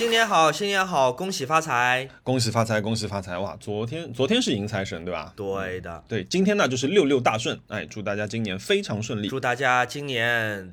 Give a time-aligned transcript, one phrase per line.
[0.00, 2.08] 新年好，新年好，恭喜发财！
[2.22, 3.36] 恭喜发财，恭喜发财！
[3.36, 5.30] 哇，昨天昨天是迎财神对吧？
[5.36, 9.28] 对的，对，今天呢就是六六大顺，哎，祝大家今年非常顺利。
[9.28, 10.72] 祝大家今年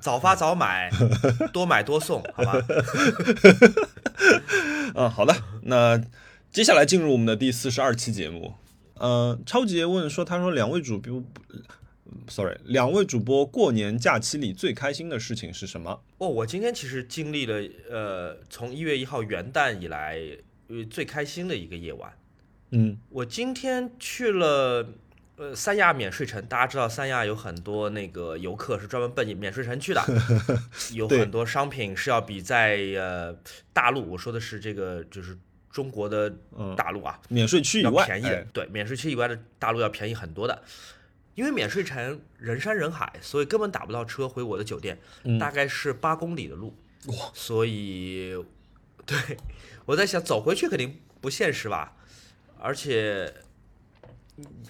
[0.00, 0.90] 早发早买，
[1.54, 2.60] 多买多送，好吧？
[4.96, 6.02] 嗯， 好的，那
[6.50, 8.54] 接下来进入我们的第四十二期节目。
[8.94, 11.22] 呃，超级爷问说，他说两位主播
[12.28, 16.02] ，sorry，两位主播过年假期里最开心的事情是什么？
[16.18, 20.18] 哦，我今天其实经历了呃，从一月一号元旦以来，
[20.68, 22.12] 呃，最开心的一个夜晚。
[22.70, 24.88] 嗯，我今天去了
[25.36, 30.02] 呃三亚免税城，大家知道三亚有很多那个游客是专门奔免税城去的，
[30.92, 33.36] 有很多商品是要比在呃
[33.72, 35.36] 大陆，我说的是这个就是
[35.70, 36.32] 中国的
[36.76, 40.62] 大陆啊，免税区以外便宜的，哎对，免税区以外的大陆要便宜很多的。
[41.34, 46.76] 因为免税城人山人海，所以根本打不到车回我的酒店，嗯大概是八公里的路。
[47.06, 48.34] 哇，所以，
[49.04, 49.18] 对
[49.84, 51.96] 我在想走回去肯定不现实吧，
[52.58, 53.34] 而且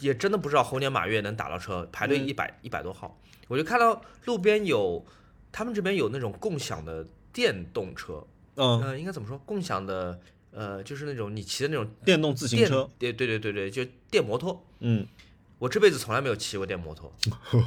[0.01, 5.05] 也真的不知道猴年马月能打到车，排队嗯一百一百多号，我就看到路边有
[5.53, 9.39] 他们这边有那种共享的电动车，嗯，呃，应该怎么说？
[9.47, 10.19] 共享的，
[10.51, 14.67] 呃，就是那种你骑的那种电动自行车，，对对对对对，就电摩托。
[14.81, 15.07] 嗯
[15.59, 17.13] 我这辈子从来没有骑过电摩托，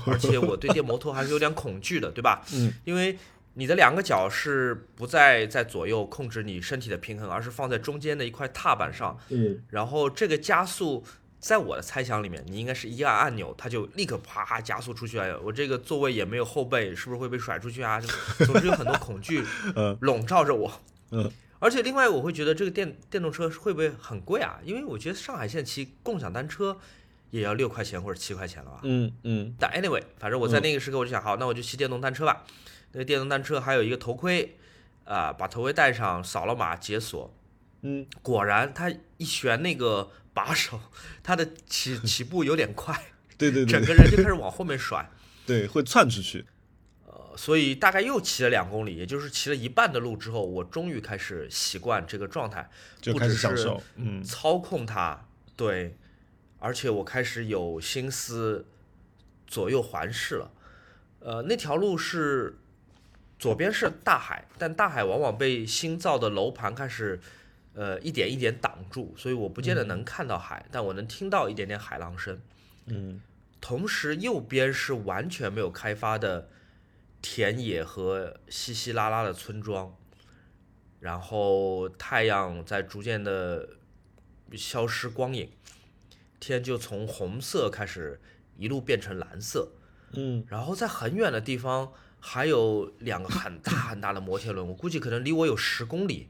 [0.06, 2.44] 而且我对电摩托还是有点恐惧的，对吧？
[2.54, 3.18] 嗯，因为
[3.56, 11.04] 你的两个脚是不再在左右控制你身体的平衡，而是放在中间的一块踏板上，嗯，然后这个加速，
[11.40, 15.40] 在我的猜想里面，你应该是一按按钮，它就立刻啪加速出去了。
[15.40, 18.00] 我这个座位也没有后背，是不是会被甩出去啊？
[18.00, 18.08] 就
[18.46, 19.44] 总之有很多恐惧
[19.76, 20.72] 嗯笼罩着我。
[21.10, 24.60] 嗯，而且另外我会觉得这个电电动车会不会很贵啊？
[24.64, 26.78] 因为我觉得上海现在骑共享单车
[27.30, 28.80] 也要六块钱或者七块钱了吧？
[28.84, 32.44] 嗯嗯但 anyway，反正我在那个时刻我就想，好，那我就骑电动单车吧。
[32.94, 34.58] 那个电动单车还有一个头盔，
[35.04, 37.34] 啊、把头盔戴上，扫了码解锁，
[37.82, 40.80] 嗯，果然它一旋那个把手，
[41.22, 42.94] 它的起起步有点快，
[43.38, 45.10] 对对对整个人就开始往后面甩。
[45.46, 46.46] 对，会窜出去。
[47.06, 52.68] 呃所以大概又骑了两公里，也就是骑了一半的路之后，我终于开始习惯这个状态，
[53.00, 55.24] 就开始享受，嗯操控它，
[55.56, 55.96] 对，
[56.60, 58.66] 而且我开始有心思
[59.46, 60.52] 左右环视了。
[61.20, 62.58] 呃，那条路是
[63.40, 67.20] 左边是大海，但大海往往被新造的楼盘开始
[67.74, 72.40] 呃一点一点挡住，所以我不见得能看到海，但我能听到一点点海浪声。
[72.86, 73.22] 嗯
[73.60, 76.48] 同时，右边是完全没有开发的
[77.22, 79.94] 田野和稀稀拉拉的村庄，
[81.00, 83.68] 然后太阳在逐渐的
[84.54, 85.50] 消失光影，
[86.40, 88.20] 天就从红色开始
[88.58, 89.72] 一路变成蓝色，
[90.14, 90.44] 嗯。
[90.48, 96.30] 然后在很远的地方还有两个很大很大的摩天轮，我估计可能离我有十公里，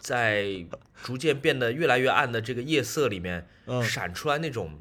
[0.00, 0.66] 在
[1.02, 3.82] 逐渐变得越来越暗的这个夜色里面，嗯。
[3.82, 4.78] 闪出来那种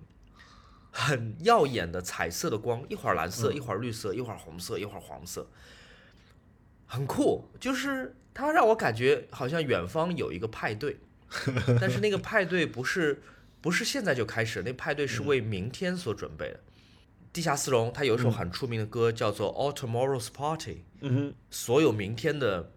[0.91, 5.47] 很耀眼的彩色的光，一会儿蓝色，一会儿绿色，一会儿红色，一会儿黄色，
[6.87, 7.45] 很酷。
[7.59, 10.97] 就是它让我感觉好像远方有一个派对，
[11.79, 13.21] 但是那个派对不是
[13.67, 16.59] 不是现在就开始，那派对是为明天所准备的。
[17.33, 21.33] 地下丝绒它有一首很出名的歌叫做《All Tomorrow's Party》，嗯哼。
[21.51, 22.71] 所有明天的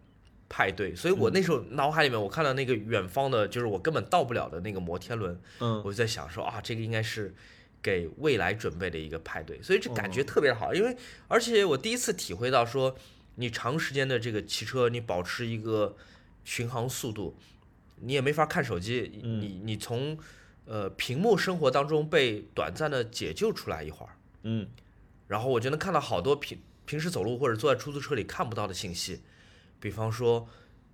[0.49, 0.93] 派对。
[0.97, 5.81] 所以我那时候脑海里面，我看到那个远方的，就是我根本到不了的那个摩天轮，嗯。
[5.85, 7.33] 我就在想说啊，这个应该是
[7.81, 10.75] 给未来准备的一个派对，所以这感觉特别好。
[10.75, 10.97] 因为
[11.29, 12.97] 而且我第一次体会到说，
[13.37, 15.97] 你长时间的这个骑车，你保持一个
[16.43, 17.37] 巡航速度，
[18.01, 20.19] 你也没法看手机，你你从
[20.65, 24.13] 呃屏幕生活当中被短暂的解救出来一会儿。
[24.43, 24.69] 嗯
[25.27, 29.23] 然后我就能看到好多平平时走路或者坐在出租车里看不到的信息，
[29.79, 30.49] 比方说，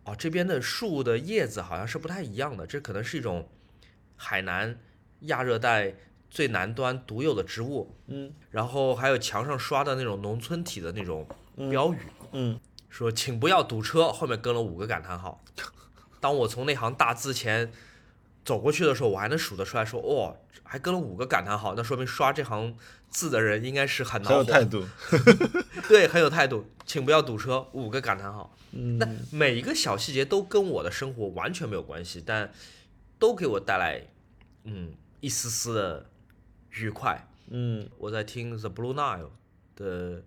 [0.04, 3.48] 哦，这边的树的叶子好像是不太一样的，这可能是一种
[4.16, 4.78] 海南
[5.20, 5.94] 亚热带
[6.28, 7.94] 最南端独有的植物。
[8.08, 11.26] 嗯然后还有墙上刷的那种农村体的那种
[11.70, 11.98] 标语，
[12.32, 12.60] 嗯
[12.90, 15.42] 说请不要堵车，后面跟了五个感叹号。
[16.20, 17.70] 当我从那行大字前
[18.46, 22.74] 走过去的时候，我还能数得出来说，哦，还跟了五个感叹号，那说明刷这行
[23.10, 24.86] 字的人应该是很很有态度。
[25.88, 28.56] 对，很有态度，请不要堵车，五个感叹号。
[28.70, 32.52] 嗯那每一个小细节都跟我的生活完全没有关系，但
[33.18, 34.06] 都给我带来
[34.64, 36.06] 嗯一丝丝的
[36.70, 37.28] 愉快。
[37.48, 39.30] 嗯我在听 The Blue Nile
[39.74, 40.22] 的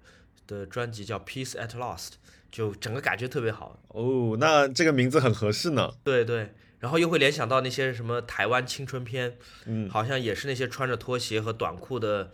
[0.46, 2.08] 的专辑叫《Peace at Last》，
[2.52, 3.80] 就整个感觉特别好。
[3.90, 5.94] 哦，那这个名字很合适呢。
[6.04, 12.32] 对对，然后又会联想到那些什么台湾青春片，嗯好像也是那些穿着拖鞋和短裤的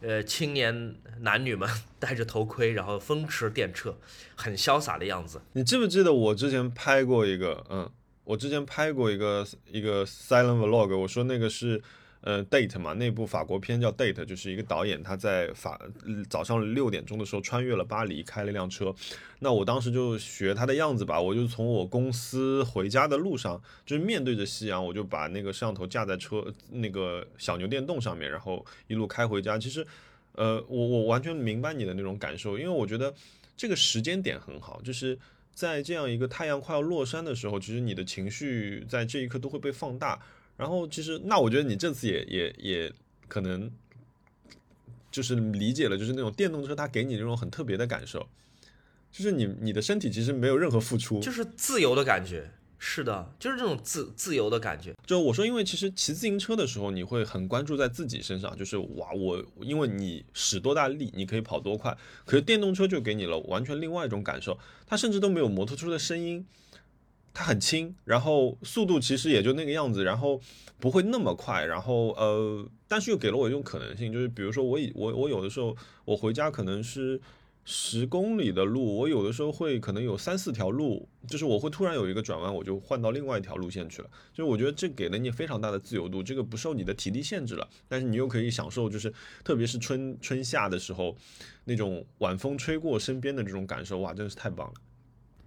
[0.00, 1.68] 呃青年男女们
[1.98, 3.94] 戴着头盔，然后风驰电掣，
[4.34, 5.40] 很潇洒的样子。
[5.52, 7.90] 你记不记得我之前拍过一个，嗯，
[8.24, 11.82] 我之前拍过一个一个 silent vlog，我说那个是。
[12.22, 15.80] 呃，Date 嘛，那部法国片叫 Date，就是一个导演他在法
[16.28, 18.94] 早上六点钟的时候穿越了巴黎，开了一辆车。
[19.38, 29.56] 那我当时就学他的样子吧，我就从我公司回家的路上，就是面对着夕阳，我就把那个摄像头架在车那个小牛电动上面，然后一路开回家。
[29.58, 29.86] 其实，
[30.32, 33.14] 呃，我我完全明白你的那种感受，因为我觉得
[33.56, 35.18] 这个时间点很好，就是
[35.54, 40.20] 在这样一个太阳快要落山的时候，其实你的情绪在这一刻都会被放大。
[40.60, 42.92] 然后其实，那我觉得你这次也也也
[43.26, 43.70] 可能
[45.10, 48.28] 就是理解了，就是那种电动车它给你那种很特别的感受，
[49.10, 52.50] 就是你你的身体其实没有任何付出，就是自由的感觉。
[52.82, 54.94] 是的，就是这种自自由的感觉。
[55.04, 61.94] 就我说，因为其实骑自行车的时候，你会很关注在自己身上，就是哇，我因为你使多大力，你可以跑多快。
[62.24, 66.46] 可是电动车就给你了完全另外一种感受，它甚至都没有摩托车的声音。
[67.32, 70.40] 它很轻，然后速度其实也就那个样子，然后
[70.78, 77.20] 不会那么快，然后呃，但是又给了我一种可能性，就是比如说我以我我有的时候我回家可能是
[77.64, 84.10] 十公里的路，我有的时候会可能有三四条路，就是我会突然有一个转弯，我就换到另外一条路线去了。
[84.32, 89.12] 就是我觉得这给了你非常大的自由度，这个不受你的体力限制了，但是你又可以享受，就是
[89.44, 91.16] 特别是春春夏的时候
[91.64, 94.74] 那种晚风吹过身边的这种感受，哇，真是太棒了。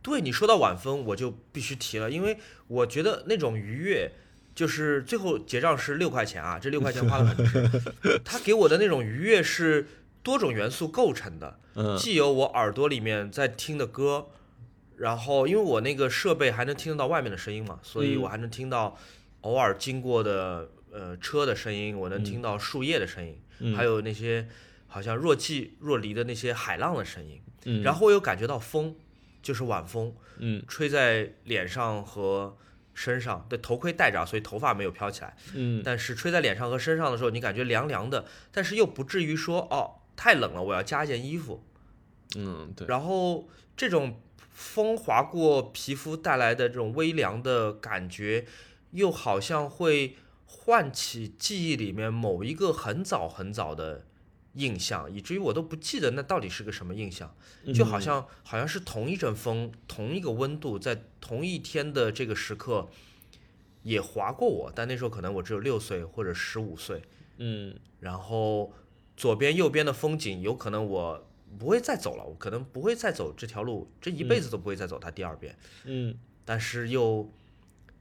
[0.03, 4.11] 对你说到晚风，我就必须提了，因为我觉得那种愉悦，
[4.53, 7.81] 就是最后结账是六块钱啊，这六块钱花的很值。
[8.23, 9.87] 他给我的那种愉悦是
[10.21, 11.57] 多种元素构成的，
[11.97, 14.27] 既有我耳朵里面在听的歌，
[14.97, 18.97] 然后因为我那个设备还能听得到外面的声音嘛，所以我还能听到
[19.41, 24.49] 偶尔经过的呃车的声音，我能听到树叶的声音，还有那些
[24.87, 27.41] 好像若即若离的那些海浪的声音，
[27.83, 28.95] 然后我又感觉到风。
[29.43, 32.57] 就是晚风，嗯，吹在脸上和
[32.95, 41.63] 身上，对，头盔戴着，所以头发没有飘起来，嗯，但是吹在脸上和身上的时候，你感觉凉凉的，但是又不至于说哦太冷了，我要加一件衣服，
[42.35, 42.87] 嗯，对。
[42.87, 44.19] 然后这种
[44.49, 48.45] 风划过皮肤带来的这种微凉的感觉，
[48.91, 54.05] 又好像会唤起记忆里面某一个很早很早的。
[54.53, 57.35] 印象，以至于我都不记得那到底是个什么印象，
[57.73, 62.87] 就好像好像是同一阵风，同一个温度，在同一天的这个时刻
[63.81, 67.01] 也划过我，但那时候可能我只有六岁或者十五岁，
[67.37, 68.71] 嗯，然后
[69.17, 71.27] 左边右边的风景，有可能我
[71.57, 76.15] 不会再走了，我可能不会再走这条路，这一辈子都不会再走它第二遍，嗯，
[76.45, 77.31] 但是又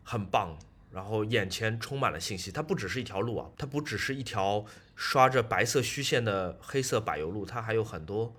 [0.02, 0.58] 很棒。
[0.93, 8.37] 然后眼前充满了信息，它不只是一条路啊，它不只是一条刷着白色虚线的黑色柏油路，它还有很多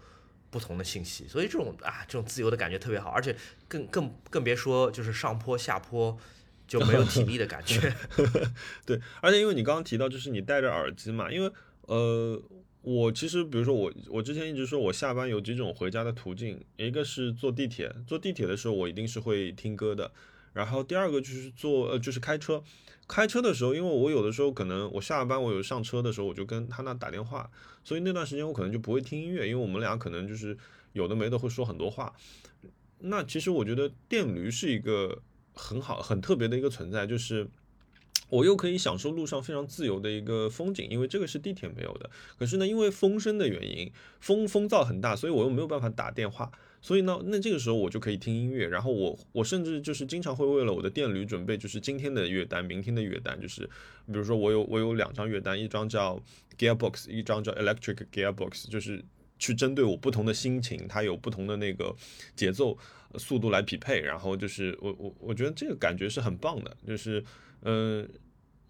[0.51, 1.27] 不同的信息。
[1.27, 3.35] 所以这种啊，这种自由的感觉特别好，而且
[3.67, 6.15] 更更更别说就是上坡下坡
[6.67, 7.91] 就没有体力的感觉。
[8.85, 11.51] 对，而且因为你刚刚提到就是你戴着耳机嘛，因为
[11.87, 12.39] 呃，
[12.81, 20.11] 我其实比如说我我之前一直说我下班有几种回家的途径，一个是坐地铁，坐地铁的时候我一定是会听歌的。
[20.53, 22.63] 然后第二个就是做呃就是开车，
[23.07, 27.49] 开车的时候，因为我有的时候可能我下班我有上车的时候，我就跟他那打电话，
[27.83, 30.57] 所以那段时间我可能就不会听音乐，因为我们俩可能就是
[30.93, 32.13] 有的没的会说很多话。
[32.99, 35.21] 那其实我觉得电驴是一个
[35.53, 37.47] 很好很特别的一个存在，就是
[38.29, 42.09] 我又可以享受路上非常自由的一个风景，因为这个是地铁没有的。
[42.37, 46.51] 可是呢，因为风声的原因，风风噪很大，所以我又没有办法打电话。
[46.83, 53.61] 所以呢，那这个时候我就可以听音乐，然后我我甚至就是经常会为了我的电驴准备就是今天的乐单，明天的乐单，就是
[54.05, 56.21] 比如说我有我有两张乐单，一张叫
[56.57, 59.01] Gearbox，一张叫 Electric Gearbox，就是
[59.39, 61.95] 去针对我不同的心情，它有不同的那个
[62.35, 62.77] 节奏
[63.15, 67.23] 速度来匹配，然后就是我我我觉得这个感觉是很棒的，就是
[67.61, 68.05] 嗯，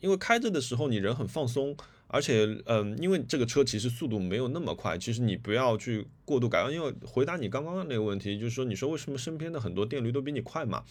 [0.02, 1.76] 因为开着的时候你人很放松。
[2.14, 6.72] 而且，嗯，因为这个车其实速度没有那么快，其实你不要去过度改装。
[6.72, 10.84] 因为回答你刚刚的那个问题，就是说，你说为什么身边的很多电驴都比你快嘛？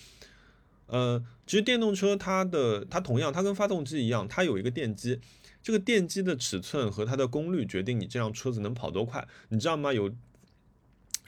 [0.86, 5.20] 呃，其实电动车它的它同样，它跟发动机一样，它有一个电机，
[5.62, 9.92] 这个电机的尺寸和它的功率决定你这辆车子能跑多快，你知道吗？
[9.92, 10.12] 有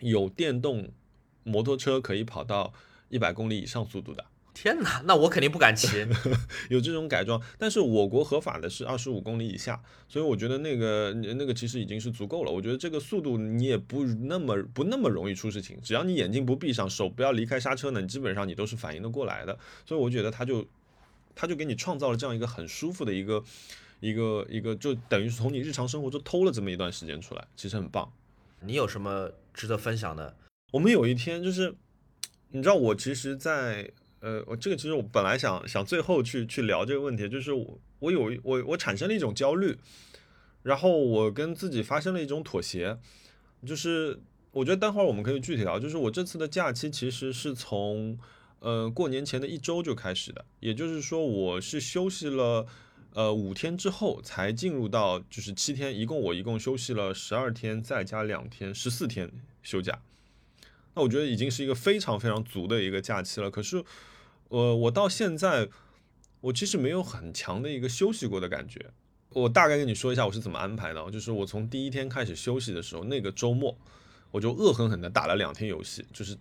[0.01, 0.91] 有电动
[1.45, 2.75] 摩托车可以跑到
[3.09, 4.25] 一百公里以上速度的。
[4.55, 6.07] 天哪，那我肯定不敢骑。
[6.71, 12.51] 有这种改装，但是我国合法的是二十五公里以下，所以我觉得那个那个其实已经是足够了。
[12.51, 19.59] 我觉得这个速度你也不那么不那么容易出事情，只要你眼睛不闭上，手不要离开刹车呢，你基本上你都是反应的过来的。
[19.85, 20.67] 所以我觉得它就
[21.35, 23.45] 它就给你创造了这样一个很舒服的一个。
[24.01, 28.13] 一个一个，就等于是从你日常生活中偷了这么一段时间出来，其实很棒。
[28.61, 30.37] 你有什么值得分享的？
[30.73, 31.75] 我们有一天就是，
[32.51, 33.91] 你知道我其实在，
[34.25, 39.77] 呃，我这个其实我本来想想最后去去聊这个问题，就是我我有我我产生了一种焦虑，
[40.63, 42.99] 然后我跟自己发生了一种妥协，
[43.67, 44.19] 就是
[44.53, 48.19] 我觉得待会儿我们可以具体聊，就是我这次的假期其实是从
[48.61, 52.67] 呃过年前的一周就开始的，也就是说我是休息了。
[53.13, 59.31] 呃，五天之后才进入到就是七天，一共我一共休息了十二天，再加两天，十四天
[59.63, 60.01] 休假。
[60.95, 63.49] 那我觉得已经是一个非常非常足的一个假期了。
[63.49, 63.85] 可是，
[64.49, 65.69] 呃，我到现在
[66.41, 68.91] 我其实没有很强的一个休息过的感觉。
[69.31, 73.77] 我大概跟你说一下我是怎么安排的，就是我从第一天开始休息的时候，那个周末
[74.31, 76.37] 我就恶狠狠的打了两天游戏，就是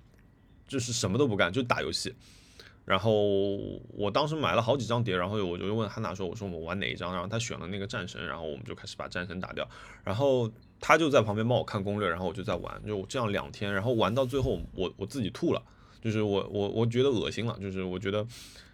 [0.67, 2.13] 就是什么都不干，就打游戏。
[2.85, 3.55] 然后
[3.93, 9.65] 我当时买了好几张碟，然后我就问汉娜说：“我说我们玩哪一张？”然后他选了那个战神，然后我们就开始把战神打掉。
[10.03, 15.63] 然后他就在旁边帮我看攻略，然后我就在玩，就这样两天，然后玩到最后我我自己吐了，
[16.03, 18.27] 就是我我我觉得恶心了，就是我觉得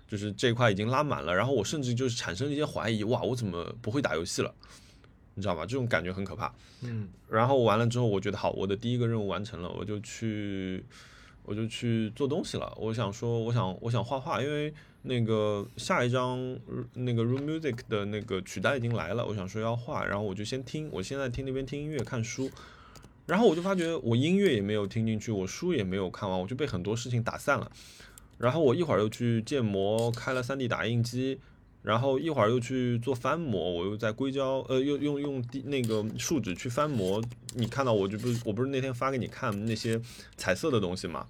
[0.08, 4.54] 就是这块已经拉满了，然后我甚至就是产生了一些怀疑，哇，我怎么不会打游戏了？
[5.36, 5.66] 你知道吗？
[5.66, 6.52] 这种感觉很可怕。
[6.82, 10.84] 嗯，然后完了之后，我觉得好，我的第一个任务完成了，我就去。
[11.44, 12.72] 我就去做东西了。
[12.78, 14.72] 我想说，我想我想画画，因为
[15.02, 16.38] 那个下一张
[16.94, 19.26] 那个 Room Music 的那个曲单已经来了。
[19.26, 22.52] 我想说要画，然后我就先听，我现在听那边听音乐看书，
[23.30, 27.72] 然后我就发觉我音乐也没有听进去，我书也没有看完，我就被很多事情打散了。
[28.40, 31.40] 然后我一会儿又去建模，开了 3D 打印机，
[31.84, 37.24] 然后一会儿又去做翻模，我又在硅胶呃又用用那个树脂去翻模。
[37.54, 40.02] 你看到我就不是我不是那天发给你看那些
[40.36, 41.28] 彩色的东西吗？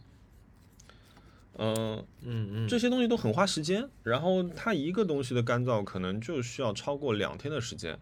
[1.57, 7.99] 嗯嗯嗯，这些东西都很花时间，然后它一个东西的干燥可能就需要超过两天的时间，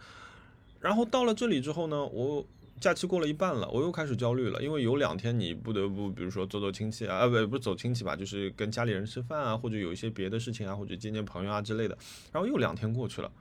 [0.80, 2.46] 然后到了这里之后呢，我
[2.80, 11.98] 假期过了一半了，我又开始焦虑了，因为有两天你不得不，比如说走走亲戚啊，啊不不是走亲戚吧，就是跟家里人吃饭啊，或者有一些别的事情啊，或者见见朋友啊之类的，
[12.32, 13.32] 然后又两天过去了，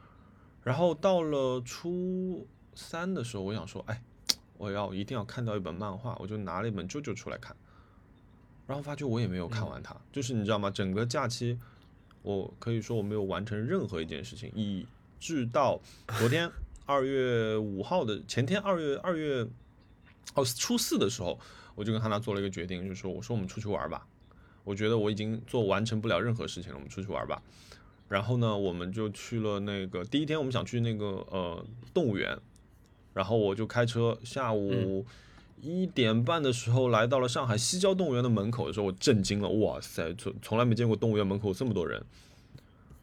[0.62, 4.02] 然后到了初三的时候，我想说，哎，
[4.56, 7.54] 我要一定要看到一本漫画，我就拿了一本《舅舅》出来看。
[8.66, 10.68] 然后发觉我也没有看完它，就是你知道吗？
[10.68, 11.56] 整个假期，
[12.22, 14.84] 我可以说我没有完成任何一件事情，以
[15.20, 15.80] 至到
[16.18, 16.50] 昨天
[16.86, 19.46] 二月五号的前天二月二月
[20.34, 21.38] 哦初四的时候，
[21.74, 24.06] 我就跟汉娜做了一个决定，就是说我说我们出去玩吧，
[24.64, 27.42] 我觉得我已经做完成不了任何事情了，我们出去玩吧。
[28.08, 32.38] 然后呢，我们就去了那个第一天，我们想去那个呃动物园，
[33.12, 35.04] 然后我就开车下午。
[35.62, 42.04] 一点半的时候来到了上海西郊动物园的门口的时候，我震惊了，哇塞，从从来没见过动物园门口有这么多人。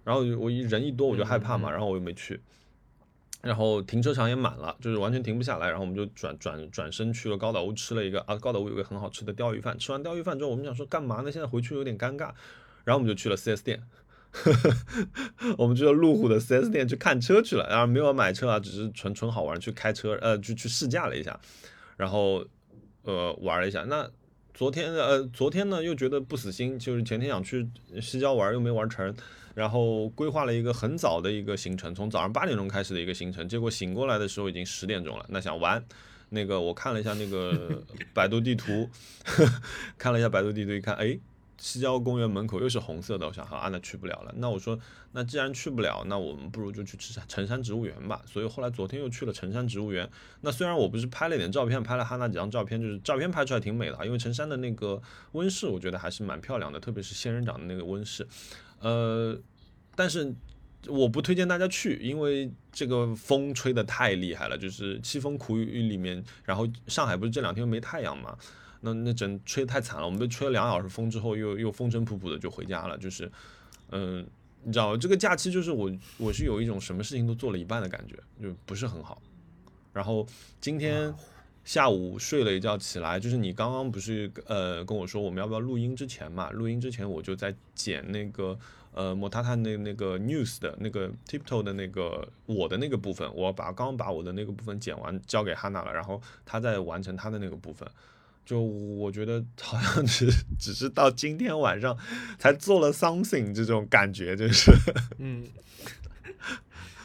[0.04, 2.40] 然后我一人一多我就害怕嘛，然后我又没去。
[3.44, 5.68] 然后停车场也满了，就是完全停不下来。
[5.68, 9.78] 然后我们就转转转身去了高岛屋吃了一个啊，高岛屋有个很好吃的鲷鱼饭。
[9.78, 11.32] 吃完鲷鱼饭之后，我们想说干嘛呢？
[11.32, 12.32] 现在回去有点尴尬。
[12.86, 13.84] 然后我们就去了 4S 店，
[15.58, 21.40] 我们去了路虎的 4S 店去看车去了，然后没有买车啊，只是纯纯好玩去开车，呃，就去试驾了一下。
[21.96, 22.46] 然后，
[23.04, 23.84] 呃，玩了一下。
[23.84, 24.10] 那
[24.54, 27.68] 昨天，呃，昨天呢又觉得不死心，就是前天想去
[28.02, 29.14] 西郊玩，又没玩成。
[29.56, 33.48] 然后规划了一个很早的一个行程，从早上八点钟开始的一个行程。
[33.48, 35.26] 结果醒过来的时候已经十点钟了。
[35.30, 35.84] 那想玩，
[36.30, 37.82] 那个我看了一下那个
[38.14, 38.90] 百度地图，
[39.98, 41.20] 看了一下百度地图，一看，哎。
[41.64, 44.34] 西郊公园门口又是红色的，我想好啊，那去不了了。
[44.36, 44.78] 那我说，
[45.14, 48.22] 那既然去不了，那我们不如就去吃城山植物园吧。
[48.26, 50.08] 所以后来昨天又去了城山植物园。
[50.42, 55.02] 那虽然我不是拍了点照片，拍了哈那几张照片，就是照片拍出来挺美的，因为城山的那个
[55.32, 58.28] 温室，我觉得还是蛮漂亮的，特别是仙人掌的那个温室。
[58.82, 59.40] 呃，
[59.96, 60.36] 但是
[60.88, 66.22] 我不推荐大家去，因为这个风吹得太厉害了，就是凄风苦雨里面。
[66.44, 68.38] 然后上海不是这两天没太阳嘛？
[68.86, 72.98] 那那真吹太惨了，我们被吹了两小时风之后，又又风尘仆仆的就回家了。
[72.98, 73.32] 就是，
[73.92, 74.28] 嗯，
[74.64, 79.22] 你知道这个假期就是我我是有一种什么事情都做了一半的感觉，就不是很好。
[79.94, 80.28] 然后
[80.60, 81.16] 今天
[81.64, 86.50] 下午睡了一觉起来，就是你刚刚不是呃跟我说我们要不要录音之前嘛？
[86.52, 88.60] 录音之前我就在剪那个
[88.92, 97.88] 呃莫塔塔那那个 news 的那个 tiptoe 的那个我的那个部分，我把刚把我的那个部分剪完交给哈娜了，然后他在完成他的那个部分。
[98.46, 101.98] 就我觉得好像只只是到今天晚上
[102.38, 104.72] 才做了 something 这种感觉，就是
[105.18, 105.46] 嗯，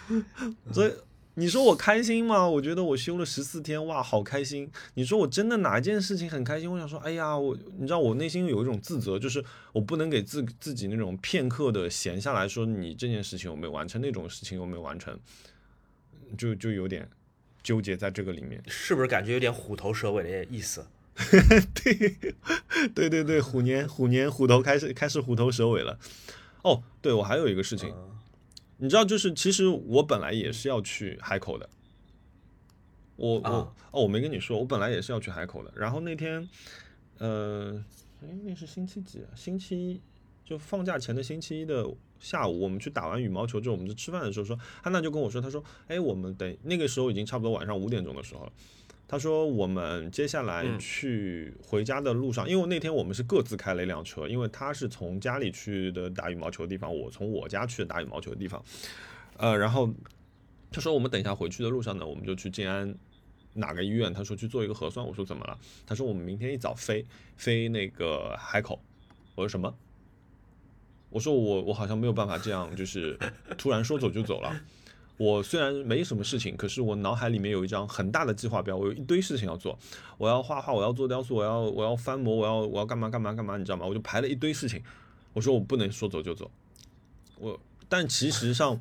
[0.72, 0.92] 所以
[1.34, 2.48] 你说我开心吗？
[2.48, 4.68] 我觉得我休了十四天，哇，好开心！
[4.94, 6.68] 你说我真的哪一件事情很开心？
[6.68, 15.16] 我想说，哎呀，我你知道我内心有一种自责，就是我不能给自自己那种片刻的闲下来说，你这件事情我没有完成，那种事情我没有完成。
[16.36, 17.08] 就就有点
[17.62, 18.62] 纠结在这个里面。
[18.66, 20.84] 是不是感觉有点虎头蛇尾的意思？
[21.74, 22.16] 对
[22.94, 25.98] 对对对，虎年虎年虎头开始开始虎头蛇尾了。
[26.62, 27.92] 哦，对我还有一个事情，
[28.78, 31.68] 你知道，就是其实我本来也是要去海口的。
[33.16, 35.72] 我我啊哦，我没跟你说，我本来也是要去海口的。
[35.74, 36.48] 然后那天，
[37.18, 37.84] 呃，
[38.22, 39.26] 哎，那是星期几啊？
[39.34, 40.00] 星期一，
[40.44, 41.84] 就放假前的星期一的
[42.20, 48.52] 下午，我们去打完羽毛球之后，我们就吃饭的时候说，安娜就跟我说，她说，哎，我们等那个时候已经差不多晚上五点钟的时候了。
[49.10, 58.62] 他说：“我们接下来嗯去回家的路上，因为那天我们是各自开了一辆车，因为他是从家里去的打羽毛球的地方，我从我家去的打羽毛球的地方。
[59.38, 59.90] 呃，然后
[60.70, 62.94] 他说我们等一下回去的路上呢，我们就去静安
[63.54, 64.12] 哪个医院？
[64.12, 65.04] 他说去做一个核酸。
[65.06, 65.58] 我说怎么了？
[65.86, 67.06] 他说我们明天一早飞
[67.38, 68.78] 飞那个海口。
[69.34, 69.74] 我说什么？
[71.08, 73.18] 我说我我好像没有办法这样，就是
[73.56, 74.54] 突然说走就走了。
[75.18, 79.76] 我虽然没什么事情，可是我脑海里面有一张很大的计划表，我有一堆事情要做。
[80.16, 83.84] 我要画画，我要做雕塑，我要我要翻模，我要我要干嘛干嘛干嘛，你知道吗？
[83.84, 84.80] 我就排了一堆事情。
[85.32, 86.50] 我说我不能说走就走。
[87.36, 88.80] 我但其实上，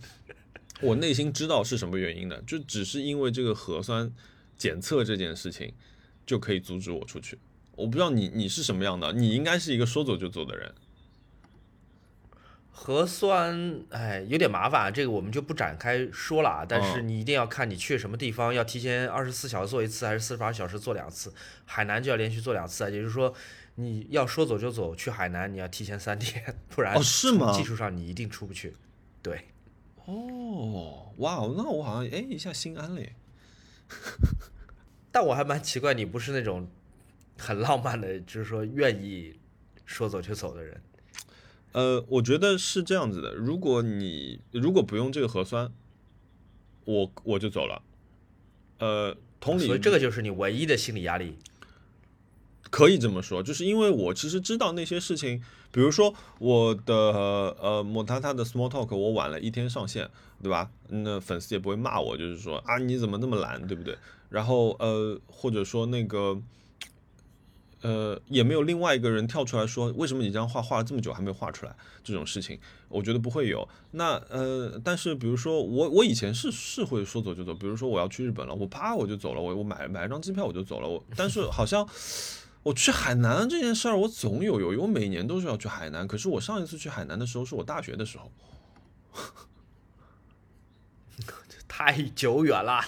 [0.79, 4.11] 我内心知道是什么原因的，就只是因为这个核酸
[4.57, 5.73] 检测这件事情
[6.25, 7.39] 就可以阻止我出去。
[7.75, 10.71] 我不知道你你是什么样的，你应该是一个说走就走的人。
[12.79, 16.63] 核酸，哎，有点麻烦，这个我们就不展开说了啊。
[16.63, 21.33] 但是嗯你一定要看你去什么地方，要提前二十四小时做一次，还是四十八小时做两次？
[21.65, 23.33] 海南就要连续做两次啊，也就是说，
[23.75, 28.73] 你要说走就走，去海南你要提前三天， 不然哦是吗技术上你一定出不去。
[29.23, 29.47] 对，
[30.05, 33.15] 哦，哇哦，那我好像哎一下心安了耶。
[35.11, 36.69] 但我还蛮奇怪，你不是那种
[37.39, 39.37] 很浪漫的，就是说愿意
[39.83, 40.79] 说走就走的人。
[41.77, 45.71] 呃，我觉得是这样子的，如果你如果不用这个核酸，
[46.85, 47.83] 我我就走了。
[48.79, 51.37] 呃，同理，所以这个就是你唯一的心理压力。
[52.71, 56.95] 可以这么说，就是因为我其实知道那些事情，比如说我的
[57.61, 60.09] 呃莫塔塔的 Small Talk，我晚了一天上线，
[60.41, 60.71] 对吧？
[60.89, 63.95] 那粉丝也不会骂我，就是说啊你怎么那么懒，对不对？
[64.29, 66.41] 然后呃或者说那个
[67.81, 72.59] 呃也没有另外一个人跳出来说为什么你这样画画了这么久还没有画出来这种事情，
[72.89, 73.67] 我觉得不会有。
[73.91, 81.87] 那呃但是比如说我我以前是是会说走就走，比如说我要去日本了，我啪我就走了，我我买买一张机票我就走了，我但是好像。
[82.63, 84.75] 我去海南这件事儿，我总有犹豫。
[84.75, 88.29] 我每年都是要去海南，可是我上一次去海南的时候是我大学的时候。
[91.65, 92.81] 太久远了，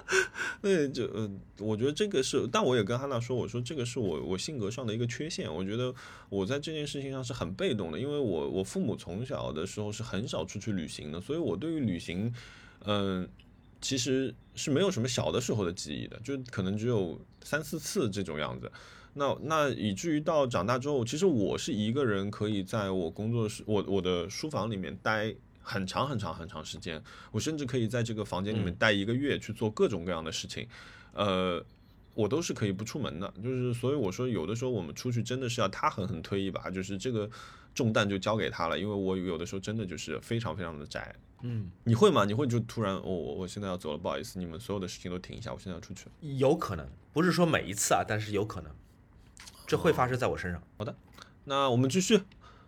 [0.62, 5.52] 那，就呃，我觉得这个是，但我也跟哈娜说，我说这个是我我性格上的一个缺陷。
[5.52, 5.94] 我觉得
[6.28, 12.32] 我在这件事情上是很被动的，因为我我父母从小的时候是很少出去旅行的，所以我对于旅行，
[12.84, 13.28] 嗯、
[13.80, 18.70] 其实是没有什么小的时候的记忆的，就可能只有三四次这种样子。
[19.14, 30.68] 那那以至于到长大之后，其实我是一个人可以在我工作室、我我的书房里面待很长很长很长时间，我甚至可以在这个房间里面待一个月去做各种各样的事情，
[31.12, 31.64] 呃，
[32.14, 33.32] 我都是可以不出门的。
[33.42, 37.30] 就是所以我说，有的时候我们出去真的是要他狠狠推一把，就是这个
[37.74, 41.14] 重担就交给他了，因为我有的时候真的就是非常非常的宅。
[41.44, 42.24] 嗯，你会吗？
[42.24, 46.06] 你会就突然，哦，我我现在要走了，不好意思，你们所有的事情都停一下，我现在要出去。
[46.20, 48.70] 有可能，不是说每一次啊，但是有可能，
[49.66, 50.62] 这会发生在我身上。
[50.78, 50.94] 好的
[51.44, 52.20] 那我们继续，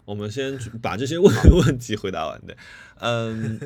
[0.04, 1.34] 我们先去把这些问
[1.66, 2.56] 问题回答完的。
[3.00, 3.60] 嗯，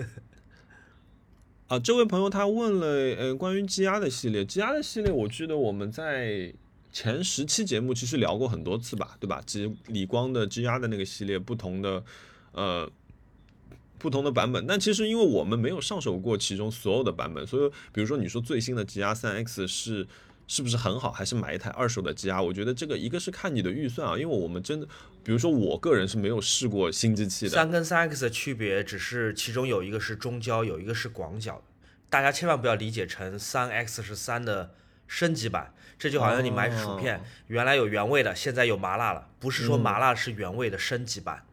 [1.67, 6.53] 啊，这位朋友他问了，呃，关于积压的系列，积压的系列，我记得我们在
[6.93, 9.43] 前十期节目其实聊过很多次吧，对吧？
[9.45, 12.03] 积李光的积压的那个系列，不同的
[12.53, 12.91] 呃。
[14.01, 20.07] 不同的版本，但其实因为我们没有上手过其中所有的版本，所以比如说你说最新的 GR 三 X 是
[20.49, 24.89] 是不是很好，还是买一台二手的机啊我觉得这个一个是看你的预算啊，因为我们真的，
[25.23, 31.63] 比如说我个人是没有试过新机器的，三跟三 X 的区别只是其中有一个是中焦，有一个是广角的，
[32.09, 34.75] 大家千万不要理解成三 X 是三的
[35.07, 39.81] 升级版，这就好像你买薯片，哦原来有原味的，现在有麻辣了，不是说嗯。
[39.81, 41.45] 麻辣是原味的升级版，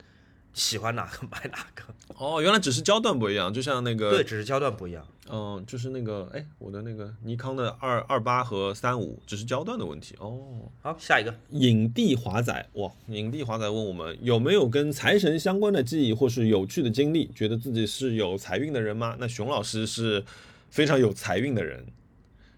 [0.53, 1.84] 喜欢哪个 买哪个，
[2.15, 5.05] 哦，原来只是焦段不一样，就像那个对，只是焦段不一样。
[5.30, 10.40] 嗯、就是那个哎，我的那个尼康的二二八和三五，只是焦段的问题哦。
[10.82, 19.16] 好，下一个，影帝华仔哇，影帝华仔问我们有没有跟财神相关的记忆或是有趣的经历，觉得自己是有财运的人吗？
[19.20, 20.24] 那熊老师是
[20.70, 21.86] 非常有财运的人，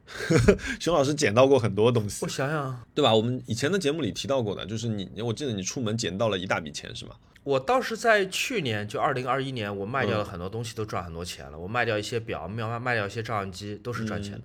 [0.79, 3.15] 熊老师捡到过很多东西我，想想，对吧？
[3.15, 7.15] 我们以前的节目里提到过的，就是你，我记得你出门捡到了一大笔钱，是吗？
[7.47, 11.57] 我倒是在去年，就二零二一年，我卖掉了很多东西，都赚很多钱了。
[11.57, 14.41] 我卖掉一些表，卖卖掉一些照相机，都是赚钱的。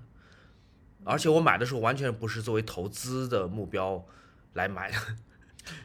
[1.02, 4.06] 而且我买的时候完全不是作为投资的目标
[4.52, 4.96] 来买的，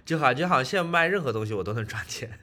[0.06, 2.40] 就好就好像现在卖任何东西我都能赚钱，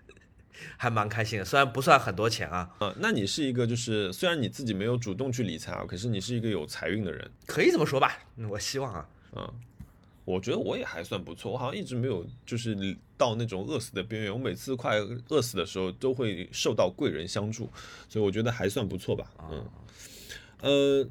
[0.76, 1.44] 还蛮开心的。
[1.44, 7.30] 虽然不算很多钱啊，呃、那你是一个就是虽然你自己没有主动去理财啊，可是你是一个有财运的人。
[7.46, 8.18] 可以这么说吧。
[8.38, 9.06] 嗯我希望啊，
[10.24, 14.32] 我觉得我也还算不错，我好像一直没有就是到那种饿死的边缘。
[14.32, 17.68] 我每次快饿死的时候，都会受到贵人相助，
[18.08, 19.30] 所以我觉得还算不错吧。
[19.50, 19.68] 嗯，
[20.62, 21.08] 呃，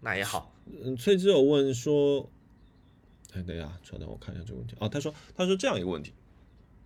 [0.00, 0.54] 那也好。
[0.84, 2.30] 嗯，崔之友问说，
[3.32, 4.76] 哎，等一下，稍等，我看一下这个问题。
[4.78, 6.12] 哦，他说，他说这样一个问题，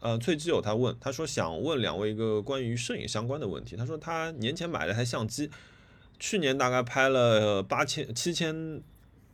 [0.01, 3.77] 呃，崔之友他问，他说想问两位一个关于摄影相关的问题。
[3.77, 5.51] 他说他年前买了台相机，
[6.19, 8.81] 去年大概拍了八千、七千、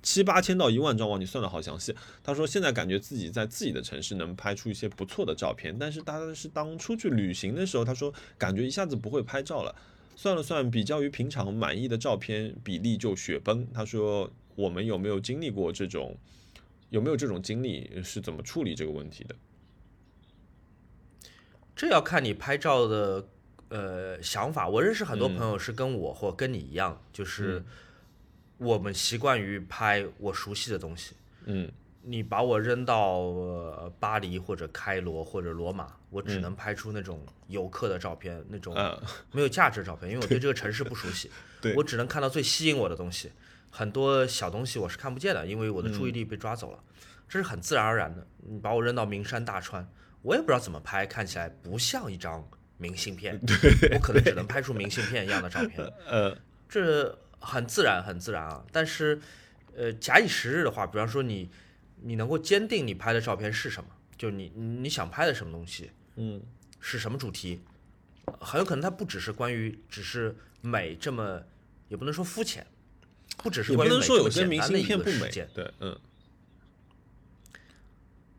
[0.02, 1.94] 七八千到一万张，哇，你算的好详细。
[2.22, 9.74] 他说现在感觉自己在自己的城市能拍出一些不错的照片，但是他是当出去旅行的时候，他说感觉一下子不会拍照了。
[10.16, 13.66] 算了算，比较于平常满意的照片比例就雪崩。
[13.72, 16.16] 他说我们有没有经历过这种，
[16.90, 19.37] 有没有这种经历，是怎么处理这个问题的？
[21.76, 23.28] 这要看你拍照的
[23.68, 24.68] 呃想法。
[24.68, 27.64] 我认识很多朋友是跟我或跟你一样，就是
[28.58, 31.14] 我们习惯于拍我熟悉的东西。
[31.46, 31.70] 嗯。
[32.00, 38.98] 你把我扔到、呃、巴黎或者开罗或者罗马，我只能拍出那种游客的照片，那种啊
[39.30, 41.30] 没有价值的照片，因为我对这个城市不熟悉。
[41.60, 43.30] 对，我只能看到最吸引我的东西，
[43.68, 46.78] 很多小东西我是看不见的，因为我的注意力被抓走了，
[47.28, 48.26] 这是很自然而然的。
[48.38, 49.86] 你把我扔到名山大川，
[50.22, 53.38] 我也不知道怎么拍，看起来不像一张明信片，
[53.92, 55.84] 我可能只能拍出明信片一样的照片。
[56.06, 56.34] 呃
[56.70, 58.64] 这很自然，很自然啊。
[58.72, 59.20] 但是，
[59.77, 61.51] 呃，假以时日的话，比方说你，
[62.03, 66.42] 你能够坚定你拍的照片是什么，就你你想拍的什么东西，嗯
[66.81, 67.61] 是什么主题，
[68.40, 71.42] 很有可能它不只是关于只是美这么，
[71.88, 72.66] 也不能说肤浅，
[73.38, 75.98] 不只是关于美这么能说有些简单的一片不美个事件。，对，嗯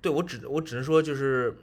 [0.02, 1.58] 对我只我只能说就是，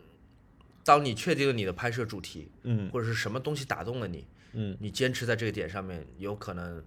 [0.84, 6.84] 当你确定了你的拍摄主题，嗯或者是什么东西打动了你，嗯你坚持在这个点上面，有可能，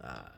[0.00, 0.32] 啊、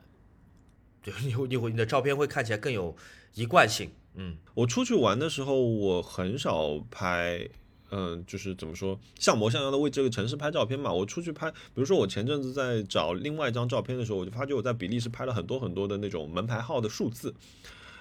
[1.03, 2.95] 就你你会你的照片会看起来更有
[3.35, 7.47] 一贯性，嗯，我出去玩的时候，我很少拍，
[7.91, 10.91] 嗯、就是怎么说，像模像样的为这个城市拍照片嘛。
[10.91, 17.33] 我出去拍，比如说我前阵子在找另外一张照片的时候，我就发觉我在比利时拍了很多很多的那种门牌号的数字。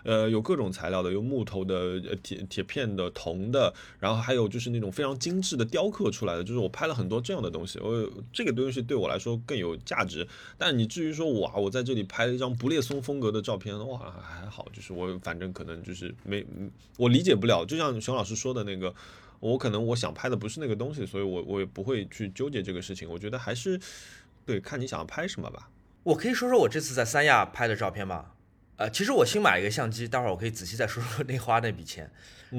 [0.02, 1.74] 呃，有各种材料的，有木头的、
[2.08, 7.78] 呃铁铁片的、铜的，然后还有就是那种非常精致的雕刻出来的，就是我拍了很多这样的东西。
[7.80, 10.26] 我这个东西对我来说更有价值。
[10.56, 16.44] 但你至于说哇，我在这里拍了一张不列松风格的照片，哇，还好，就是我反正可能就是没，
[16.96, 17.64] 我理解不了。
[17.64, 18.94] 就像熊老师说的那个，
[19.38, 23.08] 我可能我想拍的不是那个东西，所以我我也不会去纠结这个事情。
[23.10, 23.78] 我觉得还是
[24.46, 25.68] 对看你想要拍什么吧。
[26.02, 28.32] 我可以说说我这次在三亚拍的照片吗？
[28.80, 32.10] 呃，其实我新买一个相机，待会儿我可以仔细再说说那花那笔钱。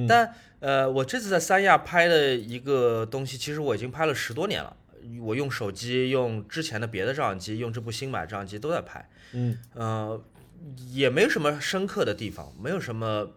[0.07, 4.77] 但呃，我这次在三亚拍的一个东西，其实我已经拍了十多年了。
[5.19, 9.09] 我用手机、用之前的别的照相机、用这部新买的照相机都在拍。
[9.31, 10.23] 嗯，呃，
[10.91, 13.31] 也没有什么深刻的地方，没有什么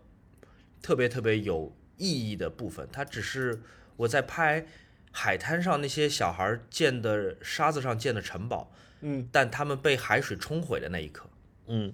[0.83, 3.63] 特别特别有意义的部分，它只是
[3.97, 4.67] 我在拍
[5.11, 8.71] 海滩上那些小孩建的沙子上建的城堡，
[9.01, 11.31] 嗯，但他们被海水冲毁的那一刻。
[11.67, 11.91] 嗯，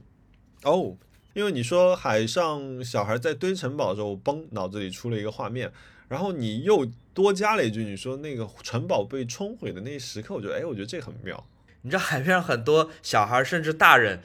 [0.65, 0.97] 哦，
[1.35, 5.73] 因为你说海上小孩在堆城堡的时候，嘣，脑子里出了一个画面，
[6.09, 11.47] 然后你又多加了一句，你说那个城堡被冲毁的那一时刻，我觉得，哎，我觉得这很妙。
[11.83, 14.21] 你知道海面上很多小孩甚至大人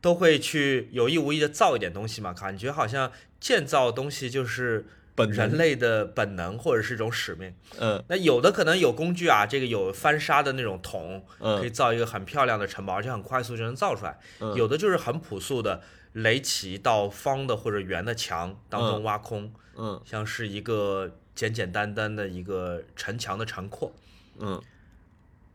[0.00, 7.54] 都会去有意无意的造一点东西嘛，感觉好像建造东西就是本人类的本能或者是一种使命。
[7.78, 8.02] 嗯。
[8.08, 14.18] 那有的可能有工具啊，这个有翻沙的那种桶，可以嗯造一个很漂亮的城堡，而且很快速就能造出来。
[14.40, 14.54] 嗯。
[14.54, 19.02] 有的就是很朴素的垒起一道方的或者圆的墙，当中嗯。
[19.02, 20.00] 挖空，嗯。
[20.04, 23.92] 像是一个简简单单的一个城墙的城廓。
[24.38, 24.62] 嗯。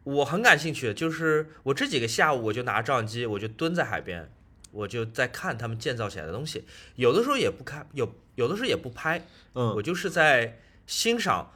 [0.04, 4.32] 我很感兴趣，就是我这几个下午我就拿照相机，我就蹲在海边，
[4.77, 6.63] 我就在看他们建造起来的东西。
[6.95, 11.51] 有的时候也不看，有有的时候也不拍，嗯我就是在欣赏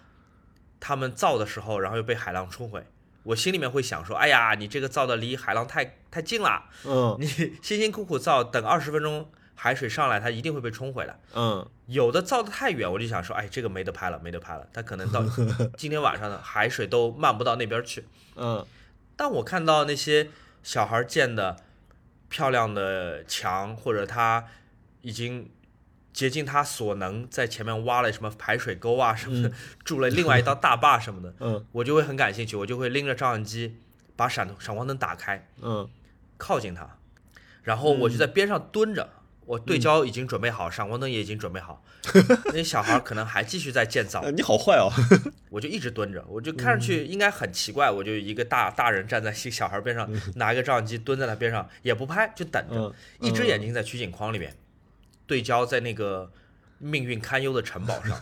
[0.79, 2.83] 他们造的时候，然后又被海浪冲毁。
[3.23, 11.19] 我心里面会想说，哎呀，你这个造的离海浪太太近了，嗯你辛辛苦苦造，等二十分钟海水上来，它一定会被冲毁的。
[11.35, 15.23] 嗯有的造的太远，我就想说，哎，这个没得拍了，没得拍了，它可能到
[15.77, 18.03] 今天晚上的海水都漫不到那边去。
[18.35, 18.65] 嗯
[19.15, 20.29] 当我看到那些
[20.63, 21.57] 小孩建的
[22.31, 24.45] 漂亮的墙，或者他
[25.01, 25.51] 已经
[26.13, 29.51] 竭尽他所能在前面挖了什么排水沟啊什么的，
[29.83, 31.65] 筑了另外一道大坝什么的， 嗯。
[31.73, 33.75] 我就会很感兴趣，我就会拎着照相机
[34.15, 35.87] 把闪闪光灯打开，嗯。
[36.37, 36.97] 靠近他，
[37.61, 39.09] 然后我就在边上蹲着，
[39.51, 41.83] 我对焦已经准备好，闪光灯也已经准备好，
[42.55, 44.21] 那小孩可能还继续在建造。
[44.21, 44.87] 呃，， 你好坏哦，
[45.51, 54.55] 我就一直蹲着，我就看上去应该很奇怪，我就一个大大人站在小孩边上，拿一个照相机蹲在他边上，也不拍，就等着嗯，一只眼睛在取景框里面，
[55.27, 56.31] 对焦在那个
[56.77, 58.17] 命运堪忧的城堡上，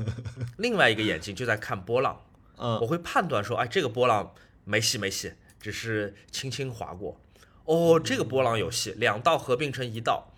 [0.58, 2.20] 另外一个眼睛就在看波浪，
[2.58, 4.34] 我嗯会判断说，哎，这个波浪
[4.65, 7.22] 没戏没戏，只是轻轻划过。
[7.65, 10.29] 哦，这个波浪有戏，两道合并成一道，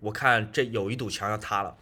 [0.00, 1.76] 我看这有一堵墙要塌了。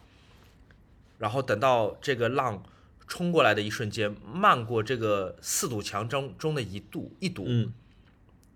[1.19, 2.63] 然后等到这个浪
[3.07, 7.73] 冲过来的一瞬间，漫过这个四堵墙中中的一堵一堵，嗯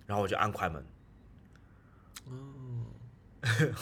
[0.05, 0.85] 然后我就按快门。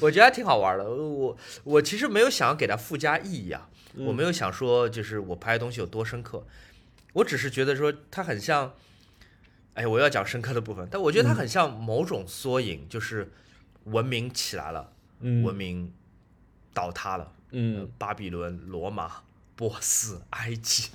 [0.00, 0.88] 我觉得还挺好玩的。
[0.88, 6.46] 我我其实没有想要给它附加意义啊，我没有想说就是我拍的东西有多深刻，
[7.12, 8.72] 我只是觉得说它很像，
[9.74, 13.30] 哎，我要讲深刻的部分，但我觉得它很像某种缩影，就是
[13.84, 15.92] 文明起来了，嗯文明
[16.74, 17.88] 倒塌了，嗯。
[17.98, 19.22] 巴比伦、罗马、
[19.54, 20.90] 波斯、埃及，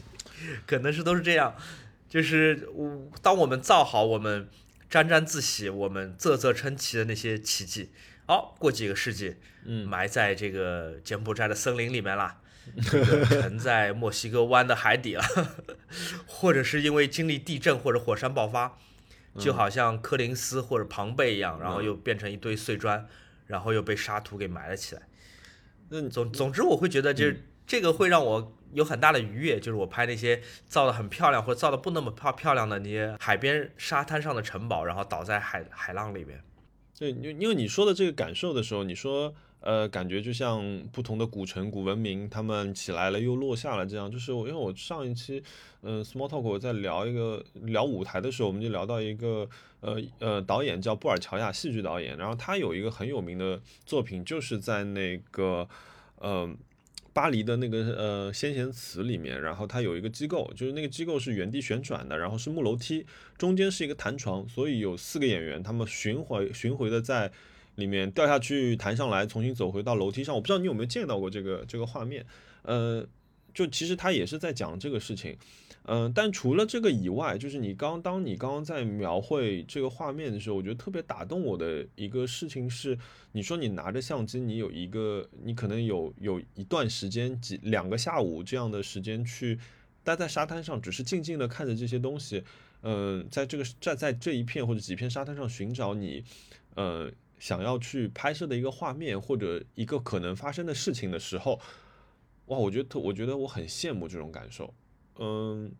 [0.65, 1.55] 可能是都是这样。
[2.09, 4.49] 就是我当我们造好，我们
[4.89, 7.89] 沾沾自喜，我们啧啧称奇的那些奇迹，
[8.27, 9.87] 哦、过几个世纪，嗯。
[9.87, 12.41] 埋在这个柬埔寨的森林里面啦，
[12.83, 15.23] 这个沉在墨西哥湾的海底了，
[16.27, 18.77] 或者是因为经历地震或者火山爆发，
[19.39, 23.07] 就好像柯林斯或者庞贝一样，然后又变成一堆碎砖，
[23.51, 25.01] 然后又被沙土给埋了起来。
[25.89, 36.41] 那总总之，我会觉得就是这个会让我有很大的愉悦，就是我拍那些造的很漂亮或者造的不那么漂漂亮的那些海边沙滩上的城堡，然后倒在海海浪里面。
[36.97, 44.11] 对，因因为你说的这个感受的时候，你说呃，感觉就像不同的古城、古文明，他们起来了又落下了，这样。
[44.11, 45.41] 就是我因为我上一期
[45.83, 49.47] 嗯、Small Talk 我在聊一个聊舞台的时候，我们就聊到一个
[49.79, 55.67] 呃呃导演叫布尔乔亚，戏剧导演，然后他有一个很有名的作品，就是在那个
[56.17, 56.53] 呃。
[57.13, 63.05] 巴黎的那个呃先贤祠里面，然后他有一个机构，就是那个机构是原地旋转的，然后是木楼梯，
[63.37, 67.29] 中间是一个弹床，所以有四个演员，他们巡回巡回的在
[67.75, 70.33] 里面掉下去，弹上来，重新走回到楼梯上。
[70.35, 72.25] 我不知道你有没有见到过这个这个画面，
[72.63, 73.05] 呃，
[73.53, 75.37] 就其实他也是在讲这个事情，
[75.83, 82.97] 嗯、但除了这个以外，就是你刚当你刚刚在描绘这个画面的时候，我觉得特别打动我的一个事情是，
[83.31, 89.59] 你说你拿着相机，你有一个，你可能有有一段时间几两个下午这样的时间去
[90.03, 92.43] 待在沙滩上，只是静静的看着这些东西，
[92.83, 96.23] 嗯、在这个在在这一片或者几片沙滩上寻找你，
[96.75, 101.59] 呃，想要去拍摄的一个画面或者一个可能发生的事情的时候，
[102.45, 104.71] 哇，我觉得，我觉得我很羡慕这种感受。
[105.17, 105.71] 嗯，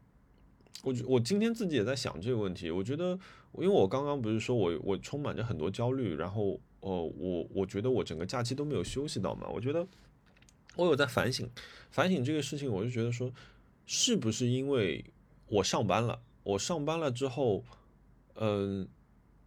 [0.82, 2.72] 我我今天自己也在想这个问题。
[2.72, 3.12] 我觉得，
[3.60, 9.48] 因为我刚刚不是说我我充满着很多焦虑，然后呃，我我觉得我整个假期都没有休息到嘛。
[9.48, 9.88] 我觉得
[10.76, 11.48] 我有在反省
[11.92, 13.32] 反省这个事情，我就觉得说，
[13.86, 15.06] 是不是因为
[15.46, 16.20] 我上班了？
[16.42, 17.64] 我上班了之后，
[18.34, 18.88] 嗯、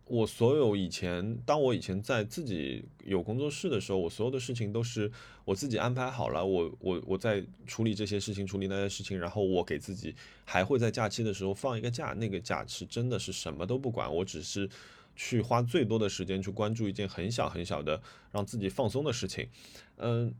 [0.07, 5.11] 我所有以前，当我以前在自己有工作室的时候，我所有的事情都是
[5.47, 10.15] 我自己安排好了，我我我在处理这些事情，处理那些事情，然后我给自己
[10.45, 14.69] 还会在假期的时候放一个假，那个假是真的是什么都不管，我只是
[15.17, 19.49] 去花最多的时间去关注一件很小很小的让自己放松的事情，
[19.97, 20.35] 嗯。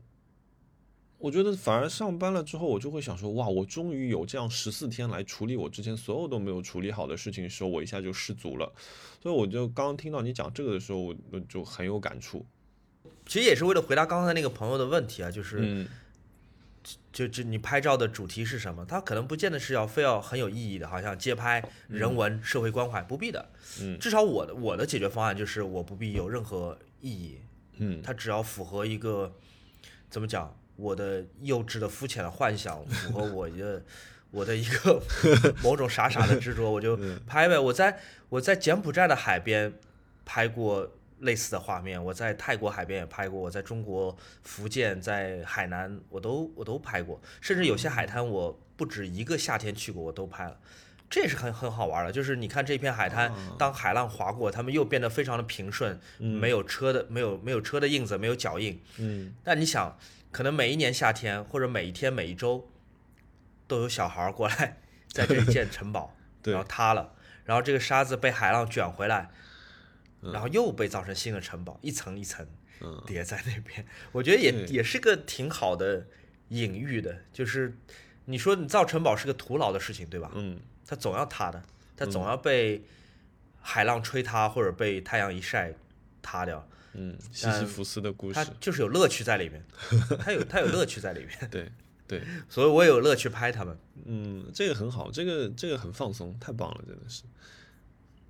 [1.17, 8.71] 我觉得反而上班了之后，我就会想说，哇，我终于有这样十四天来处理我之前所有都没有处理好的事情的时候，我一下就失足了。
[9.21, 12.45] 所以我就刚刚听到你讲这个的时候，我我就很有感触。
[13.25, 15.87] 其实也是为了回答刚才那个朋友的问题啊，就是、嗯
[17.11, 18.85] 就就你拍照的主题是什么？
[18.85, 23.43] 它可能不见得是要非要很有意义的，好像街拍、人文、社会关怀，不必的。
[23.81, 27.39] 嗯至少我的我的解决方案就是我不必有任何意义，
[27.77, 29.33] 嗯它只要符合一个
[30.11, 33.81] 怎么讲，我的幼稚的肤浅的幻想，符合我的
[34.31, 35.01] 我的一个
[35.63, 37.57] 某种傻傻的执着，我就拍呗。
[37.57, 39.73] 我在我在柬埔寨的海边
[40.25, 50.59] 拍过类似的画面，我在泰国海边也拍过，我在中国福建、在海南我都我都拍过，甚至有些海滩我不止一个夏天去过，我都拍了。
[51.07, 59.31] 这也是很很好玩的，就是你看这片海滩，当海浪划过，它们又变得非常的平顺，没有车的没有没有车的印子，没有脚印，嗯。
[59.43, 59.97] 但你想，
[60.35, 62.67] 可能每一年夏天或者每一天每一周，
[63.69, 69.29] 都有小孩儿过来 在这里建城堡， 然后塌了，然后这个沙子被海浪卷回来，
[70.33, 72.45] 然后又被造成新的城堡，一层一层
[72.81, 73.85] 嗯叠在那边。
[74.11, 76.05] 我觉得也也是个挺好的
[76.49, 77.77] 隐喻的，就是
[78.25, 80.29] 你说你造城堡是个徒劳的事情，对吧？
[80.35, 81.63] 嗯它总要塌的，
[81.95, 82.83] 它总要被
[83.61, 85.71] 海浪吹塌，或者被太阳一晒
[86.21, 86.67] 塌掉。
[86.97, 89.63] 嗯，西西弗斯的故它事，就是有乐趣在里面，
[90.19, 91.69] 它有它有乐趣在里面，对
[92.07, 93.77] 对， 所以我也有乐趣拍他们。
[94.05, 97.23] 嗯，这个很好，这个这个很放松，太棒了，真的是。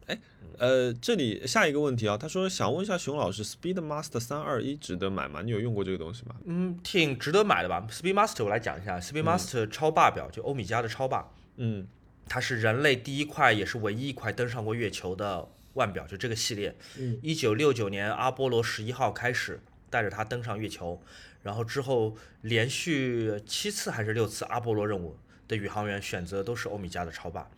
[0.07, 0.19] 哎，
[0.59, 5.41] 呃，这里下一个问题啊，他说想问一下熊老师，Speedmaster 三二一值得买吗？
[5.41, 6.35] 你有用过这个东西吗？
[6.45, 11.87] 嗯，挺值得买的吧？Speedmaster 我来讲一下，Speedmaster 超霸表就欧米茄的超霸，嗯
[12.27, 16.75] 它是人类第一块也是唯一一块登上过月球的腕表，就这个系列。
[16.97, 21.01] 嗯，一九六九年阿波罗十一号开始带着它登上月球，
[21.43, 27.49] 然后之后连续七次还是六次阿波罗任务的宇航员选择都是欧米茄的超霸。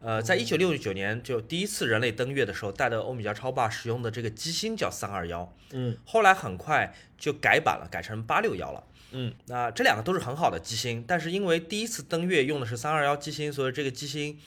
[0.00, 8.84] 呃，在一九六九年就第一次人类登月的时候带的欧米茄超霸使用的这个机芯叫三二幺，嗯，后来很快就改版了，改成八六幺了。
[9.12, 14.40] 嗯，那这两个都是很好的机芯，但是因为第一次登月用的是三二幺机芯，所以这个机芯，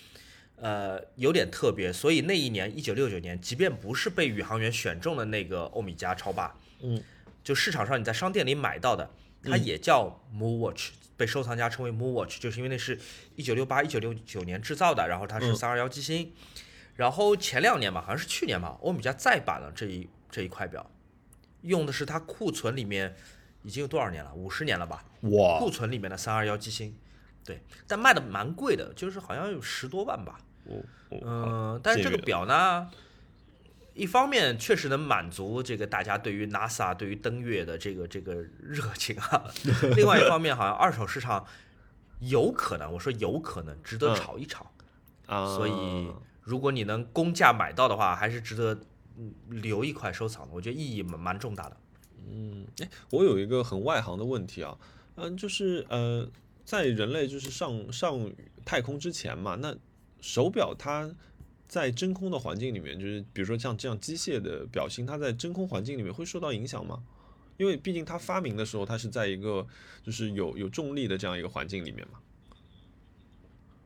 [0.58, 7.02] 呃，有点特别，所以那一年一九六九年，即便不是被宇航员选中的那个欧米茄超霸，嗯，
[7.44, 9.10] 就市场上你在商店里买到的，
[9.44, 12.98] 它也叫 Moon Watch，、被收藏家称为 Moon Watch，就是因为那是
[13.36, 16.34] 一九六八、一九六九年制造的，然后它是嗯三二幺机芯，
[16.96, 20.90] 然后前两年吧，好像是去年吧，欧米茄再版了这一这一块表，
[21.62, 23.14] 用的是它库存里面
[23.64, 24.34] 已经有多少年了？
[24.34, 25.04] 五十年了吧？
[25.22, 26.96] 哇库存里面的三二幺机芯，
[27.46, 30.40] 对，但卖的蛮贵的，就是好像有十多万吧。
[31.12, 32.90] 嗯，但是这个表呢，
[33.94, 39.46] 一方面确实能满足这个大家对于 NASA 对于登月的这个这个热情啊，
[39.96, 41.46] 另外一方面好像二手市场
[42.20, 44.72] 有可能，我说有可能值得嗯炒一炒，
[45.28, 48.80] 啊，所以如果你能公价买到的话，还是值得
[49.18, 51.78] 嗯留一块收藏的，我觉得意义蛮蛮重大的
[52.28, 52.66] 嗯。
[53.12, 54.76] 我有一个很外行的问题啊，
[55.16, 56.28] 嗯，就是呃，
[56.66, 58.32] 在人类就是上上
[58.66, 59.76] 太空之前嘛，那
[60.20, 61.10] 手表它
[61.68, 67.04] 在真空的环境里面，就是比如说像这样机械的表芯，它在真空环境里面会受到影响吗？
[67.58, 69.66] 因为毕竟它发明的时候，它是在一个
[70.04, 72.20] 就是有有重力的这样一个环境里面嘛。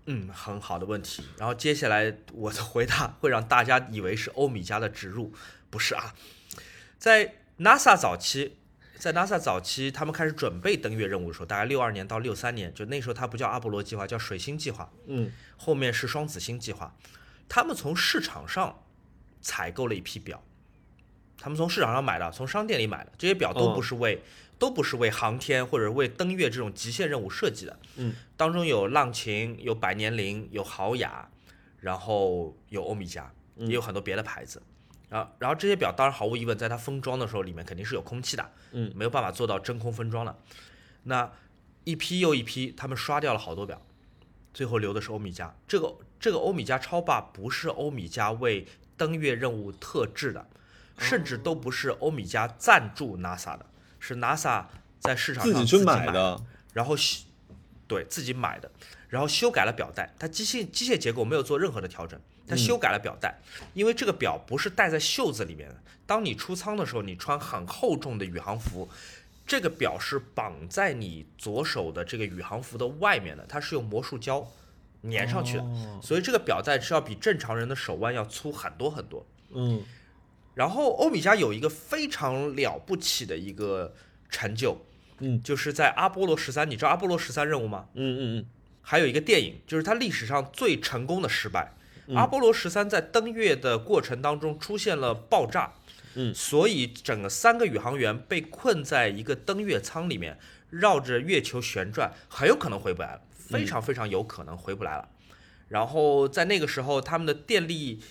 [0.05, 1.21] 嗯，很好的问题。
[1.37, 5.31] 然后接下来我的回答会让大家以为是欧米茄的植入，
[5.69, 6.15] 不是啊。
[6.97, 8.55] 在 NASA 早期，
[8.99, 16.93] 在 NASA 早期，他们开始准备登月任务的时候，大概六二年到六三年，就那时候它不叫阿波罗计划，叫水星计划，嗯后面是双子星计划。
[17.47, 18.83] 他们从市场上
[19.41, 20.43] 采购了一批表，
[21.37, 24.21] 他们从市场上买的，从商店里买的，这些表都嗯不是为、
[24.59, 27.79] 都不是为航天或者为登月这种极限任务设计的。
[27.95, 31.29] 嗯，当中有浪琴，有百年灵，有豪雅，
[31.79, 33.23] 然后有欧米茄，
[33.55, 34.61] 也有很多别的牌子。
[34.61, 34.68] 然
[35.11, 40.37] 后，然后这些表当然毫无疑问，在它封装的时候里面肯定是有空气的，嗯，没有办法做到真空封装的。
[41.03, 41.31] 那
[41.85, 43.81] 一批又一批，他们刷掉了好多表，
[44.53, 45.49] 最后留的是欧米茄。
[45.67, 48.67] 这个这个欧米茄超霸不是欧米茄为
[48.97, 50.45] 登月任务特制的，
[50.97, 53.65] 甚至都不是欧米茄赞助 NASA 的，
[53.99, 54.65] 是 NASA
[54.99, 56.41] 在市场上自己去买买的，
[56.73, 57.23] 然后修
[57.87, 58.69] 对自己买的，
[59.07, 63.39] 然后修改了表带，它机械机械结构没有做任何的调整，它修改了表带，
[63.73, 68.89] 因为这个表不是戴在袖子里面的，当你出舱的时候，你穿很厚重的宇航服。
[69.45, 74.47] 这个表是绑在你左手的这个宇航服的外面的，它是用魔术胶
[75.01, 79.25] 粘上去的，哦所以这个表带是要比正常人的手腕要粗很多很多。
[79.51, 79.83] 嗯
[80.53, 83.95] 然后欧米茄有一个非常了不起的一个
[84.29, 84.77] 成就，
[85.17, 87.87] 嗯就是在阿波罗十三，你知道阿波罗十三任务吗？
[87.95, 88.45] 嗯嗯嗯，
[88.83, 91.73] 还有一个电影，就是它历史上最成功的失败。
[92.09, 95.73] 嗯阿波罗十三在登月的过程当中出现了爆炸，
[96.15, 100.37] 嗯所以整个三个宇航员被困在一个登月舱里面，
[100.71, 105.07] 绕着月球旋转，很有可能回不来了，非常非常有可能回不来了。
[105.67, 108.01] 然后在那个时候，他们的电力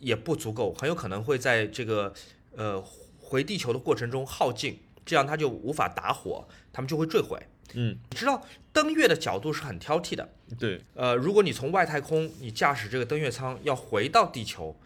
[0.00, 2.12] 也不足够，很有可能会在这个
[2.56, 2.84] 呃
[3.20, 7.40] 回地球的过程中耗尽，这样它就无法打火，他们就会坠毁。
[7.74, 14.78] 嗯，你知道登月的角度是很挑剔的，对，呃，如果你从外太空，你驾驶这个登月舱要回到地球，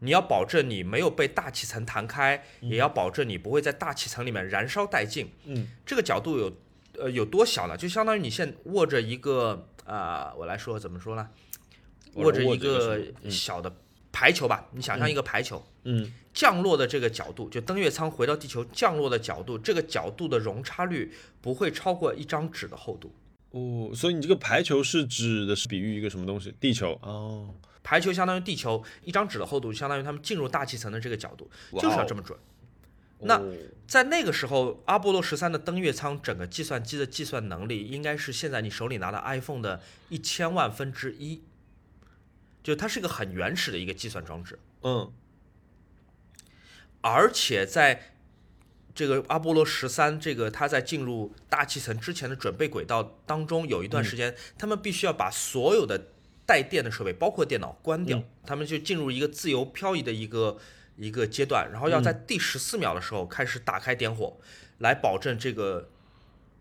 [0.00, 5.30] 你要保证你没有被大气层弹开，也要保证你不会在大气层里面燃烧殆尽。
[5.46, 6.56] 嗯这个角度有
[6.98, 7.76] 呃有多小呢？
[7.76, 11.28] 就相当于你现握着一个啊、我来说怎么说呢？
[12.14, 13.72] 握着一个小的
[14.16, 15.62] 排球吧，你想象一个排球。
[15.84, 21.12] 嗯降落的这个角度，就登月舱回到地球降落的角度，这个角度的容差率
[21.42, 23.12] 不会超过一张纸的厚度。
[23.50, 26.54] 哦，所以你这个排球是指的是比喻一个什么东西？
[26.58, 32.38] 地球哦，排球相当于地球一张纸的厚度，相当于他们进入大气层的这个角度，哇就是要这么准。
[33.20, 33.54] 那哦
[33.86, 41.40] 在那个时候，阿波罗十三的登月舱整个计算机的计算能力，应该是现在你手里拿的 iPhone 的一千万分之一，
[42.66, 44.58] 就它是一个很原始的一个计算装置。
[44.82, 45.12] 嗯。
[47.00, 48.14] 而且在
[48.92, 56.08] 这个阿波罗十三这个它在进入大气层之前的准备轨道当中，有一段时间，他们必须要把所有的
[56.44, 60.58] 带电的设备，包括电脑关掉，他们就进入一个自由漂移的一个
[60.96, 64.38] 一个阶段，然后要在第十四秒的时候开始打开点火，
[64.78, 65.88] 来保证这个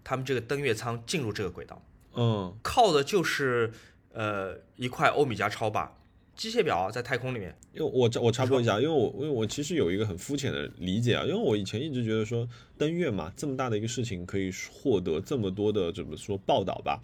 [0.03, 1.81] 他们这个登月舱进入这个轨道，
[2.13, 2.55] 嗯。
[2.61, 3.71] 靠的就是
[4.15, 5.95] 呃一块欧米茄超霸
[6.35, 7.55] 机械表啊，在太空里面。
[7.73, 12.47] 因为我我插播一下，因为我因为我其实有一个很肤浅的理解啊，因为我以前一直觉得说
[12.77, 17.01] 登月嘛，这么大的一个事情可以获得这么多的怎么说报道吧，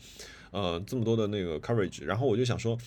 [0.51, 2.77] 呃，这么多的那个 coverage，然后我就想说，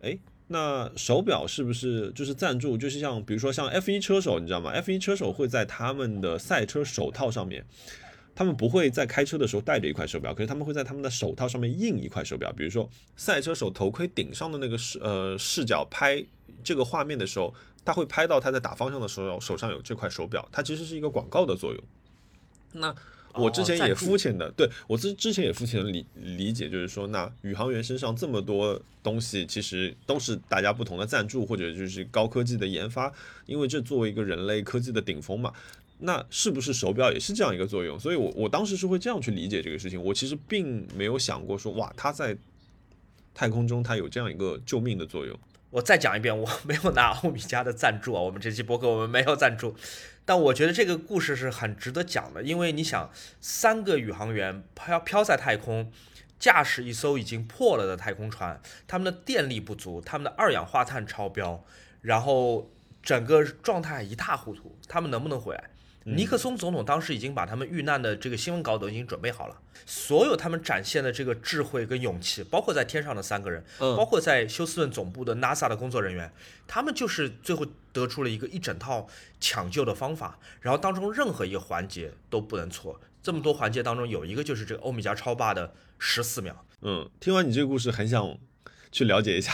[0.00, 0.18] 哎，
[0.48, 7.64] 那手表是不是就是赞助，就是像比如说像 F 1车手，你知道吗？F 1车手会在他们的赛车手套上面。
[8.34, 12.52] 他们不会在开车的时候带着一块手表，可是他们会在他们的手套上面印一块手表。
[12.52, 16.24] 比如说赛车手头盔顶上的那个视呃视角拍
[16.64, 17.54] 这个画面的时候，
[17.84, 21.82] 他会拍到他在打方向的时候手上有这块手表，它其实是一个广告的作用。
[22.72, 22.94] 那
[23.34, 33.12] 我之前也肤浅的，对我之之前也肤浅的理理解，就是说，那宇航员身上这么多东西，其实都是大家不同的赞助或者就是高科技的研发，
[33.46, 35.52] 因为这作为一个人类科技的顶峰嘛。
[36.02, 37.98] 那是不是手表也是这样一个作用？
[37.98, 40.02] 所以我我当时是会这样去理解这个事情。
[40.02, 42.36] 我其实并没有想过说，哇，它在
[43.32, 45.38] 太空中它有这样一个救命的作用。
[45.70, 49.74] 我再讲一遍，我没有拿欧米茄的赞助啊，我们这期播客我们没有赞助，
[50.26, 55.90] 但我觉得这个故事是很值得讲的，因为你想，三个宇航员飘飘在太空，
[56.38, 61.64] 驾驶一艘已经破了的太空船，他们的电力不足，他们的二氧化碳超标，
[62.02, 62.70] 然后
[63.02, 65.70] 整个状态一塌糊涂，他们能不能回来？
[66.04, 76.32] 尼克松总统当时已经把他们遇难的这个新闻稿都已经准备好了，所有他们展现的这个智慧跟勇气，包括在天上的三个人，嗯包括在休斯顿总部的 NASA 的工作人员，
[76.66, 79.06] 他们就是最后得出了一个一整套
[79.40, 83.00] 抢救的方法，然后当中任何一个环节都不能错。
[83.22, 86.66] 这么多环节当中，有一个就是这个欧米茄超霸的十四秒。
[86.80, 88.36] 嗯，听完你这个故事，很想
[88.90, 89.52] 去了解一下。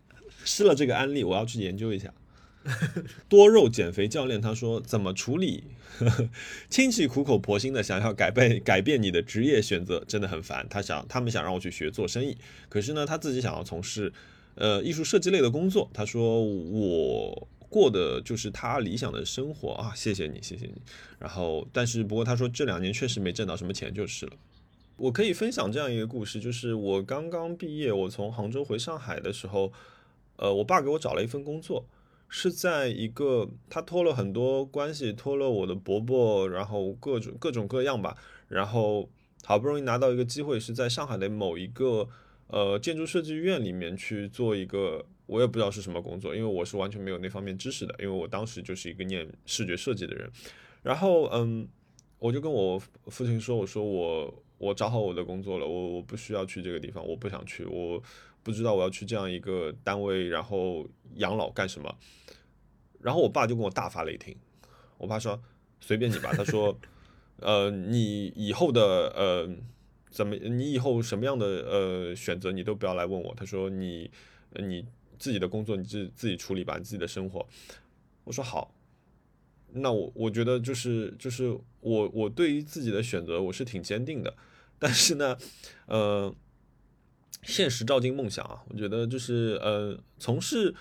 [0.44, 2.12] 试了这个案例，我要去研究一下。
[3.28, 5.64] 多肉减肥教练他说，怎么处理
[6.68, 10.66] 亲戚苦口婆心的想要改变改变你的职业选择，真的很烦。
[10.68, 12.36] 他想他们想让我去学做生意，
[12.68, 14.12] 可是呢，他自己想要从事
[14.56, 15.88] 呃艺术设计类的工作。
[15.94, 20.74] 他说我过的就是他理想的生活啊，谢谢你，谢谢你。
[21.18, 24.32] 然后，但是不过他说这两年确实没挣到什么钱就是了。
[24.96, 29.70] 我可以分享这样一个故事，就是我刚刚毕业，我从杭州回上海的时候，
[30.36, 31.84] 呃，我爸给我找了一份工作，
[32.28, 38.16] 是在一个他托了很多关系，托了我的伯伯，然后各种各种各样吧，
[38.48, 39.08] 然后
[39.44, 42.08] 好不容易拿到一个机会，是在上海的某一个
[42.48, 50.28] 呃建筑设计院里面去做一个，我也不知道是什么工作，因为我是完全没有那方面知识的，因为我当时就是一个念视觉设计的人，
[50.82, 51.68] 然后嗯，
[52.18, 58.02] 我就跟我父亲说，我说我我找好我的工作了，我我不需要去这个地方，我不想去，我
[58.46, 61.92] 不知道我要去这样一个单位，然后养老干什么。
[63.00, 64.36] 然后我爸就跟我大发雷霆，
[64.98, 65.42] 我爸说
[65.80, 66.78] 随便你吧，他说，
[67.42, 69.50] 呃，你以后的呃
[70.12, 74.08] 怎么，你以后什么样的呃选择你都不要来问我，他说你
[74.52, 74.86] 呃你
[75.18, 77.44] 自己的工作你自自己处理吧，你自己的生活。
[78.22, 78.72] 我说好，
[79.72, 84.36] 那我我觉得就是就是我我对于自己的选择我是挺坚定的，
[84.78, 85.36] 但是呢，
[85.86, 86.32] 呃，
[87.42, 90.74] 现实照进梦想啊，我觉得就是呃从事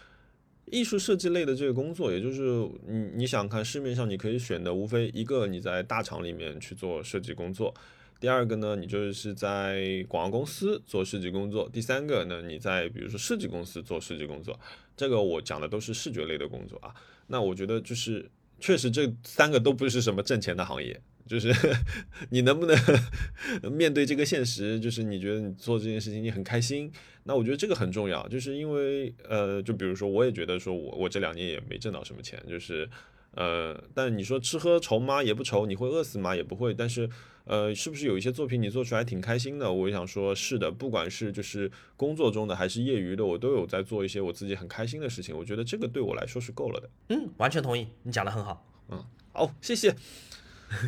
[0.71, 7.73] 艺术设计类的这个工作，也就是你你想看市面上你可以选的，无非一个你在大厂里面去做设计工作。
[8.19, 14.57] 第二个呢，你就是在广告公司做设计工作；第三个呢，你在比如说设计公司做设计工作。
[14.97, 16.95] 这个我讲的都是视觉类的工作啊。
[17.27, 18.27] 那我觉得就是
[18.59, 21.53] 确实这三个都不是什么挣钱的行业，就是
[22.31, 22.77] 你能不能
[23.71, 26.91] 面对这个现实，就是你觉得你做这件事情你很开心，
[27.23, 32.89] 那我觉得这个很重要，就是因为呃，就比如说我也觉得说我我这两年也没挣到什么钱，就是
[33.31, 35.21] 呃，但你说吃喝愁吗？
[35.23, 36.35] 也不愁，你会饿死吗？
[36.35, 37.09] 也不会，但是。
[37.47, 39.71] 呃，是不是有一些作品你做出来挺开心的？
[39.71, 45.37] 我想说，是的，不管是就是工作中的还是业余的，我都有在做一些我自己很开心的事情。
[45.37, 46.89] 我觉得这个对我来说是够了的。
[47.09, 48.65] 嗯，完全同意，你讲的很好。
[48.89, 49.95] 嗯好，谢谢。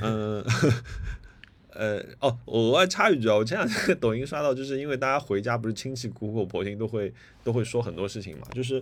[0.02, 0.44] 嗯，
[1.74, 7.14] 呃，哦，我额外插一句啊，我前两天抖音刷到，就是因为大家回家不是亲戚苦口婆心都会
[7.44, 8.82] 都会说很多事情嘛，就是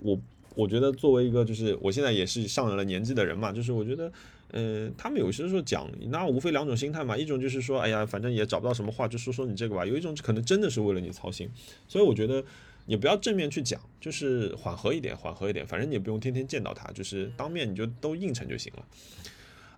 [0.00, 0.18] 我
[0.54, 4.12] 我觉得作为一个就是我现在也是上了年纪的人嘛，就是我觉得，
[4.52, 11.48] 呃，他们有些时候讲，那无非两种心态嘛，一种就是说，哎呀，反正也找不到什么话，就说说你这个吧；有一种可能真的是为了你操心，
[11.86, 12.42] 所以我觉得
[12.86, 18.84] 也不要正面去讲，就是缓和一点，缓和一点，反正你也不用天天见到他，就是当面你就都应承就行了。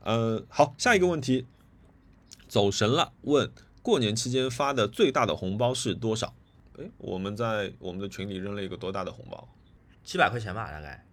[0.02, 1.46] 呃，好，下一个问题，
[2.48, 3.50] 走神了，问
[3.82, 6.34] 过年期间发的最大的红包是多少？
[6.78, 9.48] 诶，我们在我们的群里扔了一个多大的红包？
[10.02, 11.04] 几百块钱吧，大概。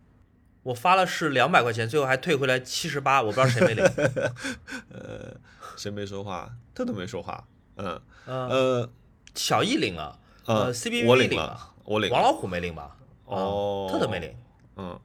[0.64, 3.86] 我发了是两百块钱，最后还退回来七十八，我不知道谁没领。
[4.92, 5.36] 呃，
[5.78, 6.54] 谁没说话？
[6.74, 7.48] 特特没说话。
[7.76, 8.90] 嗯呃，呃
[9.36, 12.98] 小易领了，呃呃，CBV 我领了领了，我领了王老虎没领吧？
[13.28, 14.36] 啊哦特特没领，
[14.78, 15.00] 嗯，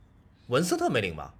[0.48, 1.34] 文斯特没领吧？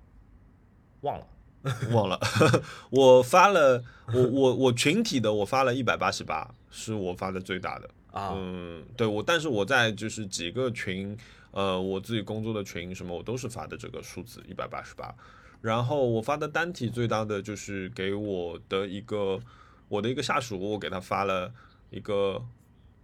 [1.01, 1.27] 忘了。
[1.93, 2.19] 忘了，
[2.91, 3.83] 我发了，
[4.13, 7.89] 我我我群体的我发了一百八十八，是我发的最大的。
[8.11, 11.17] 啊，嗯，对我，但是我在就是几个群，
[11.51, 15.15] 呃，我自己工作的群什么，我都是发的这个数字一百八十八。
[15.63, 19.41] 然后我发的单体最大的就是给我的一个
[19.89, 21.51] 我的一个下属，我给他发了
[21.91, 22.43] 一个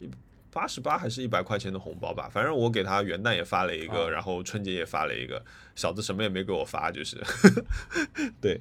[0.01, 0.11] 一
[0.51, 5.45] 八十八还是一百块钱的红包吧，反正我给他元旦也发了一个，啊然后春节也发了一个，
[5.75, 7.17] 小子什么也没给我发，就是
[8.41, 8.61] 对，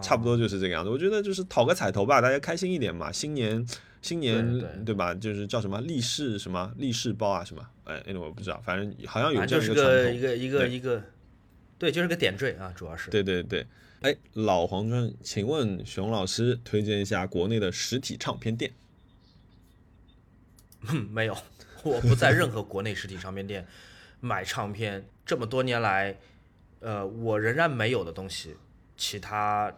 [0.00, 0.90] 差不多就是这个样子。
[0.90, 3.10] 我觉得就是讨个彩头吧，大家开心一点嘛。
[3.10, 3.66] 新年
[4.00, 5.12] 新年对对吧？
[5.14, 7.66] 就是叫什么利是什么利是包啊什么？
[7.84, 9.94] 哎，那我不知道，反正好像有这样一个传统。
[9.94, 11.02] 是个一个一个一个，
[11.76, 13.10] 对，就是个点缀啊，主要是。
[13.10, 13.66] 对对对，
[14.02, 18.70] 哎，老黄砖，请问熊老师推荐一下国内的实体唱片店？
[20.88, 21.36] 嗯， 没有，
[21.82, 23.66] 我不在任何国内实体唱片店
[24.20, 25.06] 买唱片。
[25.24, 26.16] 这么多年来，
[26.80, 28.56] 呃，我仍然没有的东西，
[28.96, 29.72] 其他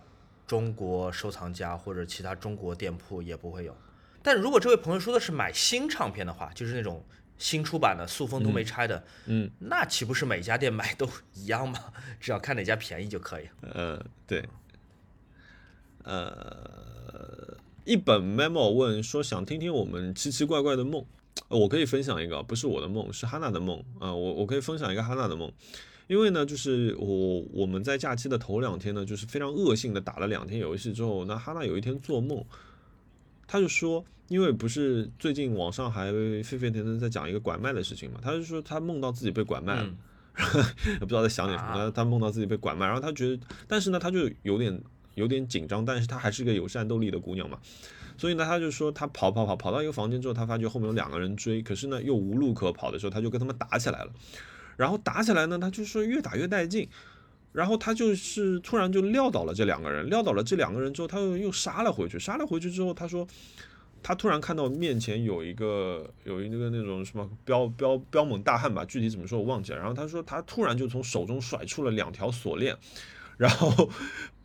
[0.46, 3.76] 中国收藏家或者其他中国店铺也不会有。
[4.22, 7.04] 但如果这位朋友说的是买新唱片的话，就是那种
[7.38, 11.92] 新出版的塑封都没拆的，嗯，那岂不是每家店买都一样吗？
[12.20, 13.48] 只要看哪家便宜就可以。
[13.62, 14.48] 呃，对，
[16.04, 21.04] 呃，一本 memo 问说想听听我们奇奇怪怪的梦，
[21.48, 23.82] 呃我可以分享一个，不是我的梦，是哈娜的梦。
[23.98, 25.50] 啊、我我可以分享一个哈娜的梦，
[26.06, 32.44] 因为呢，就是我我们在假期的头两天呢，就是非常恶性的打了两天游戏之后，那哈娜有一天做梦，
[33.46, 39.82] 他就说，因为不是最近网上还沸沸腾腾在讲一个拐卖的事情嘛，他就说他梦到自己被拐卖了。
[39.84, 39.96] 嗯。
[40.34, 41.92] 也 不知道在想点什么，啊。
[41.94, 44.82] 他梦到自己被拐卖，然后他觉得，但是呢，他就有点
[45.14, 47.58] 有点紧张，但是她还是个有战斗力的姑娘嘛，
[48.16, 54.12] 所以呢，他就说他跑跑跑跑到一个房间之后，他发觉后面有两个人追，可是呢又无路可跑的时候，他就跟他们打起来了，
[54.76, 56.88] 然后打起来呢，他就是越打越带劲。
[57.52, 63.28] 然后他就是突然就撂倒了这两个人，撂倒了这两个人之后，他又又杀了回去，杀了回去之后，他说
[64.02, 69.78] 他突然看到面前有一个有一个那种什么彪彪彪猛大汉吧，具体怎么说我忘记了。
[69.78, 72.74] 然后他说他突然就从手中甩出了两条锁链，
[73.36, 73.88] 然后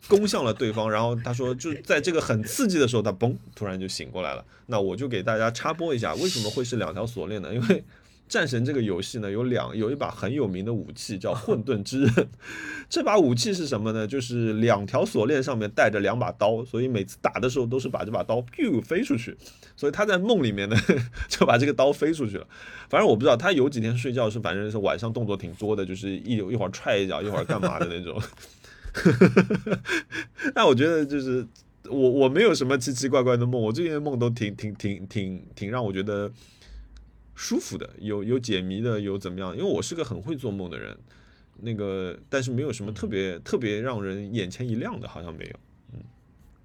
[0.08, 0.90] 攻向了对方。
[0.90, 4.44] 然后他说就在这个很刺激的时候，他嘣突然就醒过来了。
[4.66, 7.54] 那我就给大家插播一下，为什么会是两条锁链呢？
[7.54, 7.84] 因为
[8.28, 12.28] 战神这个游戏呢，有两有一把很有名的武器叫混沌之刃，
[12.90, 14.06] 这把武器是什么呢？
[14.06, 19.34] 就是两条锁链上面带着两把刀，所以每次打的时候都是把这把刀 biu 飞出去。
[19.74, 20.76] 所以他在梦里面呢，
[21.30, 22.46] 就把这个刀飞出去了。
[22.90, 28.20] 反正我不知道，他有几天睡觉是反正是晚上动作挺多的，就是一一会儿踹一脚，一会儿干嘛的那种。
[30.54, 31.46] 但我觉得就是
[31.84, 36.30] 我我没有什么奇奇怪怪的梦，我最近的梦都挺挺挺挺挺让我觉得
[37.34, 39.56] 舒服的，有有解谜的，有怎么样？
[39.56, 40.96] 因为我是个很会做梦的人，
[41.60, 45.52] 那个但是没有什么特别特别让人眼前一亮的，好像没有。
[45.94, 46.00] 嗯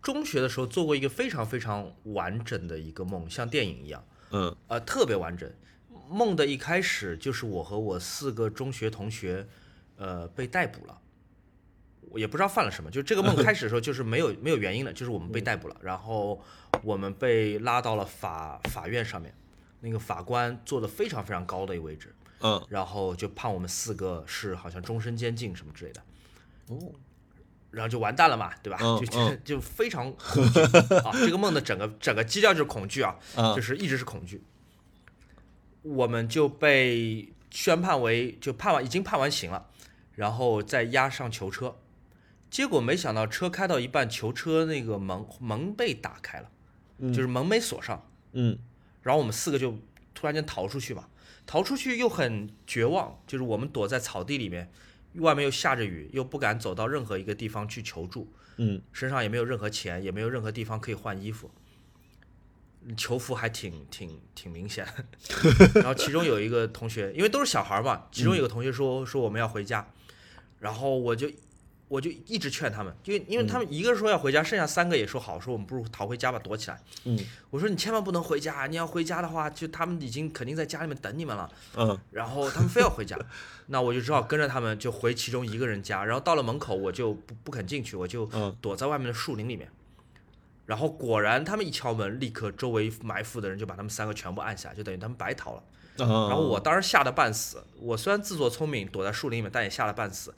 [0.02, 5.50] 中学的时候做过一个非常非常完整的一个梦，像电影一样，嗯呃，特别完整。
[6.10, 9.48] 梦的一开始就是我和我四个中学同学，
[9.96, 11.00] 呃，被逮捕了。
[12.14, 16.40] 我也不知道犯了什么，就这个梦开始的时候就是没有没有原因的，就是我们被逮捕了，然后
[16.84, 19.34] 我们被拉到了法法院上面，
[19.80, 26.02] 那个法官坐的非常非常高的一个位置，嗯然后就判我们四个是好像终身监禁什么之类的。
[26.70, 26.78] 哦
[27.72, 28.78] 然后就完蛋了嘛，对吧？
[28.84, 30.60] 嗯就就就非常恐惧
[31.04, 31.12] 啊！
[31.14, 34.44] 这个梦的整个整个基调就是恐惧啊，啊就是一直是恐惧。
[35.82, 39.66] 我们就被宣判为就判完已经判完刑了，
[40.14, 41.76] 然后再押上囚车。
[42.54, 46.52] 结果没想到车开到一半，囚车那个门门被打开了，
[47.12, 48.08] 就是门没锁上。
[48.34, 48.60] 嗯。
[49.02, 49.80] 然后我们四个就
[50.14, 51.10] 突然间逃出去嘛，
[51.48, 54.72] 逃出去又很绝望，就是我们躲在草地里面，
[55.16, 58.80] 外面又下着雨，又不敢走到任何一个地方去求助，嗯。
[58.92, 61.50] 身上也没有任何钱，也没有任何地方可以换衣服，
[62.96, 64.86] 囚服还挺挺挺明显。
[65.74, 69.92] 然后其中有一个同学，因为都是小孩嘛，其中有个同学说说我们要回家，
[70.60, 71.28] 然后我就
[71.94, 76.82] 我就一直劝他们，因为因为他们一个说要回家，剩下三个也说好，说我们不如逃回家吧，躲起来。
[77.06, 77.20] 嗯
[77.52, 81.48] 我说你千万不能回家，你要回家的话，就他们已经肯定在家里面等你们了。
[81.78, 83.16] 嗯然后他们非要回家，
[83.68, 86.04] 那我就只好跟着他们就回其中一个人家。
[86.04, 89.70] 然后到了门口，我就不不肯进去，我就嗯躲在外面的树林里面。
[90.66, 95.64] 然后果然，他们一敲门，立刻周围埋伏的人就把他们三个全部按下，就等于他们白逃了。
[95.96, 100.34] 然然后我当时吓得半死，我虽然自作聪明躲在树林里面，但也吓得半死，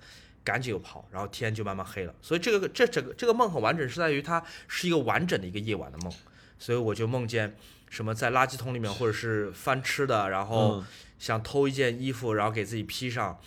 [0.45, 2.15] 赶紧又跑，然后天就慢慢黑了。
[2.21, 6.13] 所以这个这整个这个梦很完整，是在于它是一个完整的一个夜晚的梦。
[6.57, 7.57] 所以我就梦见
[7.89, 10.85] 什么在垃圾桶里面，或者是翻吃的，然后嗯
[11.19, 13.37] 想偷一件衣服，然后给自己披上，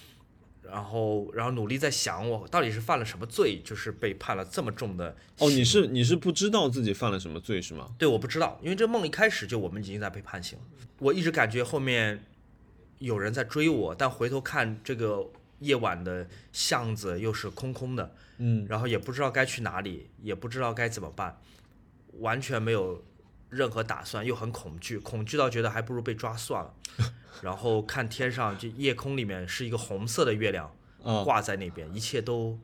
[0.62, 7.88] 然后然后努力在想我到底是犯了什么罪，就是被判了这么重的哦，你是你是不知道自己犯了什么罪是吗？
[7.96, 10.64] 对，我不知道，因为这梦一开始就我们已经在被判刑了。
[10.99, 12.22] 我一直感觉后面
[12.99, 15.26] 有人在追我，但回头看这个
[15.61, 21.40] 夜晚的巷子又是空空的，嗯然后也不知道该去哪里，也不知道该怎么办，
[22.18, 23.04] 完全没有
[23.50, 26.74] 任何打算，又很恐惧，恐惧到觉得还不如被抓算了。
[27.42, 32.59] 然后看天上，就夜空里面是一个红色的月亮啊挂在那边，一切都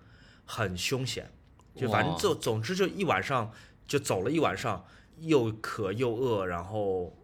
[0.44, 1.30] 很凶险。
[1.76, 3.52] 就反正就总之就一晚上
[3.86, 4.84] 就走了一晚上，
[5.18, 7.16] 又渴又饿，然后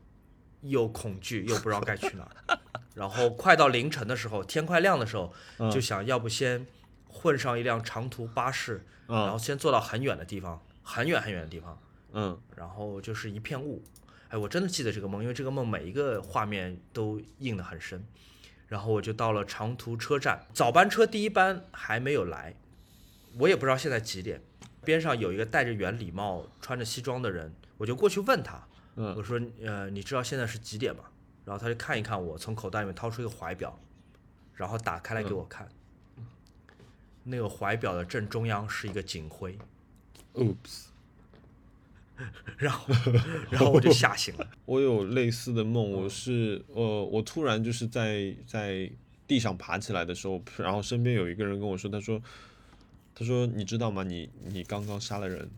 [0.63, 2.59] 又恐惧，又不知道该去哪儿。
[2.95, 6.67] 然后快到凌晨的时候，天快亮的时候，嗯就想要不先
[7.09, 11.79] 混上一辆长途巴士，然啊后先坐到很远的地方，很远很远的地方，
[12.13, 13.83] 嗯然后就是一片雾。
[14.29, 18.05] 哎，我真的记得这个梦，因为这个梦每一个画面都印得很深。
[18.69, 22.55] 然后我就到了长途车站，早班车第一班还没有来，
[23.37, 24.41] 我也不知道现在几点。
[24.85, 28.65] 边上有一个戴着圆礼帽、穿着西装的人，我就过去问他，
[28.95, 31.03] 嗯我说：“呃，你知道现在是几点吗？”
[31.45, 33.79] 然后他就看一看我，从口袋里面掏出一个怀表，
[34.55, 35.69] 然后打开来给我看。
[37.25, 39.59] 那个怀表的正中央是一个警徽
[40.35, 40.87] ，，oops。
[42.59, 42.95] 然后，
[43.51, 44.47] 然后我就吓醒了。
[44.67, 48.91] 我有类似的梦，我是呃，我突然就是在在
[49.27, 52.21] 地上爬起来的时候，然后身边有一个人跟我说，他说，
[53.15, 54.03] 他说你知道吗？
[54.03, 55.51] 你你刚刚杀了人。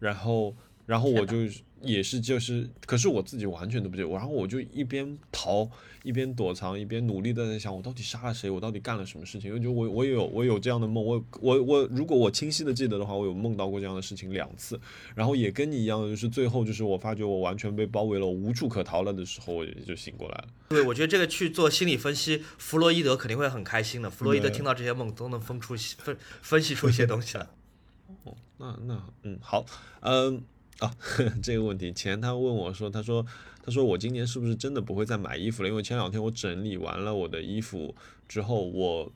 [0.00, 1.36] 然后，然后我就
[1.82, 5.68] 也是就是，可是我自己完全都不记得，我然后我就一边逃
[6.02, 8.48] 一边躲藏，一边努力的在想，我到底杀了谁？
[8.50, 9.50] 我到底干了什么事情？
[9.50, 14.80] 因为就我我也有我有这样的梦，我我我如果我清晰的记得的话，我有梦到过这样的事情两次。
[15.14, 20.48] 然后也跟你一样，就是最后就是我发觉我完全被包围了，我无处可逃了的时候，我也就醒过来了。
[20.68, 24.08] 对，我觉得这个去做心理分析，弗洛伊德肯定会很开心的。
[24.08, 27.46] 弗洛伊德听到这些梦，都能分出分分析出一些东西来。
[28.24, 29.66] 哦那那嗯好，
[30.00, 30.42] 嗯
[30.78, 30.94] 啊
[31.42, 33.24] 这个问题，前他问我说，他说
[33.64, 35.68] 他说我今年是不是真的不会再买衣服了？
[35.68, 37.94] 因为前两天我整理完了我的衣服
[38.28, 39.12] 之后，我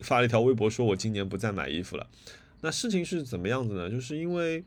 [0.00, 2.06] 发了一条微博说我今年不再买衣服了。
[2.60, 3.90] 那事情是怎么样子呢？
[3.90, 4.64] 就是因为。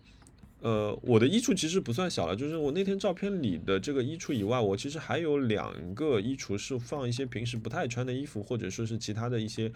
[0.59, 9.71] 呃，我的衣橱其实不算小了，就是我那天照片里的这个衣橱以外，我其实还有两个衣橱是放一些平时不太穿的衣服，或者说是其他的一些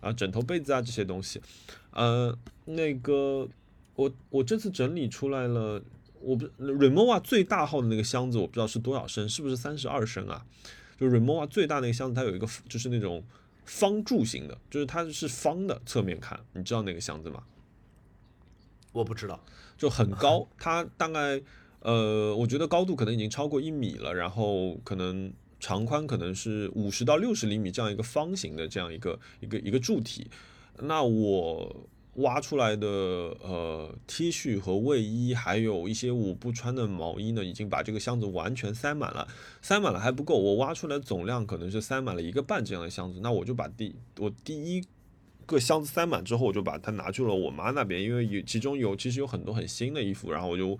[0.00, 1.38] 啊枕头、被子啊这些东西。
[1.90, 2.34] 呃，
[2.64, 3.46] 那个
[3.94, 5.82] 我我这次整理出来了，
[6.20, 10.44] 我不 Remova 最大号的那个箱子，我不知道是多少升，是不是三十二升啊？
[10.98, 13.22] 就 Remova 最大那个箱子，它有一个就是那种
[13.64, 17.42] 方柱形的，就是它是方的，侧面看，你知道那个箱子吗？
[18.92, 19.42] 我不知道，
[19.76, 21.40] 就很高，它大概
[21.80, 30.30] 呃，我觉得高度可能已经超过一米了，然后可能长宽可能是五十到六十厘米这样一个方形的这样一个一个一个柱体。
[30.78, 39.26] 那我挖出来的呃 T 恤和卫衣，还有一些我不穿的毛衣呢，已经把这个箱子完全塞满了。
[39.62, 43.20] 塞满了还不够，我挖出来总量可能是塞满了一个半这样的箱子。
[43.22, 44.84] 那我就把第我第一
[45.46, 50.78] 个箱子塞满之后，我就把它拿去了我妈那边，因为有其中有其实有很多很新的衣服，然后我就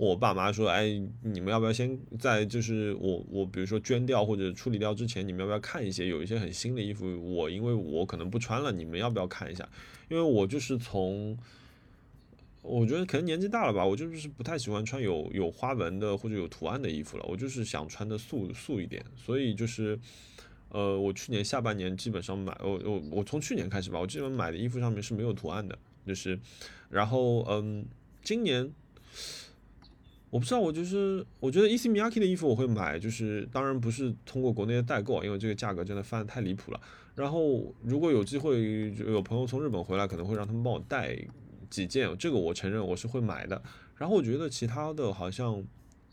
[0.00, 0.88] 我爸妈说，哎，
[1.22, 9.68] 你们要不要先在就是我我比如说捐掉或者处理掉之前，你们要不要看一些有一些很新的衣服，我因为我可能不穿了，你们要不要看一下？
[10.08, 11.38] 因为我就是从。
[12.62, 19.98] 我觉得可能年纪大了吧，我就是不太喜欢穿有有花纹的或者有图案的衣服了，我就是想穿的素素一点，所以就是，
[20.68, 26.38] 呃，我去年下半年基本上买，我我我从去年开始吧，我基本买的衣服上面是没有图案的，就是，
[26.90, 27.86] 然后嗯，
[28.22, 28.70] 今年
[30.30, 36.80] 我不知道，我就是我觉得 EC Miyake 的衣服我会买，就是当然不是通过国内的代购，因为这个价格真的翻的太离谱了。
[37.16, 41.18] 然后如果有机会有朋友从日本回来，可能会让他们帮我带
[41.68, 43.60] 几件，这个我承认我是会买的。
[43.96, 45.62] 然后我觉得其他的好像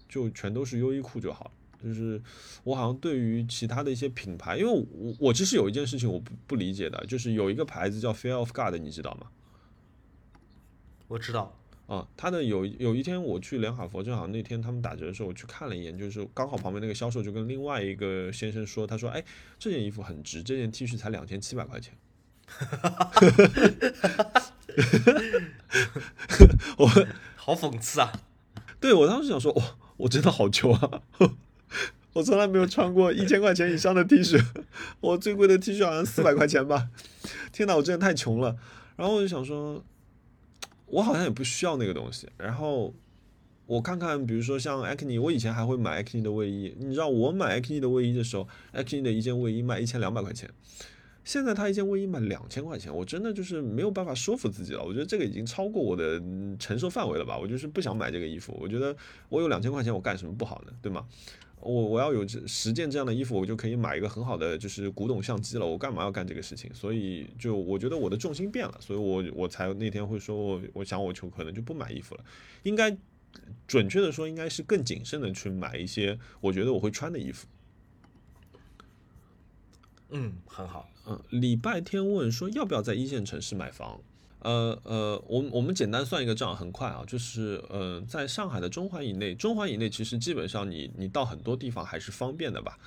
[0.10, 1.52] 就全都是优衣库就好，
[1.82, 2.20] 就是
[2.64, 9.28] 我好像对于其他的一些品牌，因为我我其实有一件事情我不不理解的，就是有一个牌子叫 Fear of God，你知道吗？
[11.08, 11.57] 我知道。
[11.88, 19.24] 啊，他的有有一天我去连卡佛，正好那天他们打折的时候，我去看了一眼，就是刚好旁边那个销售就跟另外一个先生说，他说：“哎，
[19.58, 21.94] 这件衣服很值，这件 T 恤才两千七百块钱。
[26.78, 26.88] ”我
[27.38, 28.12] 好讽刺啊！
[28.82, 31.02] 对我当时想说，哇，我真的好穷啊！
[32.12, 34.46] 我从来没有穿过一千块钱以上的 T 恤，
[35.00, 36.90] 我最贵的 T 恤好像四百块钱吧。
[37.54, 38.58] 天哪，我真的太穷了。
[38.98, 39.82] 然后我就想说。
[40.88, 42.94] 我好像也不需要那个东西，然后
[43.66, 46.74] 我看看，比如说像 Acne，我以前还会买 Acne 的卫衣。
[46.80, 50.50] 你知道我买 Acne 的卫衣的时候，Acne 的一件卫衣卖一千两百块钱，
[51.26, 54.82] 现在他一件卫衣卖两千块钱，我真的就是没有办法说服自己了。
[54.82, 56.22] 我觉得这个已经超过我的
[56.58, 57.38] 承受范围了吧？
[57.38, 58.58] 我就是不想买这个衣服。
[58.62, 58.96] 我觉得
[59.28, 60.72] 我有两千块钱，我干什么不好呢？
[60.82, 61.06] 对吗？
[61.68, 65.66] 我我要有这十件这样的衣服，我就可以买一个很好的就是古董相机了。
[65.66, 66.74] 我干嘛要干这个事情？
[66.74, 72.24] 所以就我觉得我的重心变了，所以我我才那天会说，我我想我就可能就不买衣服了。
[72.64, 72.96] 应该
[73.68, 77.46] 准确的说，应该是更谨慎的去买一些我觉得我会穿的衣服。
[80.10, 80.90] 嗯，很好。
[81.06, 84.00] 嗯，礼拜天问说要不要在一线城市买房。
[84.40, 92.78] 呃呃，我我们简单算一个账，很快啊，就是呃，在上海的中环以内，中环以内其实基本上你你到很多地方还是方便的吧？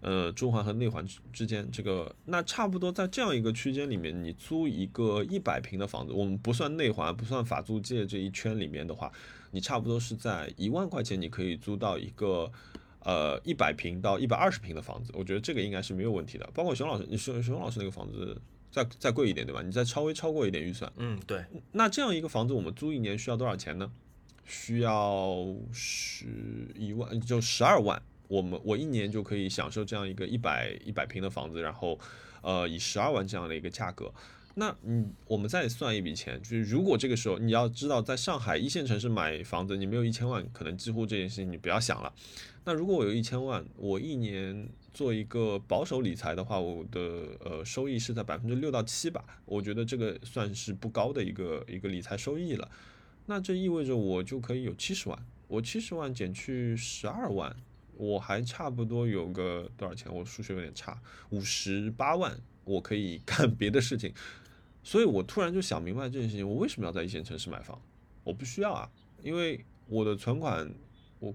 [0.00, 9.10] 呃，中环和内环之间这个，那差不多在这样一个区间里面，你租一个一百平的房子，我们不算内环，不算法租界这一圈里面的话，
[9.52, 12.50] 你差不多是在一万块钱，你可以租到一个
[13.00, 16.48] 呃一百平到一百二十平的房子，我觉得这个应该是没有问题的。
[16.52, 18.40] 包括熊老师，你熊熊老师那个房子。
[18.76, 19.62] 再再贵一点，对吧？
[19.62, 21.42] 你再稍微超过一点预算，嗯，对。
[21.72, 23.90] 那这样一个房子，我们租一年需要多少钱呢？
[24.44, 26.26] 需要十
[26.78, 28.02] 一万，就十二万。
[28.28, 31.98] 我们我一年就可以享受这样一个一百一百平的房子，然后，
[32.42, 34.12] 呃，以十二万这样的一个价格。
[34.56, 42.12] 那嗯，我们再算一笔钱，就是如果这个时候你要知道，在上海一线城市买房子，你没有一千万，可能几乎这件事情你不要想了。
[42.66, 44.68] 那如果我有一千万，我一年。
[44.96, 52.66] 做一个保守理财的话，我的呃收益是在百分之六到七吧，我觉得这个算是不高的一个一个理财收益了。
[53.26, 57.54] 那这意味着我就可以有七十万，我七十万减去十二万，
[57.98, 60.10] 我还差不多有个多少钱？
[60.10, 64.14] 我数学有点差，五十八万，我可以干别的事情。
[64.82, 67.78] 所以我突然就想明白这件事情，我为什么要在一线城市买房？
[68.24, 68.90] 我不需要啊，
[69.22, 70.72] 因为我的存款，
[71.18, 71.34] 我。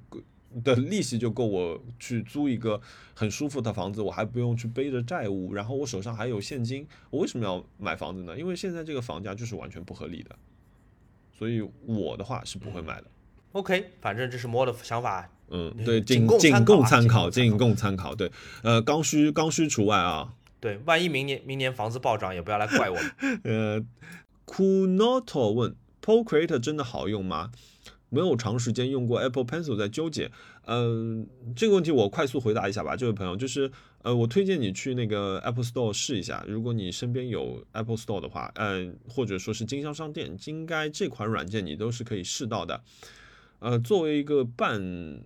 [0.63, 2.79] 的利息就够我去租一个
[3.13, 8.37] 很舒服的房子，我还不用去背着债务，然后我手上还有现金，我为什么要买房子呢？
[8.37, 10.35] 因为现在这个房价就是完全不合理的，
[11.31, 13.07] 所以我的话是不会买的。
[13.53, 18.31] OK，反正这是莫的想法，嗯，对，仅仅供参考，仅供参考，对，
[18.63, 20.33] 呃，刚需刚需除外啊。
[20.59, 22.97] 对，万一明年明年房子暴涨，也不要来怪我。
[23.43, 23.83] 呃
[24.45, 27.51] ，Kunoto 问，Pro Creator 真的好用吗？
[28.11, 30.29] 没有长时间用过 Apple Pencil，在纠结。
[30.65, 36.43] 嗯，这个问题我快速回答一下吧，这位朋友，就是呃，我推荐你去那个 Apple Store 试一下。
[36.45, 42.83] 如果你身边有 Apple Store 的话，嗯，或者说是经销商店，应该这款软件你都是可以试到的。
[43.59, 45.23] 呃，作为一个半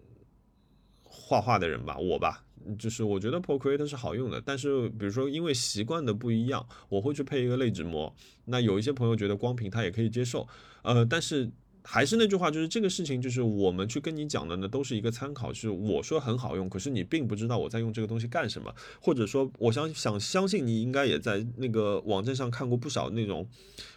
[1.04, 2.44] 画画的人吧，我吧，
[2.78, 8.16] 就是我觉得 Procreate 是好用的，但是比如说因为习惯的不一样，我会去配一个类纸膜。
[8.46, 10.48] 那有一些朋友觉得光屏他也可以接受，
[10.84, 11.50] 呃，但是。
[11.88, 15.54] 还是那句话，就是这个事情，就是我们去跟你讲的呢，都是一个参考。
[15.54, 23.48] 是我说很好用，可是你并不知道我在用这个东西干什么，或者说，我想想相信你应该也在那个网站上看过不少那种，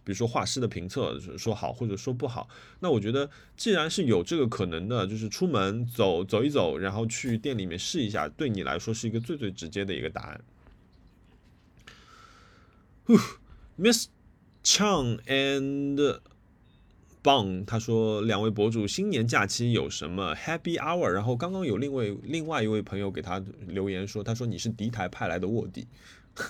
[0.05, 2.49] 比如说画师的评测，说好或者说不好。
[2.80, 10.41] 那我觉得，既然是有这个可能的，就是出门走走一走，然后去店里面试一下，对你来说是一个最最直接的一个答案。
[13.78, 14.09] Miss
[14.62, 16.20] Chang and
[17.22, 21.08] 棒，他说两位博主新年假期有什么 Happy Hour？
[21.08, 25.86] 然后刚刚有另外另外一位朋友给他留言说，他说你是敌台派来的卧底。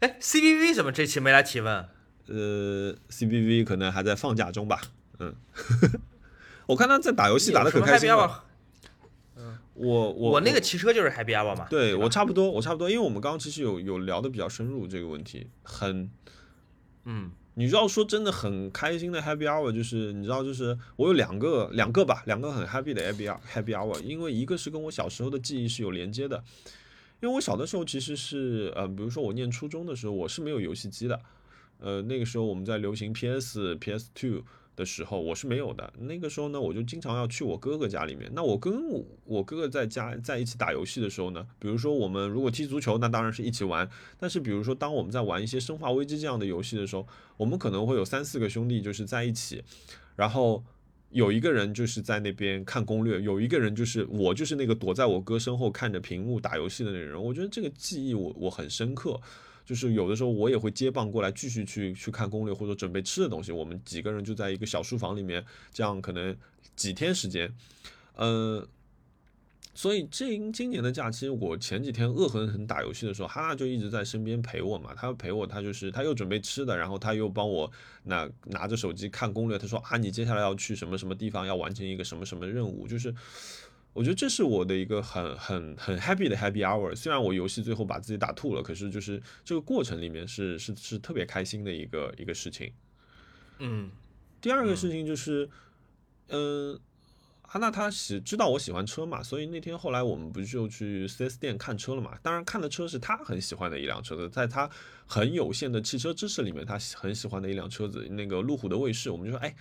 [0.00, 1.88] 哎，CBV 怎么这期没来提问？
[2.26, 4.80] 呃，CBV 可能还在放假中吧。
[5.18, 5.34] 嗯，
[6.66, 8.44] 我看他在打游戏打的可开心了。
[9.36, 11.66] 嗯，我我我那个骑车就是 Happy Hour 嘛。
[11.70, 16.10] 对我差不多，我差不多，因为我们刚刚其实有有聊的比较深入这个问题，很
[17.04, 17.30] 嗯。
[17.54, 26.42] 你知道说真的很开心的 happy hour，就是你知道就是我有两个两个吧，两个很 happy 的 happy happy hour，因为一个是跟我小时候的记忆是有连接的，
[27.20, 31.20] 因为我小的时候其实是呃，比如说我念初中的时候，我是没有游戏机的，
[31.78, 34.42] 呃，那个时候我们在流行 PS PS Two。
[34.74, 38.30] 的时候我是没有的，那个时候呢，我就经常要去我哥哥家里面。
[38.34, 38.72] 那我跟
[39.24, 43.88] 我哥哥在家在一起打游戏的时候呢，比如说我们如果踢足球，那当然是一起玩。
[44.18, 47.06] 但是比如说当我们在玩一些生化危机这样的游戏的时候，
[47.36, 49.62] 我们可能会有三四个兄弟就是在一起，
[50.16, 50.64] 然后
[51.10, 57.22] 有一个人就是在那边看攻略，有一个人就是我就是那个躲在我哥身后看着屏幕打游戏的那个人。
[57.22, 59.20] 我觉得这个记忆我我很深刻。
[59.64, 63.52] 就是有的时候我也会接棒过来，继续去去看攻略或者准备吃的东西。
[63.52, 66.36] 我们几个人就在一个小书房里面，这样可能
[66.74, 67.52] 几天时间，
[68.16, 68.66] 呃，
[69.74, 74.92] 所以这今年的假期，我前几天恶狠狠打游戏的时候，哈娜就一直在身边陪我嘛。
[74.94, 77.70] 他陪我，他就是他又准备吃的，然后他又帮我
[78.04, 79.58] 那拿着手机看攻略。
[79.58, 83.14] 他说啊，你接下来要去什么什么地方，要完成一个什么什么任务，就是。
[83.94, 86.94] 我觉得这是我的一个很很很 happy 的 happy hour。
[86.96, 92.72] 虽然我游戏最后把自己打吐了，可是就是这个过程里面是是是特别开心的一个一个事情。
[93.58, 93.90] 嗯，
[94.40, 95.46] 第二个事情就是，
[96.28, 96.80] 嗯，
[97.42, 102.18] 哈娜她喜知道我喜欢车嘛，所以那天后来我们不就去 4S 店看车了嘛？
[102.22, 104.70] 当然看的车是他很喜欢的一辆车子，在他
[105.06, 109.10] 很有限的汽车知识里面，他很喜欢的一辆车子，那个路虎的卫士。
[109.10, 109.54] 我们就说，哎。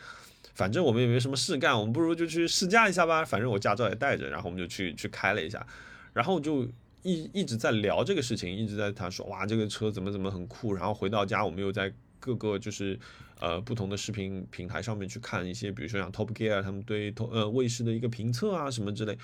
[0.53, 3.23] 反正我们也没什么事干，我们不如就去试驾一下吧。
[3.23, 5.65] 反正我驾照也带着，然后我们就去去开了一下，
[6.13, 6.63] 然后就
[7.03, 10.73] 一一直在聊这个事情，一直在他说哇这个车怎么怎么很酷。
[10.73, 12.99] 然后回到家，我们又在各个就是
[13.39, 19.17] 呃不同的视频平台上面去看一些，比如说像 Top Gear 他们对呃卫视的一个评测啊什么之类。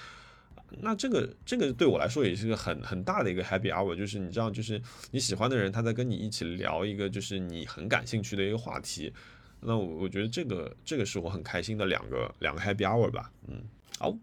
[0.81, 9.13] 那这个这个对我来说也是个很很大的一个 happy hour，就是你知道，就是你喜欢的人他在跟你一起聊一个就是你很感兴趣的一个话题。
[9.61, 13.63] 那我我觉得这个这个是我很开心的两个两个 happy hour 吧，嗯，
[13.97, 14.15] 好，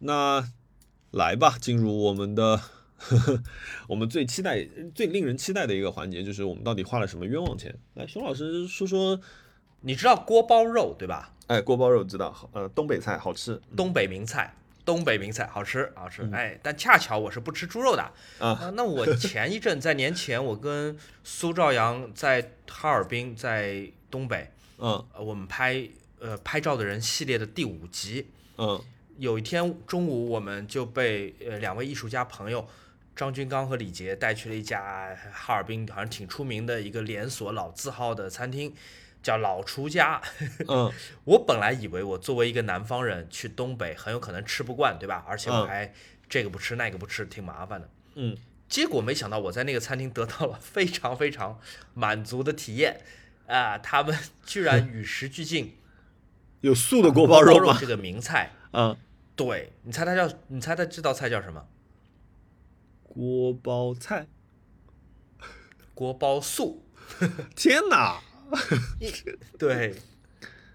[0.00, 0.46] 那
[1.12, 2.60] 来吧，进入我们的
[2.98, 3.42] 呵呵
[3.88, 7.74] 我们最期待最令人期待的一个环节，就是我们到底花了什么冤枉钱？
[7.94, 9.18] 来，熊老师说说，
[9.80, 11.32] 你知道锅包肉对吧？
[11.46, 14.54] 哎，锅包肉知道，呃，东北菜好吃，东北名菜，
[14.84, 18.70] 东北名菜好吃好吃，哎，但恰巧我是不吃猪肉的啊。
[18.76, 23.90] 那我前一阵在年前，我跟苏兆阳在哈尔滨在。
[24.10, 25.88] 东北，嗯，我们拍
[26.18, 28.26] 呃拍照的人系列的第五集，
[28.58, 28.82] 嗯，
[29.18, 32.66] 有一天中午我们就被呃两位艺术家朋友
[33.14, 38.74] 张军刚和李杰带去了一家哈尔滨好像挺出名的一个连锁老字号的餐厅，
[39.22, 40.20] 叫老厨家。
[40.66, 40.90] 嗯，
[41.24, 45.24] 我本来以为我作为一个南方人去东北很有可能吃不惯，对吧？
[45.28, 45.92] 而且我还
[46.28, 47.88] 这个不吃那个不吃，挺麻烦的。
[48.14, 48.36] 嗯，
[48.68, 51.60] 结果没想到我在那个餐厅得到了非常非常
[51.92, 53.00] 满足的体验。
[53.50, 55.76] 啊，他们 居然与时俱进，
[56.62, 57.76] 有素的锅包肉吗？
[57.80, 58.96] 这个名菜， 嗯，
[59.34, 61.66] 对你猜它叫，你猜它这道菜叫什么？
[63.02, 64.26] 锅包菜，
[65.94, 66.84] 锅包素。
[67.56, 68.20] 天哪！
[69.58, 69.96] 对，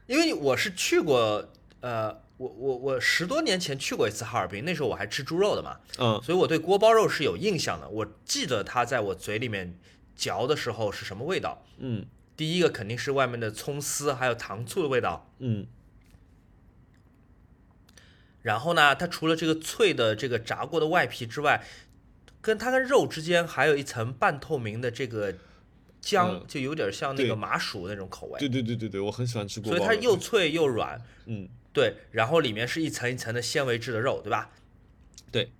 [0.05, 1.49] 因为我是去过，
[1.79, 7.87] 呃，我我我十多年前去过一次哈尔滨，那时候我还吃猪肉的嘛，嗯，所以我对锅包肉是有印象的。
[7.87, 9.77] 我记得它在我嘴里面
[10.13, 12.05] 嚼的时候是什么味道，嗯。
[12.37, 15.67] 第一个肯定是外面的葱丝还有糖醋的味道，嗯。
[18.41, 21.63] 然后呢，它除了这个脆的这个炸过的外皮之外，
[22.41, 25.33] 跟它跟肉之间还有一层半透明的这个
[26.01, 28.39] 浆，就有点像那个麻薯那种口味。
[28.39, 29.77] 对对对对对，我很喜欢吃锅包。
[29.77, 31.95] 所以它又脆又软，嗯，对。
[32.11, 34.51] 然后里面是一层一层的纤维质的肉，对吧？
[35.31, 35.51] 对。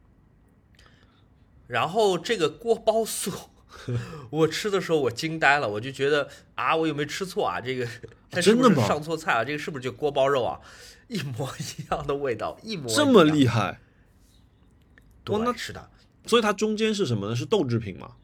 [1.66, 3.32] 然后这个锅包素。
[4.30, 7.60] 我吃的时候我惊呆了，我就觉得啊，我有没有吃错啊？
[7.62, 7.88] 这个
[8.42, 8.86] 真的吗？
[8.88, 9.44] 上错菜啊？
[9.44, 10.60] 这个是不是就锅包肉啊？
[11.08, 13.80] 一模一样的味道，一模这么厉害？
[15.24, 15.90] 多难吃的。
[16.26, 17.36] 所以它中间是什么呢？
[17.36, 18.16] 是豆制品吗？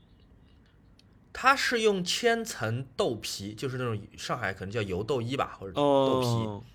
[1.34, 6.66] 它是用千层豆皮，就是那种上海可能叫油豆衣吧，或者豆皮，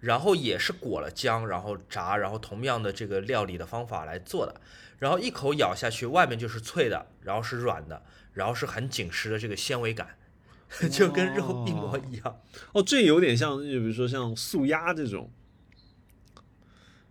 [0.00, 4.60] 然后也是裹了姜，然后炸，然后同样的这个料理的方法来做的。
[5.02, 8.00] 然后一口咬下去，外面就是脆的，然后是软的，
[8.34, 10.16] 然后是很紧实的这个纤维感，
[10.92, 12.40] 就跟肉一模一样。
[12.70, 15.28] 哦，这有点像，就比如说像素鸭这种。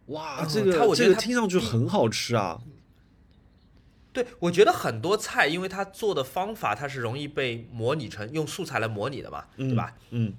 [0.06, 2.62] 哇，这个这个听上去很好吃啊。
[4.14, 9.94] 对，我觉得很多菜，因为它做的方法它是容易被模拟成用素材来模拟的嘛，对吧？
[10.12, 10.34] 嗯。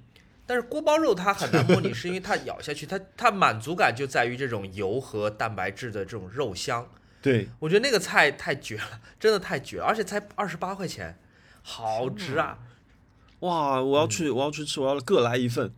[0.47, 6.89] 但是锅包肉它很难模拟， 是因为它咬下去，它它满足感就在于这种油和蛋白质的这种肉香。
[7.23, 11.17] 对，我觉得那个菜太绝了，真的太绝，而且才二十八块钱，
[11.63, 12.59] 好值啊！
[13.41, 15.73] 哇，我要去，我要去吃，我要各来一份。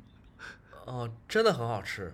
[0.84, 2.12] 哦，真的很好吃。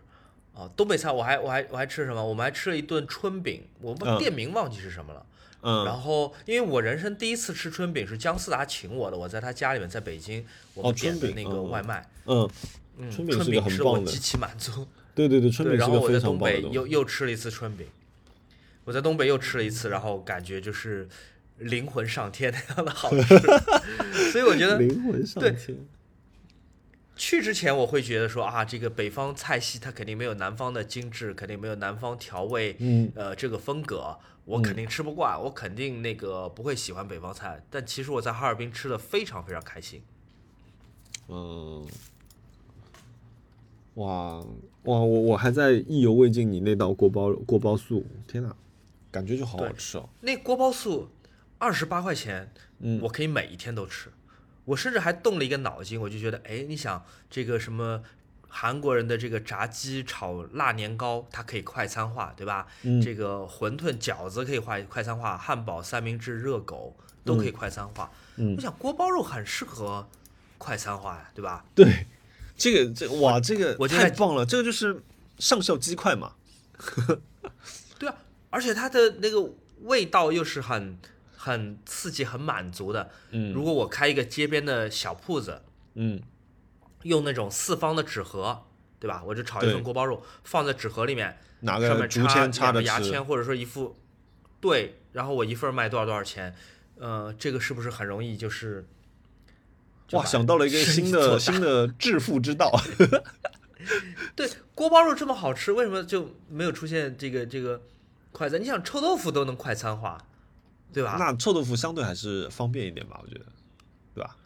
[0.53, 2.23] 哦，东北菜我还我还我还吃什么？
[2.23, 5.27] 我们还吃了一顿春饼，我们嗯店名忘记是什么了。
[5.63, 10.45] 嗯然后，因为我人生第一次吃春饼是姜思达请我的，我在他家里面，在北京，
[10.75, 12.49] 我们点的那个外卖，嗯，
[12.97, 14.87] 嗯，春饼春是个很棒的吃我极其满足。
[15.15, 16.39] 对对对，春，饼是个非然后我在东。
[16.39, 17.87] 北又又吃了一次春饼，
[18.91, 21.09] 我在东北又吃了一次，然后感觉就是
[21.59, 23.39] 灵魂上天那样的好吃，
[24.33, 25.79] 所以我觉得灵魂上天。
[27.15, 37.63] 去之前我会觉得说啊，这个北方菜系它肯定没有南方的精致，肯定没有南方调味，嗯呃，这个风格我肯定吃不惯，我肯定那个不会喜欢北方菜。
[37.71, 40.03] 但其实我在哈尔滨吃的非常非常开心。
[41.29, 41.87] 嗯，
[43.95, 44.39] 哇
[44.85, 48.57] 哇，我我还在意犹未尽你那道锅包锅包素，天哪，
[49.11, 50.09] 感觉就好好吃哦。
[50.21, 51.11] 那锅包素
[51.59, 54.11] 二十八块钱，嗯我可以每一天都吃。
[54.67, 58.03] 我甚至还动了一个脑筋，我就觉得，哎，你想这个什么
[58.49, 62.67] 韩国人的这个炸鸡炒辣年糕，它可以快餐化，对吧？
[62.83, 68.11] 嗯这个馄饨饺子可以快快餐化，汉堡、三明治、热狗都可以快餐化。
[68.37, 70.09] 嗯我想锅包肉很适合
[70.57, 71.65] 快餐化呀，对吧？
[71.75, 72.07] 对，
[72.57, 75.03] 这个这哇，这个我太棒了，这个就是
[75.39, 76.35] 上校鸡块嘛。
[78.51, 80.99] 而且它的那个味道又是很
[81.35, 83.11] 很刺激、很满足的。
[83.31, 85.63] 嗯如果我开一个街边的小铺子，
[85.95, 86.21] 嗯
[87.05, 88.67] 用那种四方的纸盒，
[88.99, 89.23] 对吧？
[89.25, 93.97] 我就炒一份锅包肉，放在纸盒里面，拿上面个竹签插个牙签或者说一副，
[94.61, 96.55] 对，然后我一份卖多少多少钱，
[96.99, 98.87] 呃，这个是不是很容易就是？
[100.13, 102.69] 哇，想到了一个新的新的致富之道。
[104.35, 107.81] 对，锅包肉这么好吃，为什么就没有出现这个这个
[108.33, 108.61] 快餐？
[108.61, 110.19] 你想臭豆腐都能快餐化，
[110.93, 111.17] 对吧？
[111.19, 113.47] 那臭豆腐相对还是方便一点吧，我觉得，
[114.15, 114.37] 对吧？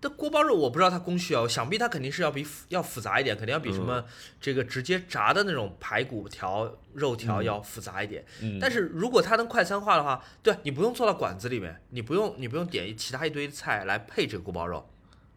[0.00, 4.04] 这锅包肉我不知道它工序啊，想必它肯定是要比复要复杂一点，肯定要比什嗯么
[4.38, 8.22] 这个直接炸的那种排骨条、肉条要复杂一点。
[8.42, 14.86] 嗯，但是如果它能快餐化的话，对你不用做到馆子里面，你不用你不用点其他一堆菜来配这个锅包肉，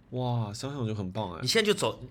[0.09, 1.47] 哇，想想就很棒哎你。
[1.47, 2.03] 现在就走，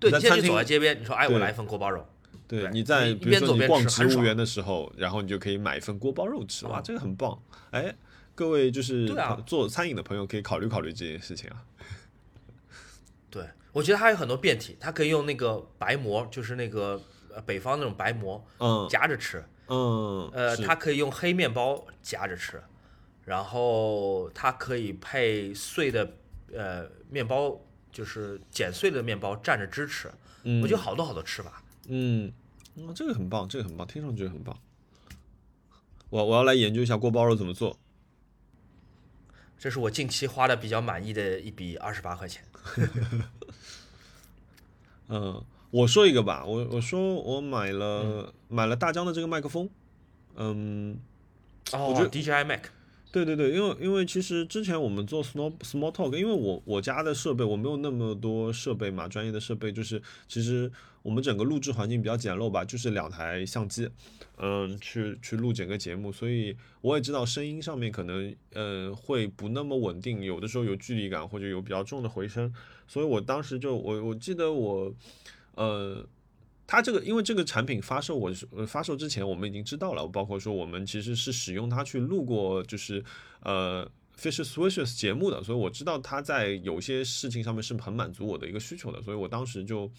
[0.00, 2.04] 对你你现在就走在街边，你说哎我来一份锅包肉，
[2.52, 7.42] 对，你在比如说你边走边逛植物园的时候，然后你就可以买一份锅包肉吃，哇，啊这个很棒。
[7.70, 7.94] 哎，
[8.34, 9.10] 各位就是
[9.46, 11.64] 做餐饮的朋友可以考虑考虑这件事情啊。
[13.30, 17.00] 对我觉得它有很多变体，它可以用那个白馍，就是那个
[17.34, 22.62] 呃北方那种白馍嗯夹着吃，嗯，呃，它可以用黑面包夹着吃，
[23.24, 26.16] 然后它可以配碎的
[26.52, 27.58] 呃面包，
[27.90, 30.12] 就是剪碎的面包蘸着汁吃。
[30.42, 31.62] 嗯我觉得好多好多吃法。
[31.88, 32.30] 嗯，
[32.76, 34.58] 嗯，这个很棒，这个很棒，听上去很棒。
[36.10, 37.78] 我我要来研究一下锅包肉怎么做。
[39.58, 42.42] 这是我近期花的比较满意的一笔二十八块钱。
[45.08, 49.70] 嗯，我说一个吧，我我说我买了、嗯买了大疆的这个麦克风，
[50.36, 50.98] 嗯，
[51.72, 52.64] 哦我觉得 DJI Mac，
[53.10, 60.70] 对对对，因为因为其实之前我们做 small small talk，因为我我家的设备我没有那么多设备嘛，专业的设备就是其实
[61.02, 63.88] 我们整个录制环境比较简陋吧，就是两台相机，
[64.38, 72.52] 嗯，去去录整个节目，所以我也知道声音上面可能呃会不那么稳定，有的时候有距离感或者有比较重的回声，
[72.86, 74.94] 所以我当时就我我记得我
[75.54, 76.06] 呃。
[76.64, 83.04] 它这个，因为这个产品发售，我是发售之前我们已经知道了，包括说我们其实是使用它去录过，就是
[83.42, 83.86] 呃
[84.16, 89.90] Fish Swishes 节目的，所以我知道它在有些事情上面是很满足我的一个需求的，所以我当时就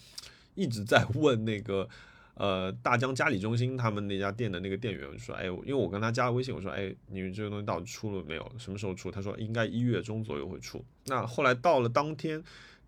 [0.54, 1.88] 一直在问那个
[2.34, 8.52] 呃大疆嘉里中心他们那家店的那个店员，说，哎，因为我跟他加了微信，我说，哎，你们这个东西到底出了没有？
[8.58, 9.10] 什么时候出？
[9.10, 10.84] 他说应该一月中左右会出。
[11.06, 12.42] 那后来到了当天，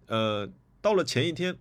[0.06, 0.48] 呃，
[0.80, 1.56] 到了前一天。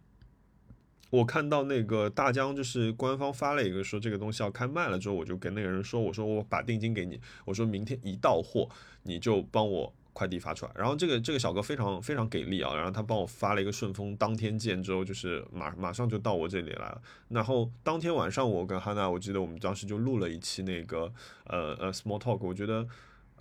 [1.12, 8.68] 我看到那个大疆就是官方发了一个说这个东西要开卖了之后，我就跟那个人说，我说我把定金给你，我说明天一到货
[9.04, 10.72] 你就帮我快递发出来。
[10.76, 17.02] 然后这个这个小哥非常非常给力啊，然后他帮我发了一个顺丰当天见之后，就是马马上就到我这里来了。
[17.28, 21.12] 然后当天晚上我跟哈娜，我记得我们当时就录了一期那个
[21.48, 22.88] 呃呃 small talk，我觉得。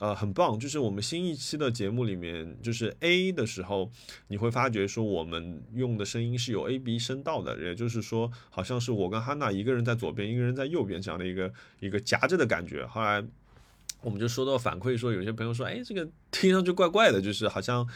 [0.00, 3.88] 呃，很棒，就是我们新一期的节目里面，就是 A 的时候，
[4.26, 12.84] 你会发觉说我们用的声音是有 A B 声道的，也就是说，好像是我跟哈娜一个人在左边，一个人在右边这样的一个一个夹着的感觉。
[12.84, 13.24] 后来
[14.04, 17.88] 我们就收到反馈说，有些朋友说，哎，这个听上去怪怪的，就是好像。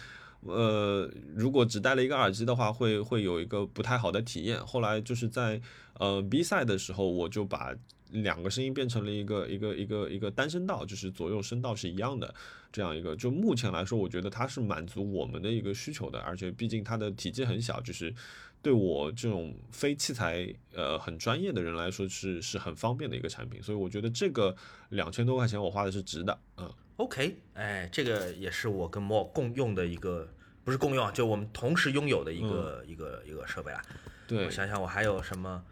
[0.42, 4.64] 呃，如果只戴了一个耳机的话，会会有一个不太好的体验。
[4.64, 5.60] 后来就是在
[5.94, 7.74] 呃 B 赛的时候，我就把
[8.12, 12.32] 两个声音变成了一个一个一个一个单声道，就是左右声道是一样的
[12.70, 13.16] 这样一个。
[13.16, 18.14] 就目前来说，我觉得它是满足我们的一个需求的，而且毕竟它的体积很小，就是
[18.60, 23.62] 对我这种非器材呃很专业的人来说是是很方便的一个产品。
[23.62, 24.54] 所以我觉得这个
[24.90, 26.72] 两千多块钱我花的是值的，嗯。
[26.96, 30.28] OK，哎，这个也是我跟莫共用的一个，
[30.64, 33.80] 不是共用啊，就我们同时拥有的一个、一个一个设备啊。
[34.26, 35.64] 对我，想想，我还有什么？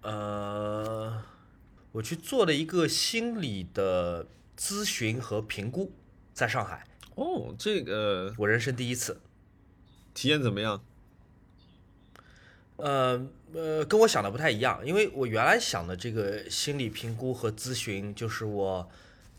[0.00, 1.22] 呃，
[1.92, 5.92] 我去做了一个心理的咨询和评估，
[6.32, 6.86] 在上海，
[7.16, 9.20] 哦，这个我人生第一次。
[10.14, 10.82] 体验怎么样？
[12.76, 18.88] 呃呃，跟我想的不太一样，因为我原来想的这个心理评估和咨询，就是我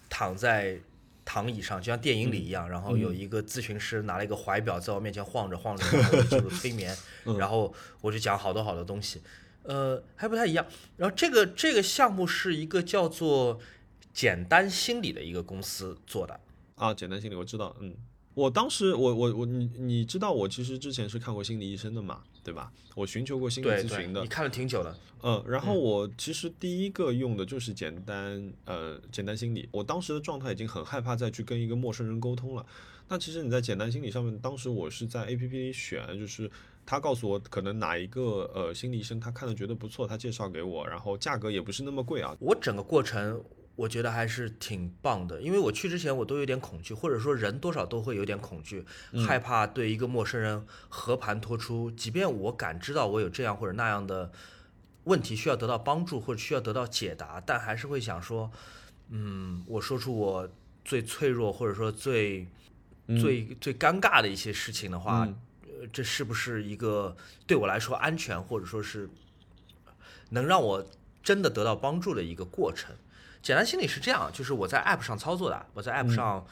[0.09, 0.79] 躺在
[1.23, 6.95] 躺椅上，就像电影里一样，然后有一个咨询师拿了一个怀表在我面前晃着晃着，然后我就进 入催眠，
[7.37, 9.21] 然后我就讲好多好多东西，
[9.63, 10.65] 呃，还不太一样。
[10.95, 13.59] 然后这个这个项目是一个叫做
[14.13, 16.39] 简单心理的一个公司做的，
[16.75, 17.93] 啊，简单心理我知道，嗯，
[18.33, 22.71] 我当时我我我你你知道我其实之前是看过心理医生的嘛，对吧？
[22.95, 24.21] 我寻求过心理咨询的。
[24.21, 32.65] 你，看了挺久了，嗯，然后我其实第一个用的就是简单呃简单心理，我当时的状态已经很害怕再去跟一个陌生人沟通了。
[33.09, 36.49] 那其实你在简单心理上面，当时我是在 A P P 里选，就是
[36.85, 43.43] 他告诉我可能哪一个呃心理医生他看了觉得不错，他介绍给我，然后价格也不是那么贵啊，我整个过程
[43.77, 48.83] 我觉得还是挺棒的，因为我去之前我都有点恐惧，或者说人多少都会有点恐惧，
[49.25, 54.31] 害怕对一个陌生人和盘托出，即便我感知到我有这样或者那样的
[55.03, 58.51] 问题需要得到帮助或者需要得到解答，但还是会想说，
[59.09, 60.49] 嗯，我说出我
[60.83, 62.47] 最脆弱或者说最、
[63.05, 65.19] 最最尴尬的一些事情的话，
[65.67, 67.15] 呃，这是不是一个
[67.45, 69.07] 对我来说安全或者说是
[70.31, 70.83] 能让我
[71.21, 72.95] 真的得到帮助的一个过程。
[73.47, 76.45] 简单心理是这样，就是我在 App 上操作的，我在 App 上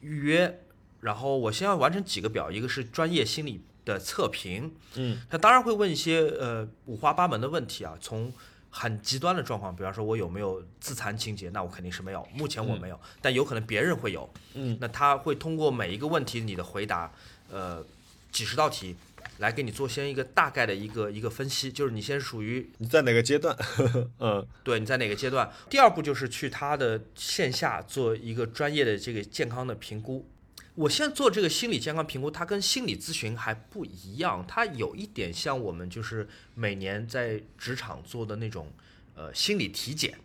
[0.00, 0.60] 预约，
[1.00, 8.32] 然后我先要完成几个表，一个是专业心理的测评，嗯，他当然会问一些呃五花八门的问题啊，从
[8.70, 17.10] 很极端的状况，比方说我有没有自残情节，那我肯定是没有，目前我没有，但有可能别人会有，嗯，那他会通过每一个问题你的回答，
[17.50, 17.84] 呃，
[18.30, 18.94] 几十道题。
[19.38, 23.56] 来给你做先一个大概的一个一个分析，就是你先属于你在哪个阶段？
[24.18, 25.50] 嗯对，你在哪个阶段？
[25.68, 30.26] 第二步就是去他的线下做一个专业的这个健康的评估。
[30.74, 38.70] 我现在做这个心理健康评估，它跟心理咨询还不一样，它有一点像我们就是每年在职场做的那种
[39.14, 40.18] 呃心理体检，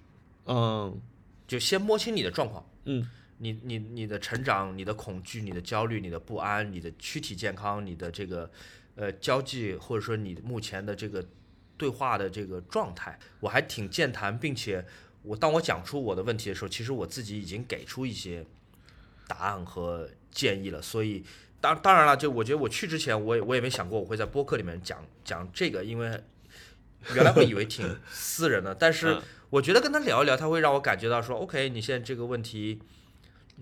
[0.45, 0.99] 嗯
[1.47, 8.51] 就先摸清你的状况，嗯你你你的成长、你的恐惧、你的焦虑、你的不安、你的躯体健康、你的这个
[9.01, 11.25] 呃交际，或者说你目前的这个
[11.75, 14.85] 对话的这个状态，我还挺健谈，并且
[15.23, 18.45] 我当我讲出我的问题的时候，其实我自己已经给出一些
[19.27, 20.79] 答案和建议了。
[20.79, 21.23] 所以
[21.59, 26.23] 当当然了，就我觉得我去之前，我也我也没想过我会在播客里面讲讲这个，因为
[27.15, 32.79] 原来会以为挺私人的，但是嗯我觉得跟他聊一聊，他会让我感觉到说，OK，你现在这个问题。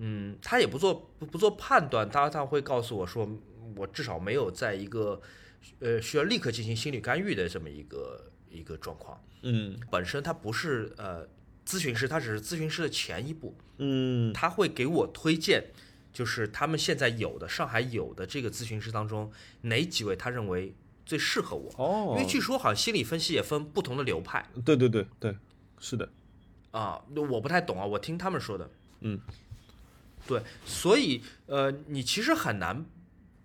[0.01, 3.29] 嗯，他也不做不不做判断，他他会告诉我说，
[3.75, 5.21] 我至少没有在一个
[5.79, 9.21] 呃需要立刻进行心理干预的这么一个一个状况。
[9.41, 11.27] 嗯本身他不是呃
[11.65, 15.63] 咨询师，他只是咨询师的前一步，嗯他会给我推荐，
[16.11, 20.73] 就是他们现在有的上海有的这个咨询师当中哪几位他认为
[21.05, 21.71] 最适合我。
[21.77, 25.35] 哦因为据说好像心理分析也分不同的流派对对对对，
[25.79, 26.09] 是的，
[26.71, 28.69] 啊，我不太懂啊，我听他们说的。
[29.01, 29.17] 嗯，
[30.27, 32.85] 对，所以呃，你其实很难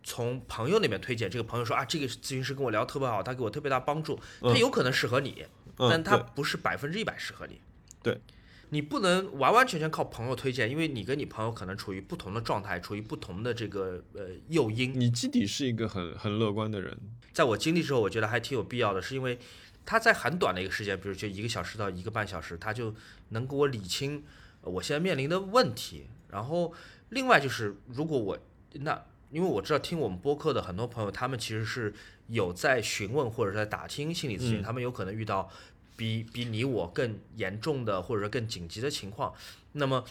[0.04, 1.28] 从朋友那边推荐。
[1.28, 5.44] 这个朋友说啊，这个咨询师跟我聊特别好，他给我特别大帮助，他有可能适合你，
[5.78, 7.60] 嗯但他不是百分之一百适合你。
[8.02, 8.20] 对，
[8.68, 14.92] 你不能完完全全靠朋友推荐，因为你跟你朋友可能处于不同的状态，处于不同的这个呃诱因。
[14.94, 16.96] 你基底是一个很很乐观的人，
[17.32, 19.38] 在我经历之后，我觉得还挺有必要的，是因为
[19.86, 22.94] 他在很短的一个时间，比如就一个小时到一个半小时，他就
[23.30, 24.22] 能给我理清
[24.60, 26.06] 呃我现在面临的问题。
[26.28, 26.74] 然后
[27.10, 28.38] 另外就是，如果我
[28.72, 29.02] 那
[29.34, 31.92] 因为我知道听我们播客的很多朋友，他们其实是
[32.28, 35.50] 有在询问或者在打听心理咨询，他们有可能遇到
[35.96, 39.34] 比比你我更严重的或者说更紧急的情况，
[39.72, 40.04] 那么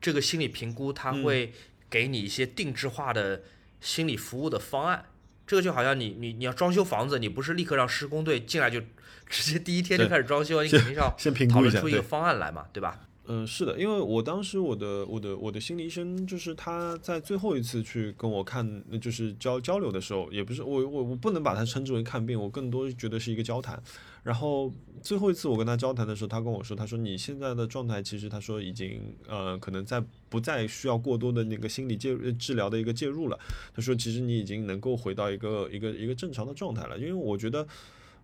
[0.00, 1.52] 这个心理评估它会
[1.90, 3.42] 给你一些定制化的
[3.82, 5.04] 心理服务的方案。
[5.46, 8.80] 这个就好像你你你要装修房子，你不是立刻让施工队进来就
[9.26, 12.00] 直接第一天就开始装修，你肯定是要先讨论出一个。
[12.00, 12.98] 方案来嘛，对吧？
[13.32, 23.80] 嗯，是的，因为我当时我的我的我的心理医生就是他在最后一次去跟我看，就是交交流的时候，也不是我我我不能把它称之为看病，我更多觉得是一个交谈。
[24.24, 33.38] 然后最后一次我跟他交谈的时候，他跟我说，他说你现在的状态其实他说已经呃可能在不再需要过多的那个心理介治疗的一个介入了。
[33.72, 36.98] 他说其实你已经能够回到一个一个一个正常的状态了。
[36.98, 37.64] 因为我觉得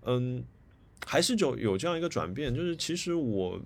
[0.02, 0.42] 嗯
[1.06, 3.60] 还是就有这样一个转变，就是其实我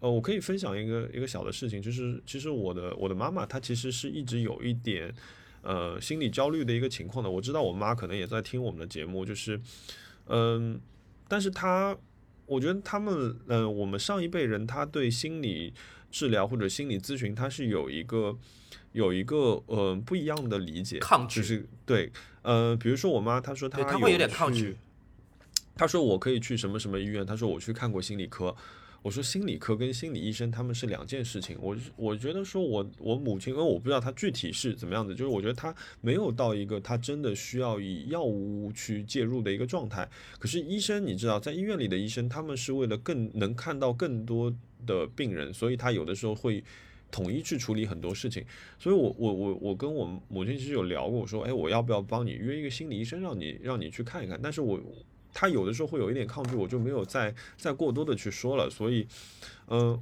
[0.00, 5.14] 呃我可以分享一个一个小的事情，就是其实我的我的妈妈她其实是一直有一点
[5.62, 7.30] 呃心理焦虑的一个情况的。
[7.30, 9.60] 我知道我妈可能也在听我们的节目，就是
[10.26, 10.80] 嗯。
[11.30, 11.94] 但是她，
[12.46, 15.74] 我觉得他们，呃，我们上一辈人，他对心理
[16.10, 18.34] 治疗或者心理咨询，他是有一个
[18.92, 22.10] 有一个呃不一样的理解，抗拒就是对，
[22.40, 24.78] 呃，比如说我妈，她说她会有点抗拒，
[25.74, 28.56] 她说我可以去什么什么医院，她说我去看过心理科。
[29.02, 31.56] 我说心理科跟心理医生他们是两件事情。
[31.60, 40.08] 我我觉得说，我我母亲，因为我不知道她具体是怎么样子，就是我觉得她没有到一个她真的需要以药物去介入的一个状态。
[40.38, 44.52] 可是医生，你知道，在医院里的医生，他们是为了更能看到更多
[44.84, 46.62] 的病人，所以他有的时候会
[47.10, 48.44] 统一去处理很多事情。
[48.78, 54.38] 所以我我我我跟我母亲其实有聊过，我说，哎，我要不要帮你约一个心理医生，让你让你去看一看？
[54.42, 54.80] 但是我。
[55.40, 58.68] 他有的时候会有一点抗拒，我就没有再再过多的去说了。
[58.68, 59.06] 所以，
[59.68, 59.96] 嗯，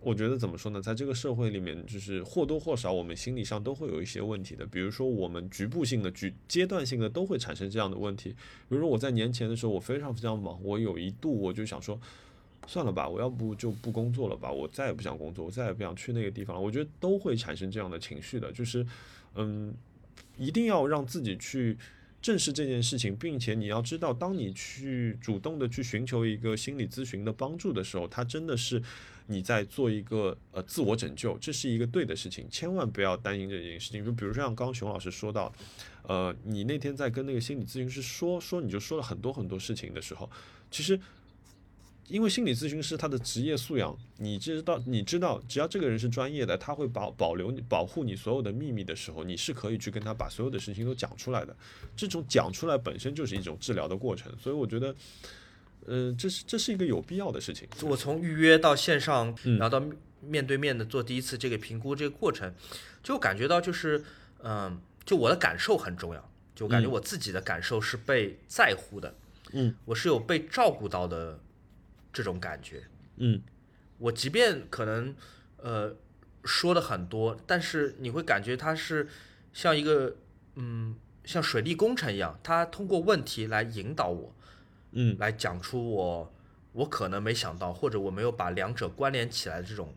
[0.00, 4.66] 我觉得怎么说呢，在这个社会里面，就是或多或少我们心理上都会有一些问题的。
[4.66, 8.30] 比如说，我们局部性的、局阶段性的都会产生这样的问题。
[8.68, 11.96] 比如说，我在年前的时候，我非常非常忙，我有一度我就想说，
[12.66, 16.60] 算了吧，我要不就不工作了吧，我再也不想工作，我再也不想去那个地方了。
[16.60, 18.84] 我觉得都会产生这样的情绪的，就是，
[19.36, 19.72] 嗯，
[20.36, 21.78] 一定要让自己去。
[22.22, 28.80] 正视这件事情，并且你要知道，当你去主动的去寻求一个心理咨询的帮助的时候，它真的是
[29.26, 34.04] 你在做一个呃自我拯救，这是一个对的事情，千万不要担心这件事情。
[34.04, 35.52] 就比如说像刚熊老师说到，
[36.04, 40.30] 呃，你那天在跟那个心理咨询师说说，你就说了很多很多事情的时候，
[40.70, 40.98] 其实。
[42.08, 51.56] 因为心理咨询师他的职业素养，你知道，你知道，只要这个人是专业的，他会保保留你、保护你所有的秘密的时候，你是可以去跟他把所有的事情都讲出来的。
[51.96, 54.94] 这种讲出来本身就是一种治疗的过程，所以我觉得，
[55.86, 57.66] 呃，这是这是一个有必要的事情。
[57.82, 59.82] 我从预约到线上，然后到
[60.20, 62.52] 面对面的做第一次这个评估这个过程，
[63.02, 64.04] 就感觉到就是，
[64.42, 69.14] 嗯，就我的感受很重要，就感觉我自己的感受是被在乎的，
[69.52, 71.38] 嗯，我是有被照顾到的。
[72.12, 72.82] 这种感觉，
[73.16, 73.40] 嗯，
[73.98, 75.14] 我即便可能，
[75.56, 75.96] 呃，
[76.44, 79.08] 说的很多，但是你会感觉他是
[79.52, 80.16] 像一个，
[80.56, 80.94] 嗯，
[81.24, 84.34] 像水利工程一样，他通过问题来引导我，
[84.92, 86.34] 嗯，来讲出我
[86.72, 89.94] 我可能没想到，或者我没有把两者关联起来的这种，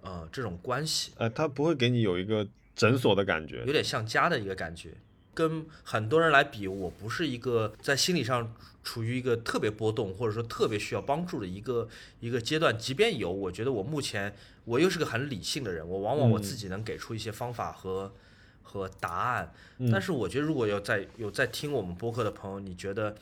[0.00, 4.94] 呃，这种关系，呃，他不会给你有一个诊所的感觉，有点像家的一个感觉。
[5.36, 11.86] 跟很多人来比，我不是一个在心理上处于一个特别波动，或者说特别需要帮助的一个
[12.20, 12.76] 一个阶段。
[12.78, 14.34] 即便有，我觉得我目前
[14.64, 18.10] 我又是个很理性的人，我往往我自己能给出一些方法和
[18.62, 19.52] 和答案。
[19.92, 23.14] 但是我觉得，如果有在有在听我们播客的朋友，你觉得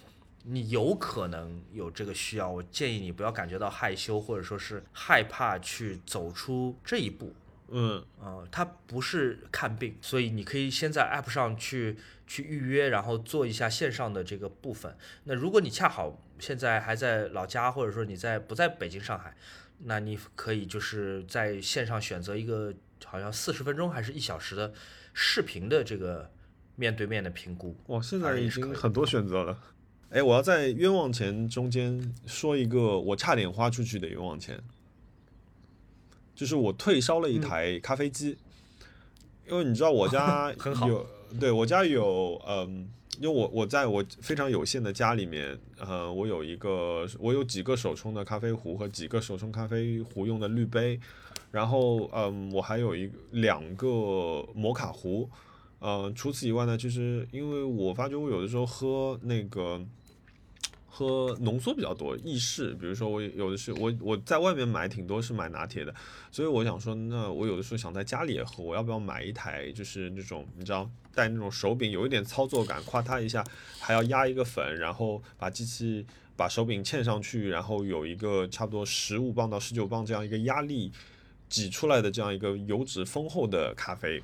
[0.44, 7.34] 你有可能有这个需要，我建议你不要感觉到害羞，或者说是害怕去走出这一步。
[7.68, 11.96] 嗯，呃，它不是看病，所以你可以先在 App 上去
[12.26, 14.96] 去预约，然后做一下线上的这个部分。
[15.24, 19.34] 那如果你恰好现在还在老家，或者说你在不在北京、上海，
[19.84, 22.72] 那你可以就是在线上选择一个
[23.04, 24.72] 好像四十分钟还是一小时的
[25.12, 26.30] 视频的这个
[26.76, 27.76] 面对面的评估。
[27.86, 29.58] 哇，现在已经很多选择了。
[30.10, 34.62] 哎，我要在冤枉钱中间说一个我差点花出去的冤枉钱。
[36.34, 38.36] 就是我退烧了一台咖啡机，
[39.48, 40.52] 因为你知道我家
[40.86, 41.06] 有，
[41.38, 42.88] 对我家有，嗯，
[43.20, 50.98] 因为我我在我非常有限的家里面，呃，我有一个我有几个手冲的咖啡壶和几个手冲咖啡壶用的滤杯，
[51.52, 53.86] 然后嗯，我还有一两个
[54.54, 55.30] 摩卡壶，
[55.78, 59.80] 呃，除此以外呢，就是因为我发觉我有的时候喝那个。
[60.96, 65.92] 喝浓缩比较多，意式，比如说我有的是我我在外面买挺多是买拿铁的，
[66.30, 73.44] 所以我想说，那我有的时候想在家里也喝，我要不要买一台就是那种你知道带那种手柄，有一点操作感，夸它一下，
[73.80, 76.06] 还要压一个粉，然后把机器
[76.36, 80.92] 把手柄嵌上去，然后有一个差不多十五磅到十九磅这样一个压力
[81.48, 84.22] 挤出来的这样一个油脂丰厚的咖啡，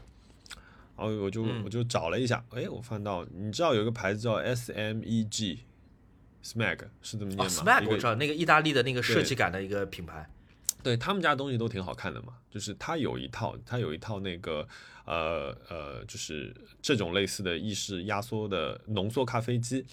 [0.97, 5.65] 然后我就我就找了一下，哎，我翻到你知道有一个牌子叫 S M E G。
[6.43, 10.29] Smag 是这么念吗？Smag 我知道，那个意大利的那个设计感的一个品牌，
[10.83, 12.35] 对他们家东西都挺好看的嘛。
[12.51, 14.67] 就是它有一套，它有一套那个
[15.05, 19.85] 呃呃，就是这种类似的意式压缩的浓缩咖啡机。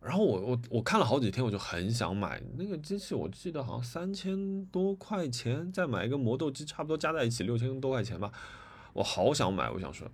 [0.00, 8.32] 然后我我我看了好几天，我就很想买那个机器，我记得好像三千多块钱，再买一个磨豆机，差不多加在一起六千多块钱吧。
[8.94, 10.10] 我好想买，我想说，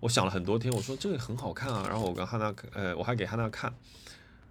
[0.00, 1.86] 我想了很多天，我说这个很好看啊。
[1.88, 3.74] 然后我跟汉娜，呃，我还给汉娜看，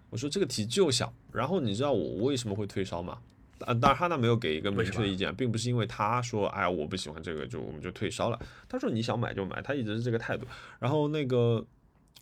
[0.09, 1.13] 我说这个题就小。
[1.31, 3.19] 然后你知道我为什么会退烧吗？
[3.59, 8.39] 啊，当然哈娜没有给一个明确的意见，并不是因为他说，哎呀，我不喜欢这个，就我们就退烧了。
[8.67, 10.47] 他说你想买就买，他一直是这个态度。
[10.79, 11.65] 然后那个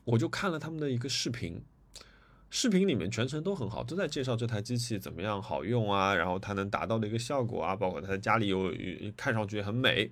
[0.03, 1.61] 我就看了他们的一个视频。
[2.49, 8.73] 视频里面全程都很好，都在介绍这台机器怎么样好用啊，然后它能达到的一个效果啊，包括它家里有
[9.17, 10.09] 看上去很美。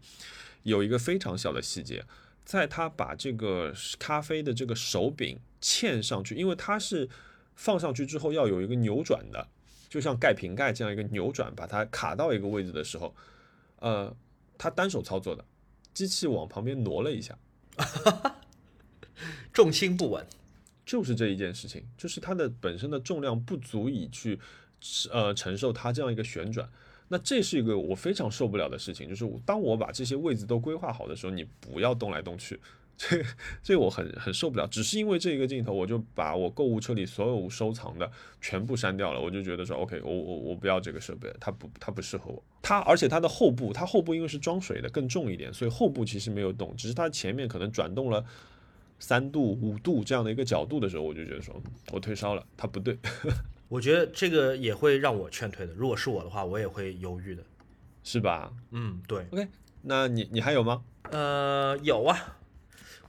[0.64, 2.04] 有一个非常小的细节，
[2.44, 7.08] 在他把这个咖啡的这个手柄嵌上去，因为它是
[7.56, 9.48] 放上去之后要有一个扭转的，
[9.90, 13.16] 就像盖瓶盖这样一个扭转，把它卡到一个位置的时候，
[13.80, 14.16] 呃，
[14.58, 15.44] 他单手操作的，
[15.94, 17.38] 机器往旁边挪了一下，
[19.52, 20.26] 重心不稳。
[20.86, 24.40] 就是这一件事情，就是它的本身的重量不足以去，
[25.12, 26.70] 呃，承受它这样一个旋转。
[27.08, 32.60] 那这是一个我非常受不了的事情，就是当我把这些位置都规划好的时候，你不要动来动去，
[32.98, 33.24] 这
[33.62, 34.68] 这我很很受不了。
[34.68, 38.10] 只是因为这一个镜头，我就把我购物车里所有收藏的
[38.42, 39.20] 全部删掉了。
[39.20, 42.44] 我就觉得说，OK，我我我不要这个设备，它不它不适合我。
[42.62, 48.26] 它而且它的后部，它后部因为是装水的更重一点，所以后部其实没有动，只是它前面可能转动了。
[48.98, 51.54] 三度、五度这样的一个角度的时候，我就觉得说，
[51.92, 52.98] 我退烧了，它不对。
[53.68, 55.74] 我觉得这个也会让我劝退的。
[55.74, 57.44] 如果是我的话，我也会犹豫的，
[58.06, 58.54] 是吧？
[58.72, 59.26] 嗯，对。
[59.32, 59.50] OK，
[59.82, 60.82] 那你你还有吗？
[61.12, 62.38] 呃，有啊。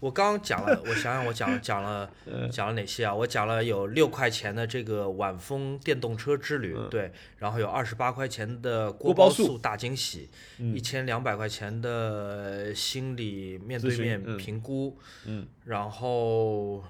[0.00, 2.10] 我刚刚讲了，我想想，我讲 讲了
[2.52, 3.14] 讲了哪些啊？
[3.14, 10.28] 我讲了有六块钱的这个晚风电动车之旅，对，然后有二十八块钱的锅包素大惊喜，
[10.58, 16.84] 一千两百块钱的心理面对面评估，嗯，然后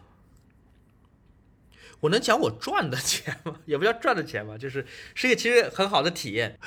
[2.00, 3.60] 我能讲我赚的钱吗？
[3.66, 4.84] 也不叫赚的钱吧，就是
[5.14, 6.58] 是一个其实很好的体验，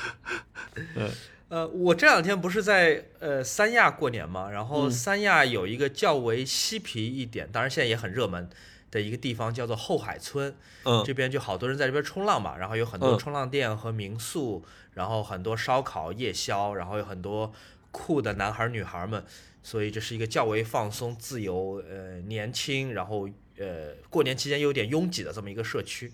[0.95, 1.09] 嗯。
[1.49, 8.47] 呃，我这两天不是在呃三亚过年嘛，然后三亚有一个较为嬉皮一点，当然现在也很热门
[8.91, 14.63] 的一个地方叫做后海村，嗯，这边就好多人在这边冲浪嘛，然后有很多冲浪店和民宿，
[14.93, 17.51] 然后很多烧烤夜宵，然后有很多
[17.91, 19.26] 酷的男孩女孩们，
[19.63, 23.27] 所以这是一个较为放松、自由、呃年轻，然后
[23.57, 26.11] 呃过年期间有点拥挤的这么一个社区，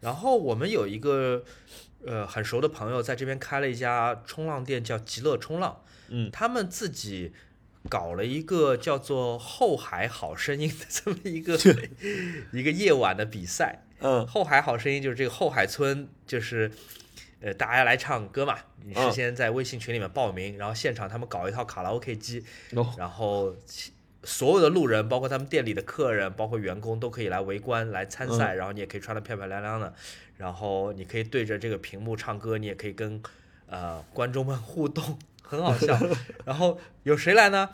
[0.00, 1.44] 然后我们有一个。
[2.04, 5.84] 呃，很熟的朋友在这边开了一家冲浪店，叫极乐冲浪。
[6.08, 7.32] 嗯，他们自己
[7.88, 11.58] 搞了一个叫做“后海好声音”的 这么一个
[12.52, 13.80] 一个夜晚的比赛。
[14.00, 16.70] 嗯，后海好声音就是这个后海村，就是
[17.40, 18.56] 呃大家来唱歌嘛。
[18.82, 22.42] 你事先在微信群里面报名，然后现场他们搞一套卡拉 OK 机，
[22.96, 23.54] 然后
[24.24, 29.94] 所有的路人，包括他们店里的客人，包括员工都可以来围观来参赛，然后你也可以穿得漂漂亮亮的。
[30.40, 33.22] 然后你可以对着这个屏幕唱歌，你也可以跟
[33.66, 36.00] 呃观众们 互动，很好笑。
[36.46, 37.68] 然后有谁来呢？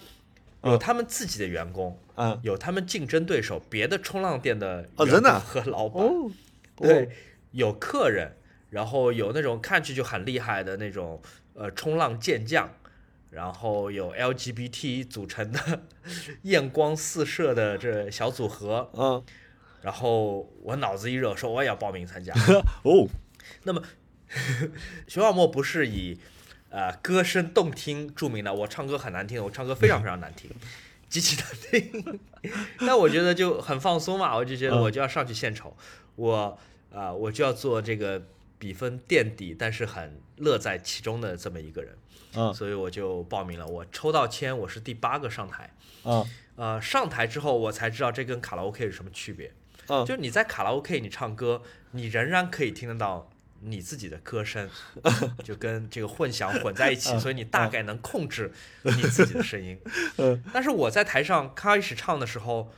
[0.65, 6.05] 有他们自己的员工，嗯，有他们竞争对手别的冲浪店的哦，真的和老板，
[6.75, 7.09] 对，
[7.53, 8.33] 有客人，
[8.71, 11.23] 然后有那种看去就很厉害的那种
[11.55, 12.69] 呃冲浪健将，
[13.31, 15.83] 然后有 LGBT 组成的
[16.43, 19.23] 艳光四射的这小组合，嗯。
[19.87, 22.35] 然后我脑子一热，说我也要报名参加。
[22.83, 23.07] 哦，
[23.63, 23.81] 那么
[25.07, 26.19] 熊小莫不是以
[26.71, 30.51] 呃歌声动听著名的，我唱歌很难听，我唱歌非常非常难听，
[31.09, 32.21] 极其难听。
[32.83, 35.77] 那我觉得就很放松嘛，我就觉得我就要上去献丑，
[36.17, 36.59] 我
[36.93, 38.21] 啊我就要做这个
[38.59, 41.97] 比分垫底，但是很乐在其中的这么一个人。
[42.35, 43.65] 嗯，所以我就报名了。
[43.65, 45.73] 我抽到签，我是第八个上台。
[46.03, 46.27] 嗯，
[46.57, 49.53] 呃，上台之后我才知道这跟卡拉 OK 有什么区别。
[50.05, 53.31] 就是你在卡拉 OK 你唱歌，你仍然可以听得到
[53.61, 54.69] 你自己的歌声，
[55.43, 58.53] 就跟这个混响混在一起，所以你大概能控制
[58.83, 59.79] 你自己的声音。
[60.53, 62.73] 但是我在台上开始唱的时候，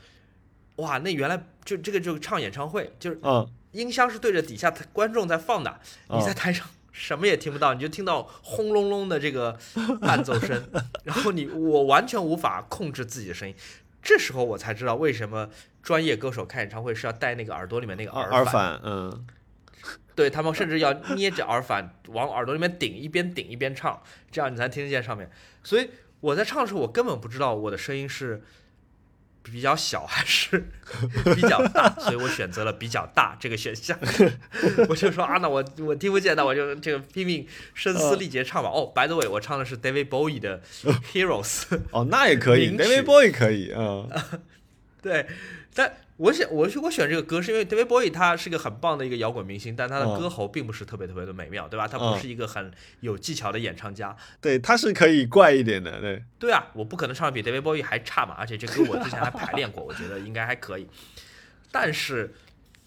[0.76, 3.18] 哇，那原来就这个就唱演唱会，就是
[3.72, 5.80] 音箱是对着底下观众在放的，
[6.10, 9.58] 你在台上什么也听不到，你就听到轰隆隆的这个
[10.00, 10.68] 伴奏声，
[11.04, 13.54] 然后你我完全无法控制自己的声音。
[14.00, 15.50] 这时候我才知道为什么
[15.88, 19.26] 专业歌手开演唱会是要戴那个耳朵里面那个耳耳返，嗯，
[20.14, 25.30] 对他们甚至要捏着耳返往耳朵里面顶，一边顶一边唱，这样你才听得见上面。
[25.64, 25.88] 所以
[26.20, 28.42] 我在唱的时候，我根本不知道我的声音是。
[29.50, 30.62] 比较小还是
[31.34, 33.98] 比较大，所以我选择了比较大这个选项。
[34.90, 38.68] 我就说啊，那我我听不见，那我就这个拼命声嘶力竭唱吧。
[38.68, 40.60] 哦，By the way，我唱的是 David Bowie 的
[41.14, 41.62] Heroes。
[41.92, 44.06] 哦，那也可以，David Bowie 可以，嗯，
[45.00, 45.26] 对。
[45.74, 51.86] 但我选我我选这个歌是因为 David Bowie 他是个很棒的一个摇滚明星，但他的嗯歌喉并不是特别特别的美妙，对吧？
[51.86, 52.70] 他不嗯是一个很
[53.00, 54.16] 有技巧的演唱家。
[54.40, 60.88] 对，他是可以怪一点的，对，对啊，我不可能唱的比 David Bowie 还差嘛，而且这歌我之前还排练过，我觉得应该还可以。
[61.70, 62.34] 但是，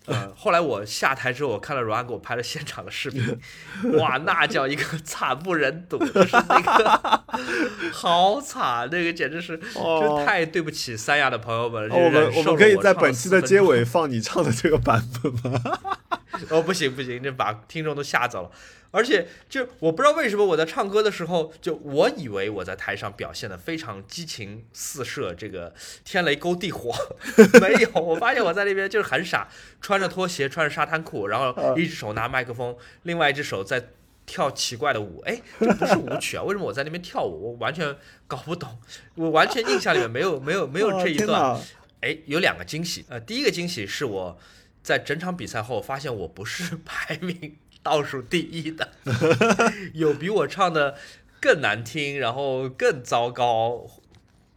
[0.07, 3.39] 呃，后来我下台之后，我看了阮给我拍了现场的视频，
[3.99, 7.23] 哇，那叫一个惨不忍睹，就是那个
[7.93, 11.95] 好惨，那个简直是，哦真太对不起三亚的朋友们了。
[11.95, 15.61] 哦我们我们可以在本期的4分钟结尾放你唱的这个版本吗？
[16.49, 18.49] 哦，不行不行，这把听众都吓走了。
[18.91, 25.73] 而且就我不知道为什么我在唱歌的时候，就我以为我在台上表现的非常激情四射，这个
[26.03, 26.93] 天雷勾地火，
[27.59, 29.47] 没有，我发现我在那边就是很傻，
[29.79, 33.87] 穿着拖鞋，穿着沙滩裤，然后一只手拿麦克风，另外一只手在
[34.25, 36.43] 跳奇怪的舞，哎，这不是舞曲啊？
[36.45, 37.51] 为什么我在那边跳舞？
[37.51, 37.95] 我完全
[38.27, 38.77] 搞不懂，
[39.15, 41.41] 我完全印象里面没有没有没有这一段。
[41.41, 43.05] 哦天哪哎，有两个惊喜。
[43.09, 44.39] 呃，第一个惊喜是我
[44.81, 48.91] 在整场比赛后发现我不是排名倒数第一的，
[49.93, 50.95] 有比我唱的
[51.39, 53.85] 更难听，然后更糟糕。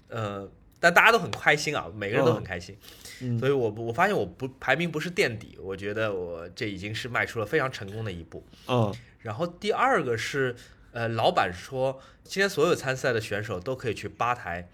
[0.08, 0.48] 呃，
[0.78, 2.76] 但大家都很开心啊，每个人都很开心。
[3.20, 8.44] 嗯所以我不我发现我不排名不是垫底，我觉得我这已经是迈出了非常成功的一步。
[8.68, 10.54] 嗯然后第二个是，
[10.92, 14.68] 呃，老板说今天所有参赛的选手都可以去吧台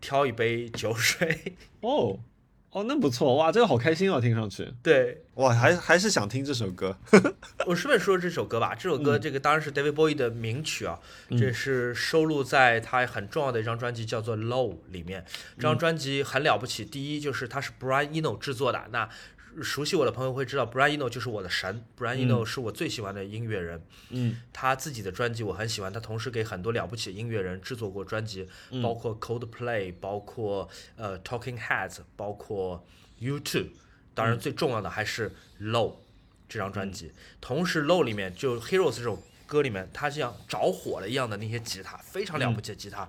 [0.00, 1.54] 挑一杯酒水。
[1.80, 2.18] 哦
[2.70, 4.70] 哦，那不错哇，这个好开心哦，听上去。
[4.82, 5.24] 对。
[5.34, 6.96] 哇，还还是想听这首歌。
[7.66, 9.20] 我顺便说这首歌吧，这首歌嗯。
[9.20, 10.98] 这个当然是 David Bowie 的名曲啊，
[11.30, 15.24] 这是收录在他很重要的一张专辑叫做《Low》里面。
[15.56, 19.08] 这张专辑很了不起，第一就是它是 Brian Eno 制作的，那
[19.62, 23.82] 熟悉我的朋友会知道 Brian Eno 就是我的神，Brian Eno 是我最喜欢的音乐人。
[24.10, 28.48] 嗯他自己的专辑我很喜欢，他同时给很多了不起的音乐人制作过专辑，
[28.82, 32.84] 包括 Coldplay，包括呃 Talking Heads，包括
[33.20, 33.68] U2，
[34.14, 35.94] 当然最重要的还是 Low
[36.48, 37.12] 这张专辑。
[37.40, 43.08] 同时 Low 里面就 Heroes 这首歌里面，它像着火了一样的那些吉他，非常了不起的吉他。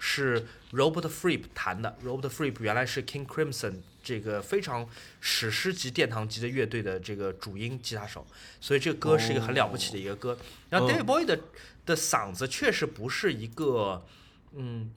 [0.00, 3.74] 是 Robert Fripp 弹的，Robert Fripp 原来是 King Crimson
[4.08, 4.88] 这个非常
[5.20, 8.26] 史诗级、殿堂级的乐队的这个主音吉他手，
[8.58, 10.38] 所以这个歌是一个很了不起的一个歌。
[10.70, 11.38] 然后 David Bowie 的
[11.84, 14.06] 的嗓子确实不是一个，
[14.54, 14.90] 嗯，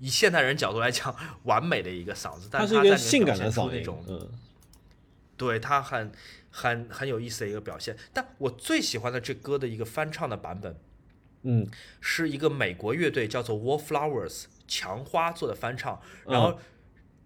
[0.00, 4.38] 以现代人角度来讲完美的一个嗓子，但它是他在里面性感表的嗓音现出那种，嗯
[5.38, 6.12] 对他很
[6.50, 7.96] 很很有意思的一个表现。
[8.12, 10.76] 但我最喜欢的这歌的一个翻唱的版本，
[11.44, 11.66] 嗯
[12.02, 16.60] 是一个美国乐队叫做 Wallflowers 强花做的翻唱，然后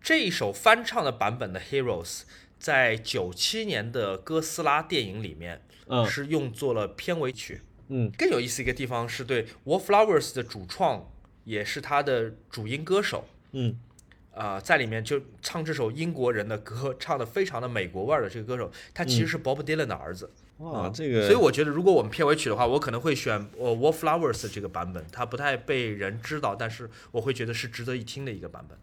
[0.06, 2.20] 这一首翻唱的版本的 Heroes
[2.60, 7.62] 在九七年的哥斯拉电影里面嗯是用作了片尾曲。
[7.88, 11.10] 嗯更有意思一个地方是对 Wallflowers 的主创
[11.42, 13.26] 也是他的主音歌手。
[13.50, 13.80] 嗯
[14.32, 20.30] 啊、在里面就唱这首英国人的歌，唱的非常的美国味儿的这个歌手，他其实是 Bob Dylan 的儿子。
[20.58, 28.78] 哇，这个所以我觉得，如果我们片尾曲的话，我可能会选呃 Wallflowers 这个版本，它不太被人知道，但是我会觉得是值得一听的一个版本。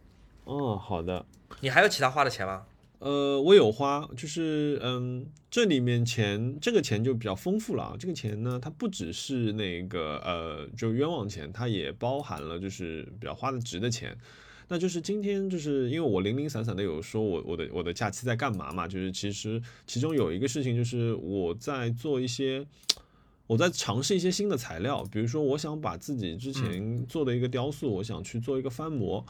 [0.45, 1.25] 哦好的。
[1.61, 2.63] 你还有其他花的钱吗？
[2.99, 7.95] 呃，我有花，就是嗯，这里面钱这个钱就比较丰富了啊。
[7.99, 14.17] 这个钱呢，它不只是那个呃，就冤枉钱，它也包含了就是比较花的值的钱。
[14.69, 22.65] 那就是今天就是因为我零零散散的有说我我的我的假期在干嘛嘛，就是其实其中有一个事情就是我在做一些。
[23.45, 29.23] 我在尝试一些新的材料，比如说，我想把自己之前做的一个雕塑，我想去做一个翻模，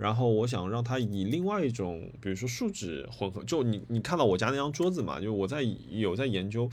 [0.00, 6.66] 然后我想让它以另外一种，比如说树脂混合，就你你看到我家那张桌子嘛，就我在有在研究，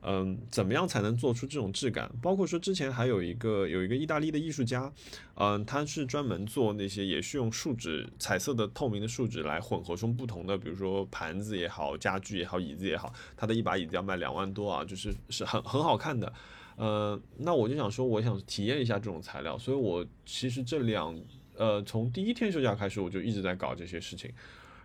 [0.00, 2.10] 嗯，怎么样才能做出这种质感？
[2.22, 4.90] 包括说之前还有一个有一个意大利的艺术家，
[5.34, 16.32] 嗯，他是专门做那些也是用树脂彩色的透明的树脂来混合出不同的，比如说盘子也好，家具也好，椅子也好，他的一把椅子要卖两万多啊，就是是很很好看的。
[16.76, 21.14] 呃，那我就想说，我想体验一下这种材料，所以我其实这两
[21.60, 24.32] 呃，从第一天休假开始，我就一直在搞这些事情。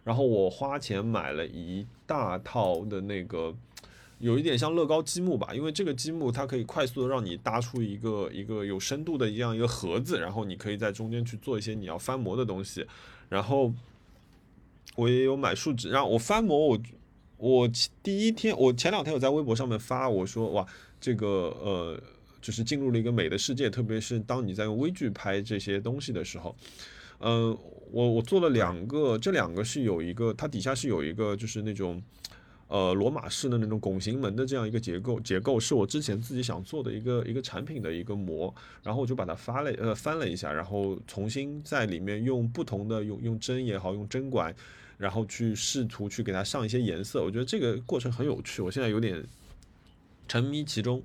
[0.03, 3.55] 然后我花钱买了一大套的那个，
[4.19, 12.85] 有一点像乐高积木吧，因为这个积木它可以快速的让你搭出一个一个有深度的一样一个盒子，然后你可以在中间去做一些你要翻模的东西。
[13.29, 13.73] 然后
[14.97, 16.79] 我也有买树脂，然后我翻模我。
[17.37, 17.69] 我
[18.01, 20.65] 第一天，我前两天有在微博上面发，我说哇，
[21.01, 21.27] 这个
[21.61, 21.99] 呃，
[22.45, 26.55] 就是进入了一个美的世界，特别是当你在用微距拍这些东西的时候，
[27.21, 27.57] 嗯、
[27.91, 31.99] 我我做了两个，这两个是有一个，它底下是有一个就是那种
[32.67, 38.53] 呃罗马式的那种拱形门的这样一个结构，结构是我之前自己想做的一个一个产品的一个模，
[38.83, 44.55] 然后我就把它发了呃翻了一下，然后重新在里面用不同的用用针也好，用针管。
[44.97, 47.21] 然后去试图去给它上一些颜色。
[47.21, 49.21] 我觉得这个过程很有趣，我现在有点
[50.25, 51.03] 沉迷其中。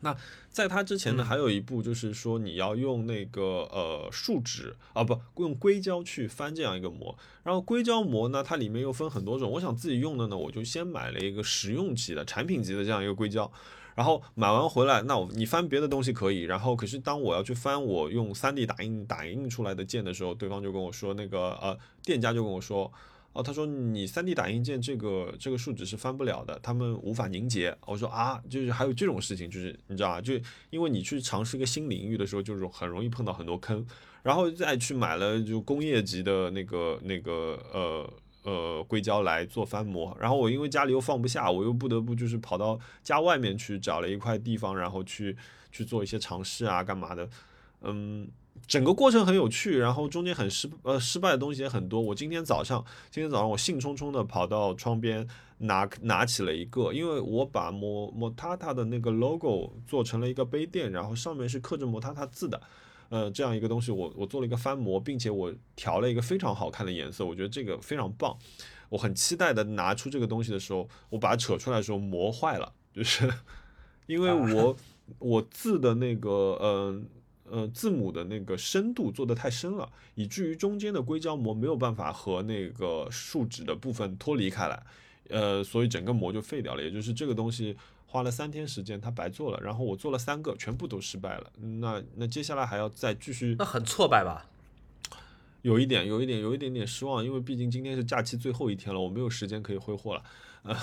[0.00, 0.16] 那
[0.50, 3.42] 在它之前呢，还有一步就是说你要用那个
[3.72, 7.16] 呃树脂啊，不用硅胶去翻这样一个膜。
[7.42, 9.50] 然后硅胶膜呢，它里面又分很多种。
[9.50, 13.50] 我想自己用的呢，我就先买了一个实用级的产品级的这样一个硅胶。
[13.94, 22.92] 然后买完回来，那我你翻别的东西可以，然后可是当我要去翻我用 3D 打印打印出来的件的时候，对方就跟我说那个呃店家就跟我说，
[23.32, 27.76] 哦他说你 3D 打印件这个这个树脂是翻不了的，他们无法凝结。
[27.86, 30.34] 我说啊，就是还有这种事情，就是你知道啊，就
[30.70, 33.86] 因为你去尝试一个新领域的时候，就是很容易碰到很多坑，
[34.22, 38.12] 然后再去买了就工业级的那个那个呃。
[38.44, 45.36] 呃，硅胶来做翻模，然后我因为家里又放不下，我又不得不就是跑到家外面去找了一块地方，然后去
[45.70, 47.28] 去做一些尝试啊，干嘛的？
[47.82, 48.26] 嗯，
[48.68, 51.98] 整个过程很有趣，然后中间很失呃失败的东西也很多。
[51.98, 55.26] 我今天早上，今天早上我兴冲冲的跑到窗边
[55.56, 62.60] 拿拿起了一个，因为我把摩摩塔塔的那个 logo 做成了一个杯垫，然后上面是刻着摩塔塔字的。
[63.08, 68.36] 呃，这样一个东西，我我做了一个翻模，并且我调了一个非常好看的颜色，我觉得这个非常棒。
[68.90, 73.26] 我很期待的拿出这个东西的时候，我把它扯出来的时候磨坏了，就是
[74.06, 74.76] 因为我
[75.18, 77.00] 我字的那个呃
[77.50, 84.82] 呃字母的那个深度做的太深了，以至于中间的硅胶膜没有办法和那个树脂的部分脱离开来，
[85.28, 86.82] 呃，所以整个膜就废掉了。
[86.82, 87.76] 也就是这个东西。
[88.10, 91.52] 花了三天时间，它白做了，然后我做了三个，全部都失败了。
[91.80, 94.48] 那那接下来还要再继续，那很挫败吧？
[95.60, 100.22] 有一点，有一点，有一点点失望，因为毕竟今天是假期最后一天了，我没有时间可以挥霍了。
[100.68, 100.76] 呃，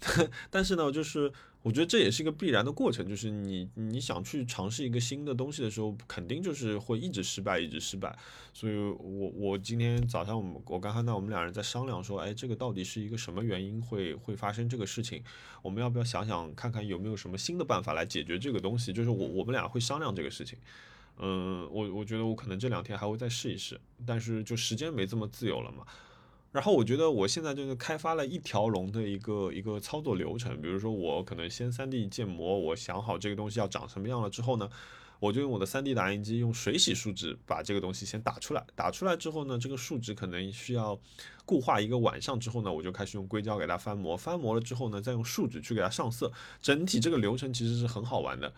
[0.50, 1.32] 但是呢，就是
[1.62, 8.16] 我觉得这也是一个必然的过程，就是你你想去尝试一个新的东西的时候，肯定就是会一直失败，一直失败。
[8.52, 15.22] 所以我我今天早上我们我刚看到我们两人在商量说，哎，这个到底是一个什么原因会会发生这个事情？
[15.62, 18.92] 我们要不要想想看看有没有什么新的办法来解决这个东西？
[18.92, 20.58] 就是我我们俩会商量这个事情。
[21.18, 25.86] 嗯，我我觉得我可能这两天还会再试一试，但是就时间没这么自由了嘛。
[26.52, 34.68] 然后我觉得我现在就是开发了一条龙的一个一个操作流程，比如说我可能先 3D 建模，我想好这个东西要长什么样了之后呢，
[35.18, 41.00] 我就用我的 3D 打印机用水洗树脂把这个东西先打出来，打出来之后呢，这个树脂可能需要
[41.46, 46.30] 固化一个晚上之后呢，我就开始用硅胶给它翻模，翻模了之后呢，再用树脂去给它上色，
[46.60, 48.52] 整体这个流程其实是很好玩的。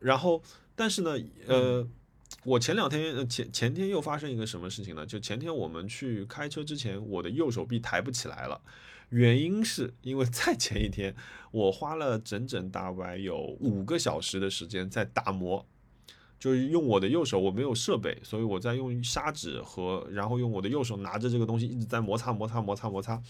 [0.00, 0.40] 然后，
[0.76, 1.18] 但是呢，
[1.48, 1.88] 呃。
[2.44, 5.04] 我前两天前前天又发生一个什么事情呢？
[5.04, 8.60] 就前天我们去开车之前，我的右手臂抬不起来了，
[9.10, 11.14] 原因是因为在前一天
[11.50, 15.66] 我花了整整大概有五个小时的时间在打磨，
[16.38, 23.20] 就是用我的右手，我没有设备，所以我在用砂纸和然后用我的右手拿着这个东西一直在摩擦摩擦摩擦摩擦，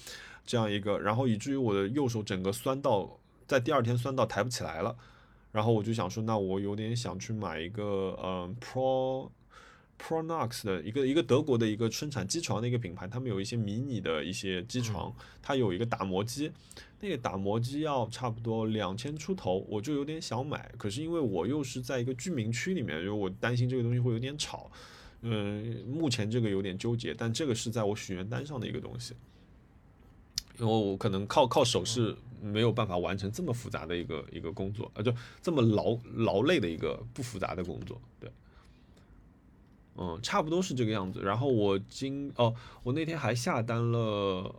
[0.45, 4.95] 这样一个，然后以至于我的右手整个酸到在第二天酸到抬不起来了。
[5.51, 9.31] 然后我就想说，那我有点想去买一个，嗯，Pro
[9.99, 15.13] Pronox 的一个一个德国的一个生产机床的一个品牌，他们有一些迷你的一些机床，
[15.43, 16.53] 它有一个打磨机，
[17.01, 24.71] 那个打磨机要差不多两千出头，我就有点想买，可是因为我又是在一个居民区里面，就我担心这个东西会有点吵，
[25.23, 29.15] 嗯，目前这个有点纠结，但这个是在我许愿单上的一个东西。
[30.61, 35.13] 因为我可能靠靠手是没有办法完成这么复杂的一个一个工作，啊，就
[35.43, 38.31] 这么劳劳累的一个不复杂的工作，对，
[39.97, 41.21] 嗯，差不多是这个样子。
[41.23, 43.99] 然后我今哦，我那天还下单了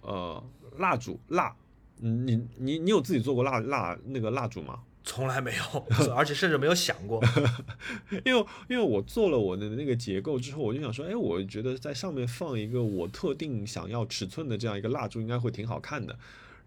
[0.01, 0.43] 呃
[0.77, 1.56] 蜡烛蜡，
[1.97, 4.84] 你你你有自己做过蜡蜡那个蜡烛吗？
[5.01, 5.80] 从来没有，
[6.14, 7.23] 而且甚至没有想过，
[8.26, 16.15] 因为因为我做了我的那个结构之后，我就想说，哎，我觉得在上面放一个我特定想要尺寸的这样一个蜡烛，应该会挺好看的。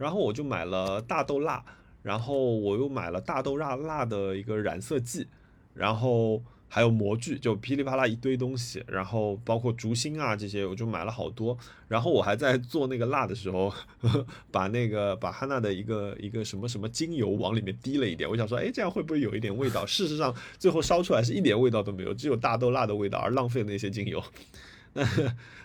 [0.02, 1.64] 然后我就买了大豆蜡，
[2.02, 5.26] 然后我又买了大豆蜡蜡的一个染色剂，
[5.74, 6.42] 然后。
[6.74, 11.54] 还有模具，就噼里啪啦一堆东西，然后包括竹芯啊这些，我就买了好多。
[11.86, 13.70] 然后我还在做那个蜡的时候，
[14.50, 18.26] 把那个把汉娜的一个一个什么什么精油往里面滴了一点。
[18.26, 19.84] 我想说，哎，这样会不会有一点味道？
[19.84, 24.24] 事实上，最后烧出来是一点味道都没有，只有大豆蜡的味道，而浪费那些精油。
[24.94, 25.06] 那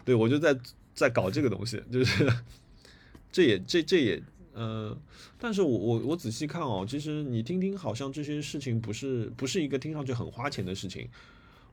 [0.04, 0.54] 对我就在
[0.94, 2.30] 在搞这个东西，就是
[3.38, 4.24] 这也这这也。
[4.56, 5.00] 嗯，
[5.38, 11.08] 但是我我我仔细看哦，其实你听听，好像这些事情不是不是一个听上去很花钱的事情。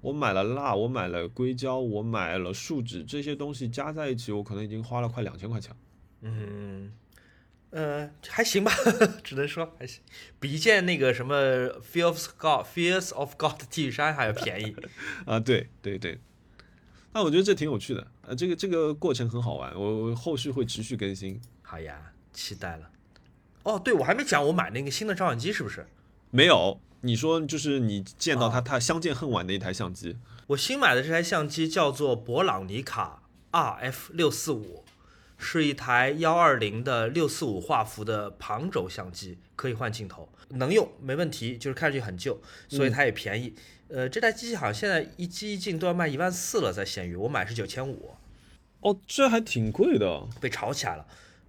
[0.02, 5.74] 我买了蜡，我买了硅胶，我买了树脂，这些东西加在一起，我可能已经花了快两千块钱。
[6.20, 6.92] 嗯，
[7.70, 8.70] 呃，还行吧，
[9.24, 10.02] 只能说还行，
[10.38, 11.34] 比一件那个什么
[11.80, 14.76] Fear of God Fears of God 的 T 恤衫还要便宜。
[15.24, 16.18] 啊，对对对。
[17.14, 21.40] 那我觉得这挺有趣的，呃，这个这个过程很好玩，我我后续会持续更新。
[21.74, 22.88] 好呀，期待了。
[23.64, 25.84] 哦，对，我还没讲我买那个新的照相机是不是？
[26.30, 30.16] 没有，你说就是你见到它，哦它相见恨晚的一台相机。
[30.46, 34.84] 我新买的这台相机叫做博朗尼卡 RF 六四五，
[35.36, 43.52] 是一台幺二零的六四五画幅的旁轴相机，可以换镜头，能用没问题，就是看上去很旧，所以它也便宜。
[43.88, 48.14] 呃，这台机器好像现在一机一镜都要卖一万四了，在闲鱼，我买是九千五，
[48.78, 50.28] 哦，这还挺贵的。
[50.40, 51.04] 被炒起来了。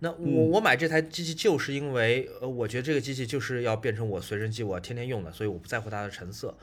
[0.05, 6.55] 那我我买这台机器就是因为，呃，我觉得这个机器就是要变成我随身机，我要天天用的，所以我不在乎它的成色。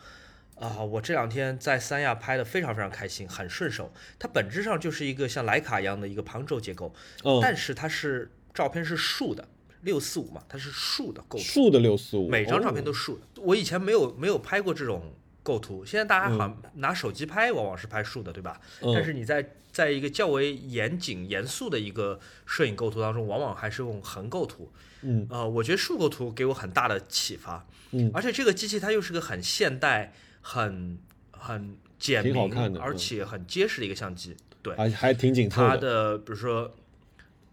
[0.55, 3.93] 啊，我这两天在三亚拍的非常非常开心，很顺手。
[4.17, 6.95] 它本质上就是一个像徕卡一样的一个旁轴结构，
[7.25, 9.49] 嗯，但是它是照片是竖的，
[9.81, 13.23] 六四五嘛，它是竖的构图，竖的六四五，每张照片哦都竖的。
[13.43, 15.13] 我以前没有没有拍过这种
[15.43, 18.61] 构图，现在大家好像拿手机拍，往往是拍竖的，对吧？
[18.81, 24.71] 嗯但是你在在一个较为严谨、严肃的一个摄影构图当中，往往还是用横构图。
[25.03, 27.67] 嗯呃，我觉得竖构图给我很大的启发。
[27.91, 30.99] 嗯而且这个机器它又是个很现代、很
[31.33, 34.37] 很简明而且很结实的一个相机。
[34.63, 35.77] 对，还还挺紧凑它。
[35.77, 36.73] 的比如说。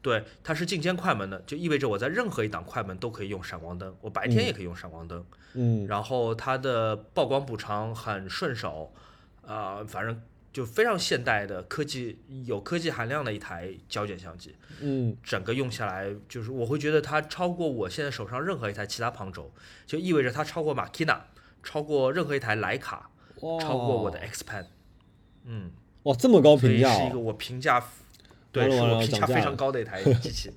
[0.02, 5.26] 对，它是进阶快门的，就意味着我在任何一档快门都可以用闪光灯，我白天也可以用闪光灯。
[5.54, 8.94] 嗯然后它的曝光补偿很顺手，
[9.42, 10.22] 呃，反正
[10.54, 14.56] 就非常现代的科技，有科技含量的一台胶卷相机。
[14.80, 19.52] 嗯整个用下来，就是我会觉得它超过我现在手上任何一台其他旁轴，
[19.86, 21.20] 就意味着它超过 Makina，
[21.62, 23.10] 超过任何一台徕卡，
[23.42, 24.66] 哇，超过我的 X Pen。
[25.46, 25.72] 嗯，
[26.04, 27.20] 哇，这么高评价是一个哦！
[27.20, 27.84] 我评价，
[28.52, 30.52] 对，是我评价非常高的一台 机器。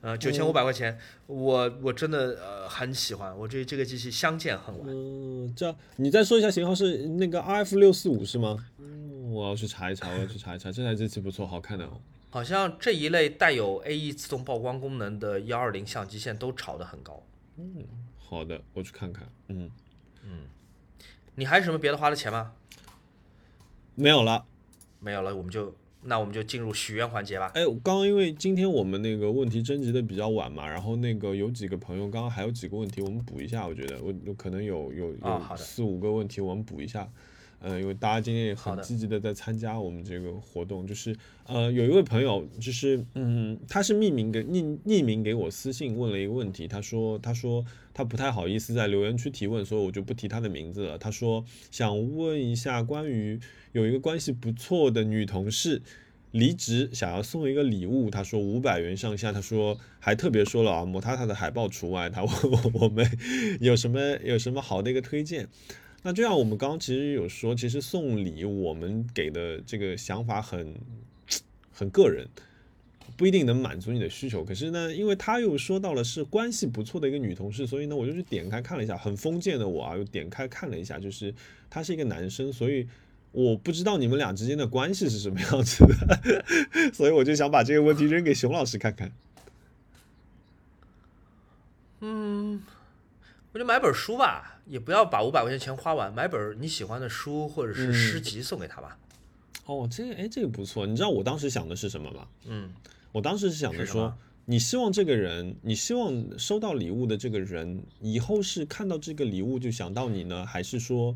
[0.00, 4.86] 呃，九千五百块钱，我我真的呃很喜欢，我这这个机器相见恨晚。
[4.88, 8.64] 嗯，这你再说一下型号是那个 RF 六四五是吗？
[8.78, 12.00] 嗯，我要去查一查，我要去查一查，这台机器不错，好看的哦。
[12.30, 17.22] 好像这一类带有 AE 自动曝光功能的幺二零相机现在都炒得很高。
[17.58, 17.84] 嗯
[18.16, 19.28] 好的，我去看看。
[19.48, 19.70] 嗯
[20.24, 20.46] 嗯，
[21.34, 22.52] 你还有什么别的花的钱吗？
[23.94, 24.44] 没有了。
[25.00, 27.50] 没有了，我们就那我们就进入许愿环节吧。
[27.54, 33.66] 哎，刚刚因为今天我们那个问题征集的比较晚嘛，然后那个有几个朋友刚刚还有几个问题，我们补一下。
[33.66, 37.08] 我觉得我我可能有有有四五个问题，我们补一下。
[37.62, 41.16] 呃，因为大家今天也很积极的在参加我们这个活动，就是
[41.46, 47.64] 呃，有一位朋友，就是嗯，他是匿名给匿匿名给我私信问了一个问题，他说他说
[47.94, 50.98] 他不太好意思在留言区提问，所以我就不提他的名字了。
[50.98, 53.38] 他说想问一下关于
[53.70, 55.80] 有一个关系不错的女同事
[56.32, 63.06] 离职，想要送一个礼物，他说五百元上下，他说还特别说了啊，摩塔塔的海报除外，他问我 我们
[63.60, 65.46] 有什么有什么好的一个推荐。
[66.02, 70.74] 那就像我们刚刚其实有说，其实送礼我们给的这个想法很
[71.72, 72.26] 很个人，
[73.16, 74.44] 不一定能满足你的需求。
[74.44, 81.32] 可是呢，因为他又说到了是关系不错的一个女同事，所以呢，我就去点开看了一下，很封建的我啊，又点开看了一下，就是
[81.70, 82.88] 他是一个男生，所以
[83.30, 86.44] 我不知道你们俩之间的关系是什么样子的，
[86.92, 89.12] 所以我就想把这个问题扔给熊老师看看。
[92.00, 92.60] 嗯
[93.52, 98.98] 我就买本书吧，也不要把五百块钱钱花完，买本你喜欢的书或者是诗集送给他吧。
[99.66, 100.86] 哦，这个哎，这个不错。
[100.86, 102.26] 你知道我当时想的是什么吗？
[102.46, 102.72] 嗯，
[103.12, 104.12] 我当时是想着说
[104.44, 111.14] 你希望这个人，你希望收到礼物的这个人，以后是看到这个礼物就想到你呢，还是说，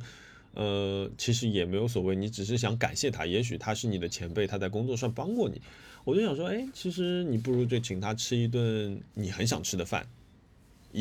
[0.54, 5.60] 呃，其实也没有所谓，你只是想感谢他，也许他是你的前辈，他在工作上帮过你。
[6.04, 10.06] 我就想说，哎，其实你不如就请他吃一顿你很想吃的饭，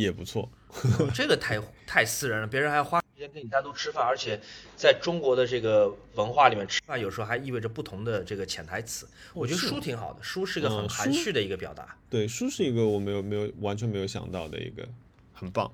[0.01, 0.49] 也不错。
[1.13, 4.39] 这个太太私人了，别人还要花时间跟你单独吃饭，而且
[4.76, 9.07] 在中国的这个文化里面，吃饭有时候还意味着不同的这个潜台词。
[9.34, 11.95] 我觉得书挺好的，书是一个很含蓄的一个表达。
[12.09, 14.85] 对，书是一个我没有没有完全没有想到的一个，
[15.34, 15.72] 很棒。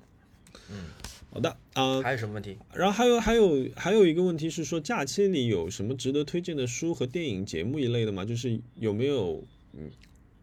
[0.70, 0.84] 嗯，
[1.32, 2.56] 好的，啊、还有什么问题？
[2.72, 8.24] 然后还有还有还有一个问题是说，假期里有什么值得推荐的书和电影节目一类的吗？
[8.24, 9.42] 就是有没有
[9.72, 9.90] 嗯，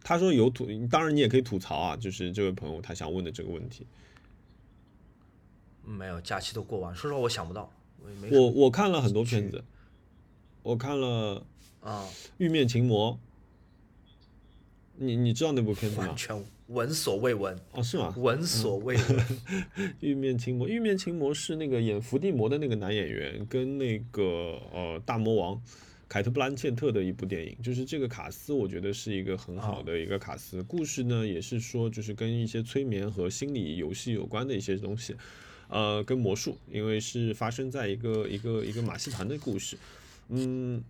[0.04, 3.86] 他说有吐，当然你也可以吐槽啊，就是这位朋友他想问的这个问题。
[5.84, 6.94] 没有，假期都过完。
[6.96, 7.72] 说实话，我想不到，
[8.02, 9.64] 我没我我看了很多片子，
[10.62, 11.46] 我看了
[11.82, 12.06] 啊，
[12.38, 13.14] 《玉面情魔》，
[14.98, 16.16] 你你知道那部片子吗完？
[16.16, 18.14] 全闻所未闻，哦，是吗？
[18.18, 19.26] 闻所未闻。
[20.02, 25.60] 玉面情魔，玉面情魔是那个演伏地魔的那个男演员，跟那个呃大魔王
[26.10, 30.62] 凯特布兰切特的一部电影，就是这个卡斯，我觉得是一个很好的一个卡斯。
[30.64, 35.16] 故事呢，也是说就是跟一些催眠和心理游戏有关的一些东西，
[35.68, 39.78] 呃，跟魔术，因为是发生在一个一个一个马戏团的故事，
[40.28, 40.84] 嗯。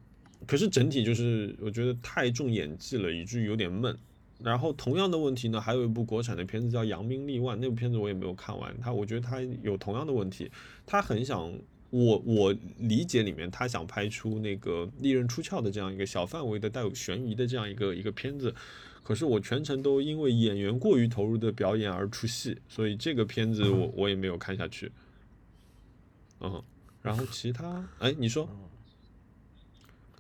[0.48, 3.94] 可是整体就是我觉得太重演技了，以至于有点闷。
[4.42, 8.74] 然后同样的问题呢，还有一部国产的片子叫《扬名立万》，那部片子我也没有看完。
[8.80, 10.50] 他我觉得他有同样的问题，
[10.86, 11.52] 他很想
[11.90, 18.54] 我我理解里面他想拍出那个利刃出鞘的这样一个小范围的带有悬疑的这样一个一个片子，
[19.04, 24.92] 可是我全程都因为演员过于投入的表演而出戏，所以这个片子我我也没有看下去。
[26.42, 26.64] 嗯，
[27.02, 28.48] 然后其他哎，你说？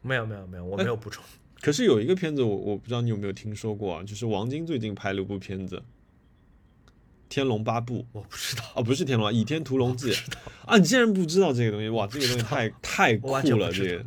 [0.01, 1.23] 没有没有没有，我没有补充。
[1.61, 5.75] 可是有一个片子，我我不知道你有没有听说过啊，就是王晶最近拍了一部片子
[7.29, 10.11] 《天龙八部》，我不知道啊， 不是《天龙》，《倚天屠龙记》
[10.65, 11.87] 啊，你竟然不知道这个东西？
[11.89, 13.71] 哇，这个东西太太酷了！
[13.71, 14.05] 这个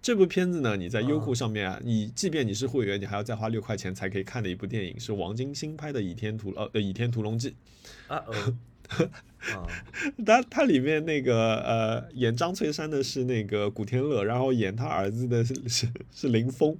[0.00, 7.54] 这部片子呢，你在优酷上面啊，你即便你是会员，你还要再花六块钱才可以看的一部电影，是王晶新拍的《倚天屠》呃，《倚天屠龙记》
[8.14, 8.24] 啊。
[9.52, 9.68] 啊，
[10.24, 16.74] 他他里面那个呃，演张翠山的是那个古天乐，然后演他儿子的是是是林峰。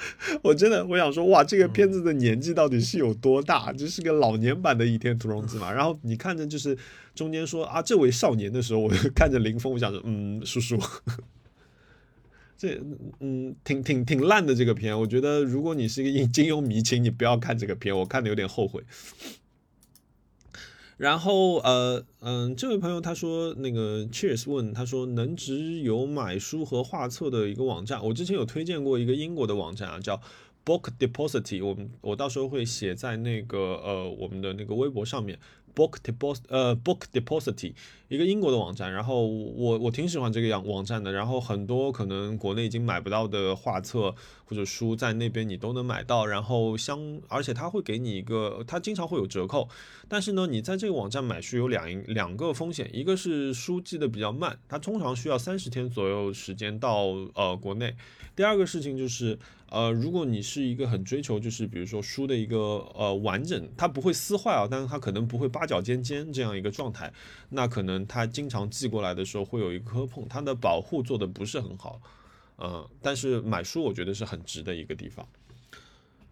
[0.42, 3.72] 我真的我想说，哇，这个片子的年纪到底是有多大？
[3.72, 5.72] 这是个老年版的《倚天屠龙记》嘛？
[5.72, 6.76] 然后你看着就是
[7.14, 10.78] 中间说啊，这位少年的时候，我就 看着林峰，我想说，嗯，叔叔，
[12.56, 12.80] 这
[13.20, 14.98] 嗯，挺挺挺烂的这个片。
[14.98, 18.82] 我觉得如果你是一个金庸迷，请你不要看这个片，我看的有点后悔。
[20.98, 30.20] 然后呃嗯，这位朋友他说那个 Cheers 问他说能只有买书和画册的一个网站，我之前有推荐过一个英国的网站啊，叫
[30.64, 35.38] Book Deposit，我们我到时候会写在那个呃我们的那个微博上面。
[35.78, 37.72] Book Deposit 呃 Book deposit，
[38.08, 44.12] 一个英国的网站，然后我我挺喜欢这个样网站的，然后很多可能国内已经买不到的画册
[44.44, 49.68] 或者书在那边你都能买到，然后相而且他会给你一个，他经常会有折扣，
[50.08, 57.94] 但是呢你在这个网站买书有两两个风险，一个是书寄的比较慢，它通常需要三十天左右时间到呃国内，
[58.34, 59.38] 第二个事情就是。
[59.70, 62.56] 呃，如果你是一个很追求，就是比如说书的一个
[62.94, 67.12] 呃完整，它不会撕坏啊，但是它可能不会八角尖尖这样一个状态，
[67.50, 72.00] 那可能它经常寄过来的时候会有一个磕碰，它的保护做的不是很好，
[72.58, 75.26] 嗯，但是买书我觉得是很值的一个地方。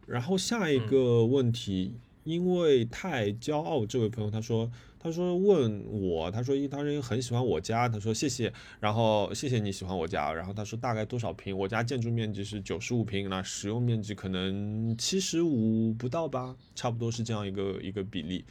[0.07, 1.93] 然后下一个问题，
[2.25, 4.71] 因为太骄傲，这位朋友他说。
[5.07, 11.57] 他说问我，他说一他说很喜欢我家，他说谢谢，然后谢谢你喜欢我家，然后他说大概多少平？
[11.57, 18.45] 我家建筑面积是九十五平，那使用面积可能七十五不到吧，差不多是这样一个一个比例。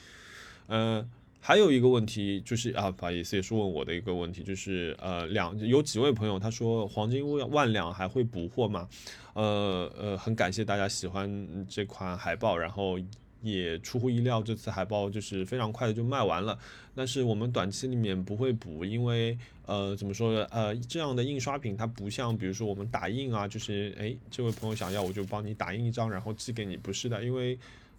[0.67, 1.05] 呃，
[1.41, 8.87] 还有一个问题就是啊，不好意思，也是问我的一个问题，就是呃两有几位朋友他说黄金万万两还会补货吗？
[9.33, 12.97] 呃呃，很感谢大家喜欢这款海报，然后。
[13.45, 16.57] 也出乎意料，这次海报就是非常快的就卖完了。
[16.93, 20.45] 但是我们短期里面不会补，因为呃怎么说呢？
[20.51, 27.57] 呃这样的印刷品它不像比如说我们打印啊，就是哎这位朋友想要我就帮你打印一张然后寄给你，不是的，因为。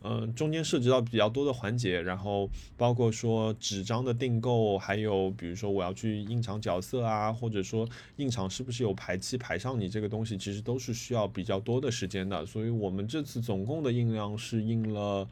[0.09, 12.47] 嗯，中间涉及到比较多的环节，然后包括说纸张的订购，还有比如说我要去印厂角色啊，或者说印厂是不是有排期排上你这个东西，其实都是需要比较多的时间的。
[12.47, 15.28] 所以我们这次总共的印量是印了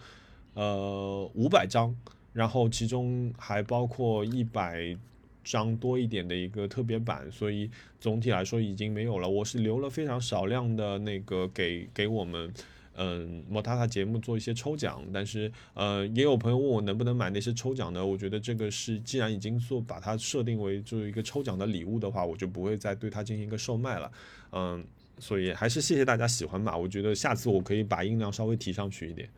[0.54, 1.94] 呃五百张，
[2.32, 4.96] 然后其中还包括一百
[5.44, 7.70] 张多一点的一个特别版，所以
[8.00, 9.28] 总体来说已经没有了。
[9.28, 12.52] 我是留了非常少量的那个给给我们。
[12.96, 18.04] 嗯，莫塔塔节目做一些抽奖，但是呃，也有朋友问我能不能买那些抽奖呢。
[18.04, 24.12] 我觉得这个是既然已经做把它设定为就是一个抽奖的礼物的话，我就不会再对它进行一个售卖了。
[24.52, 24.84] 嗯，
[25.18, 26.76] 所以还是谢谢大家喜欢吧。
[26.76, 29.28] 我觉得下次我可以把音量稍微提上去一点。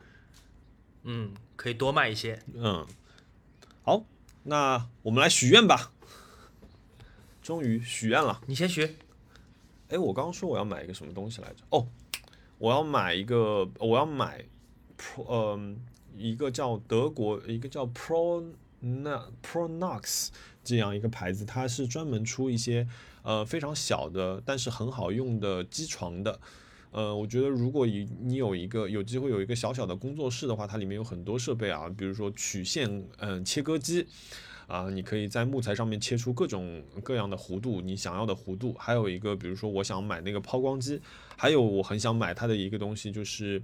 [1.05, 2.39] 嗯，可以多卖一些。
[2.55, 2.87] 嗯，
[3.83, 4.05] 好，
[4.43, 5.93] 那我们来许愿吧。
[7.43, 8.97] 终于许愿了，你先许。
[9.89, 11.57] 哎，我刚刚说我要买一个什么东西来着？
[11.71, 11.87] 哦。
[12.59, 14.45] 我要买一个，我要买
[14.99, 15.79] ，pro，嗯，
[16.17, 18.45] 一个叫德国，一个叫 pro
[18.83, 20.29] na pronox
[20.65, 22.87] 这样一个牌子，它是专门出一些
[23.23, 26.41] 呃非常小的，但是很好用的机床的。
[26.93, 34.07] 呃，我觉得如果你你有一个有机会有一个小小的工作室的话，它里面有很多设备啊，比如说曲线嗯切割机。
[34.67, 38.75] 啊，你可以在木材上面切出各种各样的弧度，你想要的弧度。
[38.77, 41.01] 还有一个，比如说我想买那个抛光机，
[41.37, 43.63] 还有我很想买它的一个东西，就是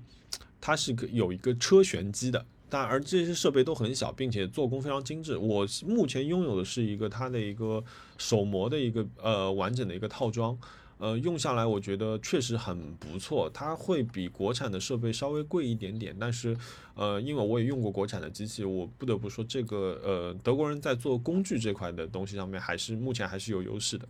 [0.60, 2.44] 它是个有一个车旋机的。
[2.68, 5.36] 但而这些设备都很小，并且做工非常精致。
[5.36, 7.84] 我目前拥有的是一个它的一个
[8.16, 10.56] 手模的一个呃完整的一个套装。
[10.98, 16.56] 呃，用下来我觉得确实很不错，它会比国产的设备稍微贵一点点，但是，
[16.94, 24.08] 呃，因为我也用过国产的机器，我不得不说这个呃，德国人在做工具这块的东西上面还是目前还是有优势的。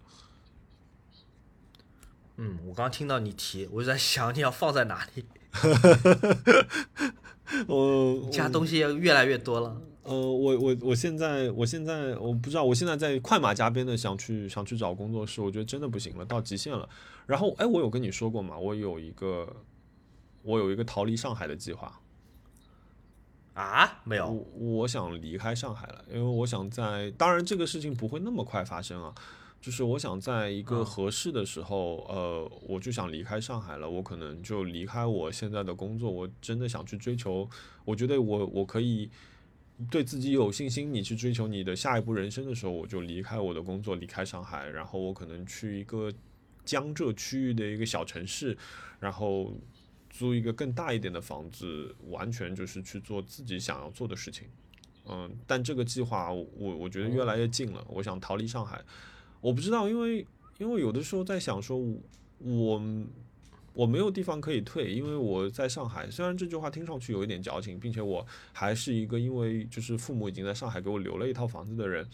[2.44, 5.24] 嗯，我刚刚听到你提，我就在想你要放在哪里。
[7.68, 9.80] 我家东西也越来越多了。
[10.02, 16.88] 呃，我我我现在我现在我不知道，我现在在快马加鞭的想去想去找工作室，我觉得真的不行了，到极限了。
[17.26, 18.58] 然后哎，我有跟你说过吗？
[18.58, 19.48] 我有一个
[20.42, 22.00] 我有一个逃离上海的计划。
[23.54, 29.14] 啊，没有，我我想离开上海了，因为我想在，当然这个事情不会那么快发生啊，
[29.62, 37.48] 就是我想在一个合适的时候，呃，我就想离开上海了，我可能就离开我现在的工作，我真的想去追求，
[37.84, 39.08] 我觉得我我可以
[39.90, 46.12] 对自己有信心，你去追求你的下一步人生的时候，我就离开我的工作，离开上海，然后我可能去一个
[46.64, 48.58] 江浙区域的一个小城市，
[49.00, 49.54] 然后。
[50.14, 54.46] 租一个更大一点的房子，完全就是去做自己想要做的事情，
[55.08, 57.82] 嗯，但这个计划我我觉得越来越近了。
[57.88, 58.78] 我想逃离上海，
[59.42, 61.76] 我不知道，因为因为有的时候在想说，
[62.38, 62.82] 我
[63.74, 66.10] 我没有地方可以退，因为我在上海。
[66.10, 72.08] 虽然这句话听上去有一点矫情，并且我还是一个因为就是父母已经在上海给我留了一套房子的人，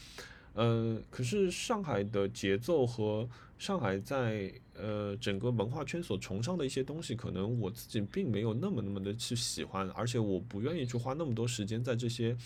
[0.55, 3.29] 嗯，可是上海的节奏和。
[3.59, 12.37] 上海在呃整个文化圈所崇尚的一些东西，可能我自己并没有那么那么的去喜欢，而且我不愿意去花那么多时间在这些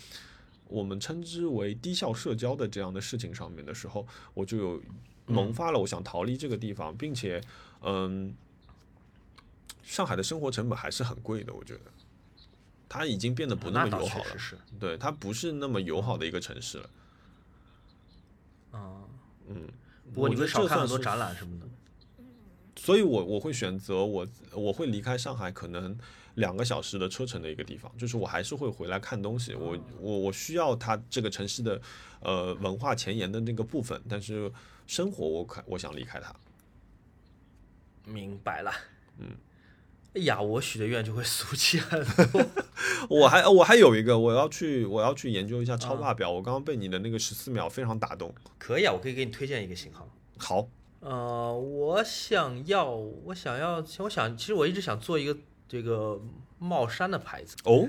[0.73, 4.83] 我们称之为低效社交的这样的事情上面的时候，我就有
[5.27, 7.41] 萌发了我想逃离这个地方，并且
[7.83, 8.35] 嗯，
[9.83, 11.81] 上海的生活成本还是很贵的，我觉得。
[12.89, 14.37] 它已经变得不那么友好了，
[14.79, 16.91] 对，它不是那么友好的一个城市了，
[18.73, 19.05] 啊，
[19.49, 19.69] 嗯。
[20.13, 21.67] 不过你会少看很多展览什么的，
[22.77, 25.97] 所以我我会选择我我会离开上海，可能
[26.35, 29.55] 两个小时的车程的一个地方，就是我还是会回来看东西。
[29.55, 31.81] 我我我需要它这个城市的
[32.21, 34.51] 呃文化前沿的那个部分，但是
[34.87, 36.35] 生活我可我想离开它。
[38.05, 38.73] 明白了，
[39.19, 39.29] 嗯，
[40.15, 42.45] 哎呀，我许的愿就会俗气很多。
[43.09, 46.31] 我还我还有一个，我要去我要去研究一下超霸表。
[46.31, 48.35] 我刚刚被你的那个十四秒非常打动。
[48.59, 50.09] 可以啊，我可以给你推荐一个型号。
[50.39, 50.69] 好。
[51.01, 55.37] 呃，我想要，我想要，我想，其实我一直想做一个
[55.73, 56.21] 这个
[56.59, 57.57] 帽衫的牌子。
[57.65, 57.89] 哦。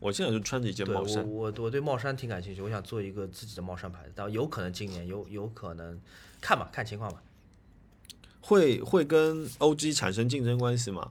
[0.00, 1.22] 我现在就穿着一件帽衫。
[1.28, 6.00] 我我我对帽衫挺感兴趣，我想做一个自己的帽衫牌子，但有可能今年有有可能，
[6.40, 7.20] 看吧，看情况吧。
[8.40, 11.10] 会会跟 OG 产生竞争关系吗？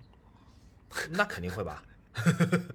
[1.12, 1.84] 那肯定会吧。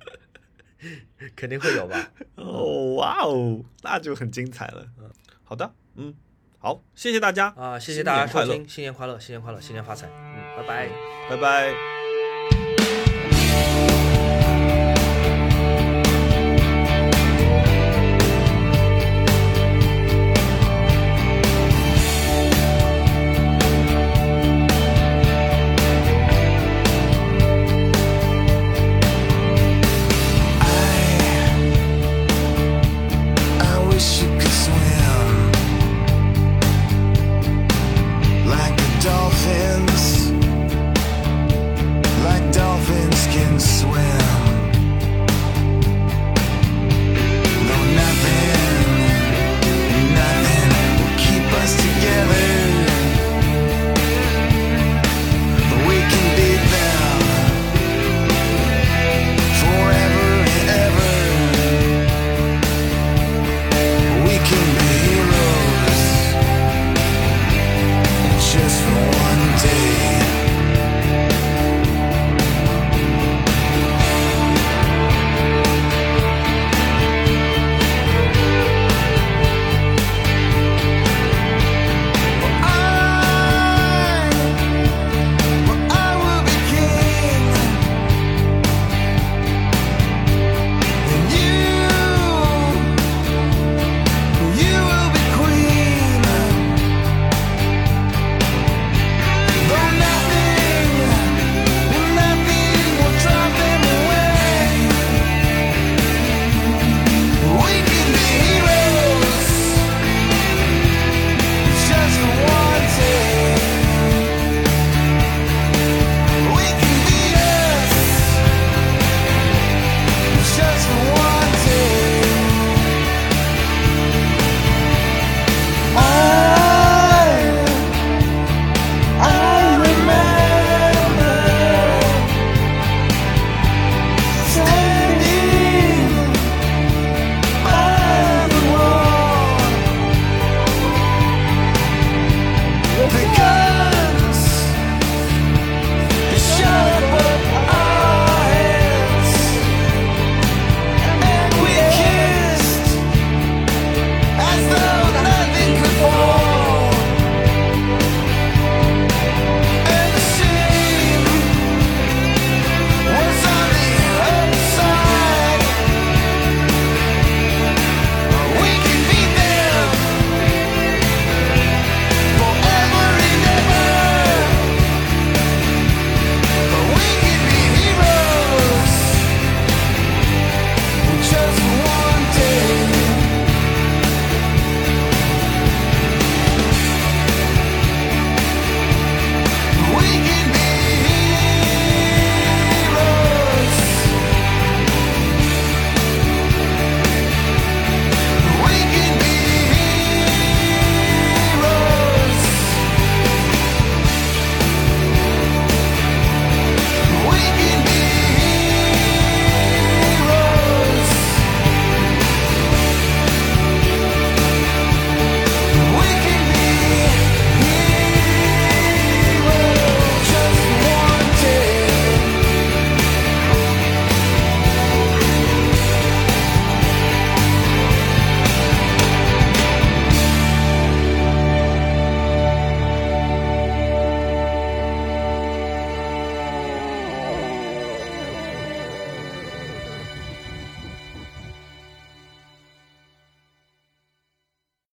[1.35, 2.12] 肯定会有吧？
[2.36, 4.86] 哦，哇哦，那就很精彩了。
[5.01, 5.10] 嗯，
[5.43, 6.14] 好的，嗯，
[6.59, 10.90] 好，谢谢大家啊，谢谢大家收听，新年快乐，新年快乐，新年发财，嗯，拜拜，
[11.31, 11.91] 拜拜。